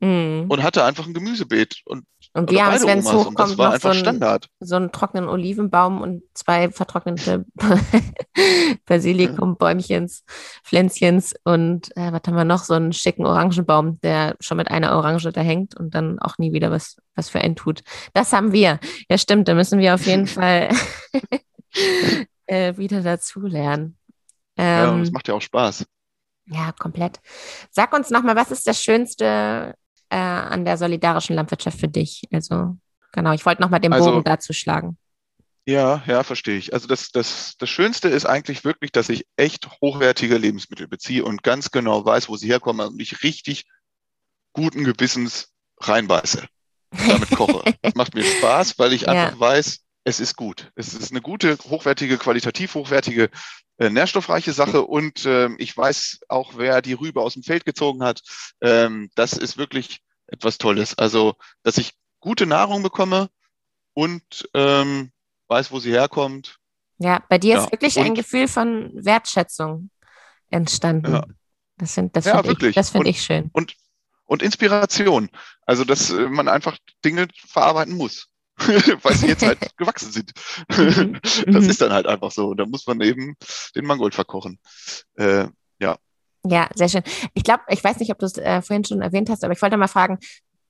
hm. 0.02 0.46
und 0.48 0.62
hatte 0.62 0.84
einfach 0.84 1.06
ein 1.06 1.14
Gemüsebeet. 1.14 1.82
Und, 1.84 2.04
und 2.32 2.50
wir 2.50 2.64
haben 2.64 2.74
es, 2.74 2.86
wenn 2.86 2.98
es 3.00 3.12
hochkommt, 3.12 3.38
das 3.38 3.58
war 3.58 3.74
einfach 3.74 3.92
so, 3.92 3.98
ein, 3.98 4.04
Standard. 4.04 4.48
so 4.58 4.76
einen 4.76 4.92
trockenen 4.92 5.28
Olivenbaum 5.28 6.00
und 6.00 6.22
zwei 6.34 6.70
vertrocknete 6.70 7.44
Basilikumbäumchens, 8.86 10.24
Pflänzchens 10.64 11.34
und 11.44 11.94
äh, 11.96 12.12
was 12.12 12.22
haben 12.26 12.36
wir 12.36 12.44
noch? 12.44 12.64
So 12.64 12.74
einen 12.74 12.92
schicken 12.92 13.26
Orangenbaum, 13.26 14.00
der 14.00 14.36
schon 14.40 14.56
mit 14.56 14.70
einer 14.70 14.96
Orange 14.96 15.30
da 15.32 15.42
hängt 15.42 15.76
und 15.76 15.94
dann 15.94 16.18
auch 16.18 16.38
nie 16.38 16.52
wieder 16.52 16.70
was, 16.70 16.96
was 17.14 17.28
für 17.28 17.40
einen 17.40 17.56
tut. 17.56 17.82
Das 18.14 18.32
haben 18.32 18.52
wir. 18.52 18.80
Ja, 19.08 19.18
stimmt, 19.18 19.48
da 19.48 19.54
müssen 19.54 19.78
wir 19.78 19.94
auf 19.94 20.06
jeden 20.06 20.26
Fall 20.26 20.70
äh, 22.46 22.76
wieder 22.76 23.02
dazulernen. 23.02 23.96
Ähm, 24.60 24.96
ja, 24.96 24.98
das 24.98 25.10
macht 25.10 25.26
ja 25.26 25.34
auch 25.34 25.40
Spaß. 25.40 25.86
Ja, 26.46 26.72
komplett. 26.72 27.20
Sag 27.70 27.94
uns 27.94 28.10
nochmal, 28.10 28.36
was 28.36 28.50
ist 28.50 28.66
das 28.66 28.82
Schönste 28.82 29.74
äh, 30.10 30.16
an 30.16 30.64
der 30.64 30.76
solidarischen 30.76 31.34
Landwirtschaft 31.34 31.80
für 31.80 31.88
dich? 31.88 32.24
Also, 32.30 32.76
genau, 33.12 33.32
ich 33.32 33.46
wollte 33.46 33.62
nochmal 33.62 33.80
den 33.80 33.92
also, 33.92 34.10
Bogen 34.10 34.24
dazu 34.24 34.52
schlagen. 34.52 34.98
Ja, 35.66 36.02
ja, 36.06 36.22
verstehe 36.24 36.58
ich. 36.58 36.74
Also 36.74 36.88
das, 36.88 37.10
das, 37.10 37.54
das 37.58 37.70
Schönste 37.70 38.08
ist 38.08 38.26
eigentlich 38.26 38.64
wirklich, 38.64 38.92
dass 38.92 39.08
ich 39.08 39.26
echt 39.36 39.68
hochwertige 39.80 40.36
Lebensmittel 40.36 40.88
beziehe 40.88 41.24
und 41.24 41.42
ganz 41.42 41.70
genau 41.70 42.04
weiß, 42.04 42.28
wo 42.28 42.36
sie 42.36 42.48
herkommen 42.48 42.88
und 42.88 43.00
ich 43.00 43.22
richtig 43.22 43.66
guten 44.52 44.84
Gewissens 44.84 45.52
reinbeiße, 45.78 46.46
damit 46.90 47.30
koche. 47.30 47.62
das 47.82 47.94
macht 47.94 48.14
mir 48.14 48.24
Spaß, 48.24 48.78
weil 48.78 48.92
ich 48.92 49.08
einfach 49.08 49.34
ja. 49.34 49.40
weiß, 49.40 49.84
es 50.04 50.20
ist 50.20 50.36
gut. 50.36 50.72
Es 50.76 50.94
ist 50.94 51.10
eine 51.10 51.20
gute, 51.20 51.58
hochwertige, 51.58 52.18
qualitativ 52.18 52.74
hochwertige 52.74 53.30
äh, 53.78 53.90
nährstoffreiche 53.90 54.52
Sache 54.52 54.82
und 54.82 55.24
äh, 55.26 55.50
ich 55.58 55.76
weiß 55.76 56.20
auch, 56.28 56.52
wer 56.56 56.82
die 56.82 56.94
Rübe 56.94 57.20
aus 57.20 57.34
dem 57.34 57.42
Feld 57.42 57.64
gezogen 57.64 58.02
hat. 58.02 58.22
Ähm, 58.60 59.10
das 59.14 59.32
ist 59.32 59.58
wirklich 59.58 60.00
etwas 60.26 60.58
Tolles. 60.58 60.96
Also, 60.96 61.34
dass 61.62 61.78
ich 61.78 61.92
gute 62.20 62.46
Nahrung 62.46 62.82
bekomme 62.82 63.28
und 63.94 64.48
ähm, 64.54 65.10
weiß, 65.48 65.72
wo 65.72 65.80
sie 65.80 65.92
herkommt. 65.92 66.56
Ja, 66.98 67.22
bei 67.28 67.38
dir 67.38 67.54
ja. 67.56 67.64
ist 67.64 67.72
wirklich 67.72 67.96
und, 67.96 68.04
ein 68.04 68.14
Gefühl 68.14 68.48
von 68.48 68.90
Wertschätzung 68.94 69.90
entstanden. 70.50 71.14
Ja. 71.14 71.24
Das, 71.76 71.94
sind, 71.94 72.14
das 72.14 72.26
ja, 72.26 72.42
finde 72.42 72.68
ich, 72.68 72.86
find 72.86 73.06
ich 73.06 73.22
schön. 73.22 73.50
Und, 73.52 73.74
und 74.24 74.42
Inspiration. 74.42 75.30
Also, 75.64 75.84
dass 75.84 76.10
äh, 76.10 76.28
man 76.28 76.48
einfach 76.48 76.78
Dinge 77.04 77.28
verarbeiten 77.46 77.96
muss. 77.96 78.29
weil 79.02 79.14
sie 79.14 79.28
jetzt 79.28 79.44
halt 79.44 79.58
gewachsen 79.76 80.12
sind. 80.12 80.32
Mhm. 80.68 81.18
das 81.22 81.46
mhm. 81.46 81.70
ist 81.70 81.80
dann 81.80 81.92
halt 81.92 82.06
einfach 82.06 82.30
so. 82.30 82.48
Und 82.48 82.58
da 82.58 82.66
muss 82.66 82.86
man 82.86 83.00
eben 83.00 83.36
den 83.74 83.86
Mangold 83.86 84.14
verkochen. 84.14 84.58
Äh, 85.16 85.46
ja. 85.80 85.96
Ja, 86.44 86.68
sehr 86.74 86.88
schön. 86.88 87.02
Ich 87.34 87.44
glaube, 87.44 87.62
ich 87.68 87.82
weiß 87.82 87.98
nicht, 87.98 88.10
ob 88.10 88.18
du 88.18 88.26
es 88.26 88.36
äh, 88.38 88.62
vorhin 88.62 88.84
schon 88.84 89.02
erwähnt 89.02 89.30
hast, 89.30 89.44
aber 89.44 89.52
ich 89.52 89.62
wollte 89.62 89.76
mal 89.76 89.88
fragen, 89.88 90.18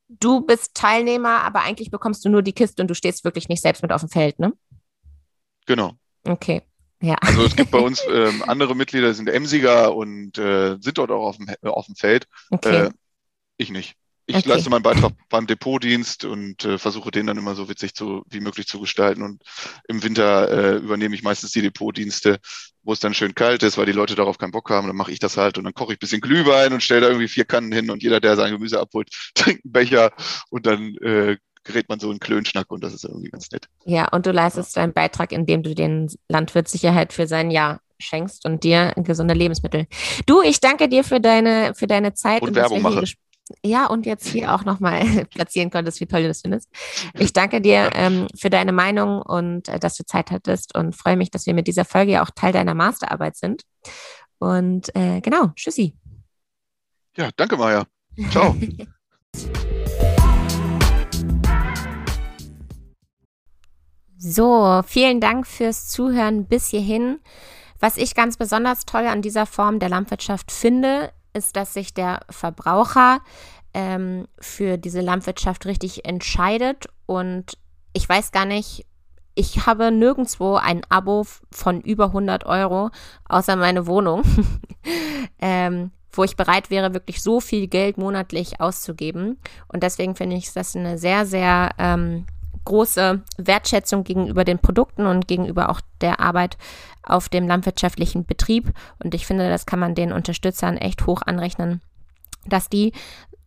du 0.09 0.41
bist 0.41 0.75
Teilnehmer, 0.75 1.43
aber 1.43 1.63
eigentlich 1.63 1.91
bekommst 1.91 2.25
du 2.25 2.29
nur 2.29 2.43
die 2.43 2.53
Kiste 2.53 2.83
und 2.83 2.89
du 2.89 2.95
stehst 2.95 3.25
wirklich 3.25 3.49
nicht 3.49 3.63
selbst 3.63 3.83
mit 3.83 3.93
auf 3.93 4.01
dem 4.01 4.11
Feld, 4.11 4.39
ne? 4.39 4.53
Genau. 5.67 5.93
Okay. 6.25 6.63
Ja. 7.03 7.15
Also 7.21 7.45
es 7.45 7.57
gibt 7.57 7.71
bei 7.71 7.79
uns 7.79 8.03
ähm, 8.13 8.43
andere 8.47 8.75
Mitglieder, 8.75 9.15
sind 9.15 9.29
Emsiger 9.29 9.95
und 9.95 10.37
äh, 10.39 10.77
sind 10.81 10.99
dort 10.99 11.11
auch 11.11 11.29
auf 11.29 11.37
dem, 11.37 11.49
auf 11.63 11.87
dem 11.87 11.95
Feld. 11.95 12.27
Okay. 12.51 12.87
Äh, 12.87 12.91
ich 13.57 13.71
nicht. 13.71 13.97
Ich 14.31 14.37
okay. 14.37 14.49
leiste 14.49 14.71
meinen 14.71 14.83
Beitrag 14.83 15.13
beim 15.29 15.47
Depotdienst 15.47 16.25
und 16.25 16.65
äh, 16.65 16.79
versuche 16.79 17.11
den 17.11 17.27
dann 17.27 17.37
immer 17.37 17.55
so 17.55 17.69
witzig 17.69 17.95
zu, 17.95 18.23
wie 18.29 18.41
möglich 18.41 18.67
zu 18.67 18.81
gestalten. 18.81 19.23
Und 19.23 19.43
im 19.89 20.03
Winter 20.03 20.51
äh, 20.51 20.77
übernehme 20.77 21.15
ich 21.15 21.23
meistens 21.23 21.51
die 21.51 21.63
Depotdienste, 21.63 22.39
wo 22.83 22.93
es 22.93 23.01
dann 23.01 23.15
schön 23.15 23.35
kalt 23.35 23.63
ist, 23.63 23.77
weil 23.77 23.87
die 23.87 23.93
Leute 23.93 24.15
darauf 24.15 24.39
keinen 24.39 24.53
Bock 24.53 24.71
haben. 24.71 24.87
Dann 24.87 24.97
mache 24.97 25.13
ich 25.13 25.19
das 25.19 25.37
halt 25.37 25.59
und 25.59 25.65
dann 25.65 25.75
koche 25.75 25.93
ich 25.93 25.97
ein 25.97 26.01
bisschen 26.01 26.21
Glühwein 26.21 26.73
und 26.73 26.83
stelle 26.83 27.03
da 27.03 27.09
irgendwie 27.09 27.29
vier 27.29 27.45
Kannen 27.45 27.73
hin 27.73 27.91
und 27.91 28.03
jeder, 28.03 28.21
der 28.21 28.37
sein 28.37 28.53
Gemüse 28.53 28.81
abholt, 28.81 29.09
trinkt 29.35 29.65
einen 29.65 29.73
Becher 29.73 30.13
und 30.51 30.67
dann 30.67 30.95
äh, 30.97 31.37
gerät 31.65 31.89
man 31.89 32.01
so 32.01 32.11
in 32.11 32.21
Klönschnack 32.21 32.71
und 32.71 32.83
das 32.85 32.95
ist 32.95 33.05
irgendwie 33.05 33.31
ganz 33.31 33.51
nett. 33.51 33.67
Ja, 33.85 34.09
und 34.09 34.27
du 34.27 34.33
leistest 34.33 34.77
ja. 34.77 34.83
deinen 34.83 34.93
Beitrag, 34.93 35.33
indem 35.33 35.63
du 35.63 35.75
den 35.75 36.09
Landwirt 36.29 36.69
Sicherheit 36.69 37.13
für 37.13 37.27
sein 37.27 37.51
Jahr 37.51 37.81
schenkst 37.99 38.47
und 38.47 38.65
dir 38.65 38.93
gesunde 38.97 39.35
Lebensmittel. 39.35 39.87
Du, 40.27 40.43
ich 40.43 40.61
danke 40.61 40.89
dir 40.89 41.05
für 41.05 41.21
deine, 41.21 41.75
für 41.75 41.87
deine 41.87 42.15
Zeit. 42.15 42.43
Und, 42.43 42.51
und 42.51 42.55
Werbung 42.55 42.83
mache 42.83 43.05
ja, 43.65 43.87
und 43.87 44.07
jetzt 44.07 44.29
hier 44.29 44.55
auch 44.55 44.65
nochmal 44.65 45.05
platzieren 45.31 45.71
konntest, 45.71 46.01
wie 46.01 46.07
toll 46.07 46.23
du 46.23 46.29
das 46.29 46.41
findest. 46.43 46.69
Ich 47.15 47.33
danke 47.33 47.61
dir 47.61 47.91
ähm, 47.95 48.27
für 48.37 48.51
deine 48.51 48.73
Meinung 48.73 49.23
und 49.23 49.69
äh, 49.69 49.79
dass 49.79 49.97
du 49.97 50.05
Zeit 50.05 50.31
hattest 50.31 50.75
und 50.75 50.97
freue 50.97 51.17
mich, 51.17 51.31
dass 51.31 51.47
wir 51.47 51.55
mit 51.55 51.67
dieser 51.67 51.85
Folge 51.85 52.13
ja 52.13 52.23
auch 52.23 52.31
Teil 52.31 52.53
deiner 52.53 52.75
Masterarbeit 52.75 53.37
sind. 53.37 53.63
Und 54.39 54.95
äh, 54.97 55.21
genau, 55.21 55.49
tschüssi. 55.55 55.97
Ja, 57.17 57.31
danke, 57.37 57.57
Maja. 57.57 57.85
Ciao. 58.31 58.57
so, 64.17 64.83
vielen 64.87 65.21
Dank 65.21 65.47
fürs 65.47 65.89
Zuhören 65.89 66.47
bis 66.47 66.69
hierhin. 66.69 67.21
Was 67.79 67.97
ich 67.97 68.15
ganz 68.15 68.37
besonders 68.37 68.85
toll 68.85 69.07
an 69.07 69.23
dieser 69.23 69.47
Form 69.47 69.79
der 69.79 69.89
Landwirtschaft 69.89 70.53
finde, 70.53 71.13
ist, 71.33 71.57
dass 71.57 71.75
sich 71.75 71.95
der 71.95 72.21
Verbraucher 72.31 73.21
ähm, 73.75 74.27
für 74.41 74.79
diese 74.79 75.01
Landwirtschaft 75.01 75.67
richtig 75.67 76.05
entscheidet. 76.05 76.87
Und 77.07 77.59
ich 77.93 78.09
weiß 78.09 78.33
gar 78.33 78.45
nicht, 78.45 78.87
ich 79.35 79.67
habe 79.67 79.91
nirgendwo 79.91 80.57
ein 80.57 80.83
Abo 80.89 81.25
von 81.51 81.81
über 81.81 82.07
100 82.07 82.45
Euro, 82.47 82.91
außer 83.29 83.57
meine 83.57 83.87
Wohnung, 83.87 84.23
ähm, 85.39 85.93
wo 86.13 86.25
ich 86.25 86.37
bereit 86.37 86.71
wäre, 86.71 86.93
wirklich 86.93 87.23
so 87.23 87.41
viel 87.41 87.69
Geld 87.69 87.97
monatlich 87.97 88.61
auszugeben. 88.61 89.39
Und 89.69 89.83
deswegen 89.83 90.17
finde 90.17 90.37
ich 90.37 90.53
das 90.53 90.75
eine 90.75 90.99
sehr, 90.99 91.25
sehr 91.27 91.71
ähm, 91.79 92.27
große 92.65 93.23
Wertschätzung 93.37 94.05
gegenüber 94.05 94.45
den 94.45 94.59
Produkten 94.59 95.07
und 95.07 95.29
gegenüber 95.29 95.71
auch 95.71 95.81
der 96.01 96.21
Arbeit 96.21 96.57
auf 97.03 97.29
dem 97.29 97.49
landwirtschaftlichen 97.49 98.27
Betrieb. 98.27 98.73
Und 99.03 99.15
ich 99.15 99.27
finde, 99.27 99.49
das 99.49 99.67
kann 99.67 99.79
man 99.79 99.95
den 99.95 100.13
Unterstützern 100.13 100.77
echt 100.77 101.07
hoch 101.07 101.23
anrechnen, 101.25 101.81
dass 102.47 102.69
die 102.69 102.93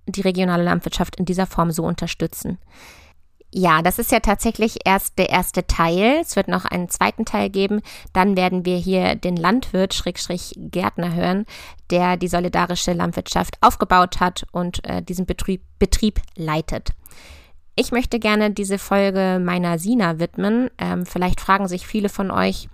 die 0.06 0.22
regionale 0.22 0.64
Landwirtschaft 0.64 1.16
in 1.16 1.26
dieser 1.26 1.48
Form 1.48 1.72
so 1.72 1.84
unterstützen. 1.84 2.58
Ja, 3.56 3.84
das 3.84 4.00
ist 4.00 4.12
ja 4.12 4.20
tatsächlich 4.20 4.80
erst 4.84 5.20
der 5.20 5.30
erste 5.30 5.68
Teil. 5.68 6.18
Es 6.22 6.36
wird 6.36 6.48
noch 6.48 6.66
einen 6.66 6.90
zweiten 6.90 7.24
Teil 7.24 7.52
geben. 7.52 7.82
Dann 8.12 8.36
werden 8.36 8.66
wir 8.66 8.78
hier 8.78 9.14
den 9.14 9.38
Landwirt, 9.38 9.94
Schrägstrich 9.94 10.56
Gärtner 10.58 11.14
hören, 11.14 11.46
der 11.92 12.18
die 12.18 12.28
solidarische 12.28 12.94
Landwirtschaft 12.94 13.58
aufgebaut 13.62 14.20
hat 14.20 14.46
und 14.52 14.84
äh, 14.86 15.04
diesen 15.04 15.28
Betrieb, 15.28 15.62
Betrieb 15.78 16.20
leitet. 16.36 16.94
Ich 17.76 17.92
möchte 17.92 18.20
gerne 18.20 18.52
diese 18.52 18.78
Folge 18.78 19.42
meiner 19.44 19.80
Sina 19.80 20.20
widmen. 20.20 20.70
Ähm, 20.78 21.06
vielleicht 21.06 21.42
fragen 21.42 21.68
sich 21.68 21.88
viele 21.88 22.10
von 22.10 22.30
euch, 22.30 22.70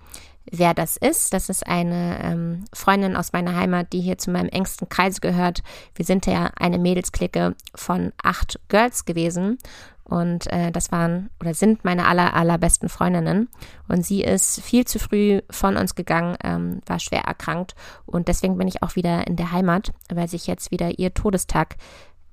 wer 0.51 0.73
das 0.73 0.97
ist. 0.97 1.33
Das 1.33 1.47
ist 1.47 1.65
eine 1.65 2.19
ähm, 2.21 2.65
Freundin 2.73 3.15
aus 3.15 3.31
meiner 3.31 3.55
Heimat, 3.55 3.93
die 3.93 4.01
hier 4.01 4.17
zu 4.17 4.29
meinem 4.29 4.49
engsten 4.49 4.89
Kreis 4.89 5.21
gehört. 5.21 5.63
Wir 5.95 6.03
sind 6.03 6.25
ja 6.25 6.51
eine 6.59 6.79
Mädelsklicke 6.79 7.55
von 7.75 8.11
acht 8.21 8.59
Girls 8.67 9.05
gewesen. 9.05 9.57
Und 10.03 10.47
äh, 10.47 10.71
das 10.71 10.91
waren 10.91 11.29
oder 11.39 11.53
sind 11.53 11.85
meine 11.85 12.07
aller, 12.07 12.33
allerbesten 12.33 12.89
Freundinnen. 12.89 13.47
Und 13.87 14.05
sie 14.05 14.23
ist 14.23 14.59
viel 14.59 14.83
zu 14.85 14.99
früh 14.99 15.41
von 15.51 15.77
uns 15.77 15.95
gegangen, 15.95 16.35
ähm, 16.43 16.81
war 16.87 16.99
schwer 16.99 17.21
erkrankt. 17.21 17.75
Und 18.05 18.27
deswegen 18.27 18.57
bin 18.57 18.67
ich 18.67 18.81
auch 18.81 18.95
wieder 18.95 19.27
in 19.27 19.35
der 19.35 19.51
Heimat, 19.51 19.93
weil 20.11 20.27
sich 20.27 20.47
jetzt 20.47 20.71
wieder 20.71 20.97
ihr 20.97 21.13
Todestag 21.13 21.77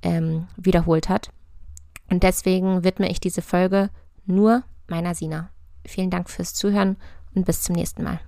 ähm, 0.02 0.48
wiederholt 0.56 1.08
hat. 1.08 1.30
Und 2.11 2.22
deswegen 2.22 2.84
widme 2.84 3.11
ich 3.11 3.20
diese 3.20 3.42
Folge 3.42 3.90
nur 4.26 4.62
meiner 4.88 5.14
Sina. 5.14 5.50
Vielen 5.86 6.11
Dank 6.11 6.30
fürs 6.30 6.54
Zuhören 6.54 6.96
und 7.34 7.46
bis 7.46 7.62
zum 7.62 7.74
nächsten 7.74 8.02
Mal. 8.02 8.20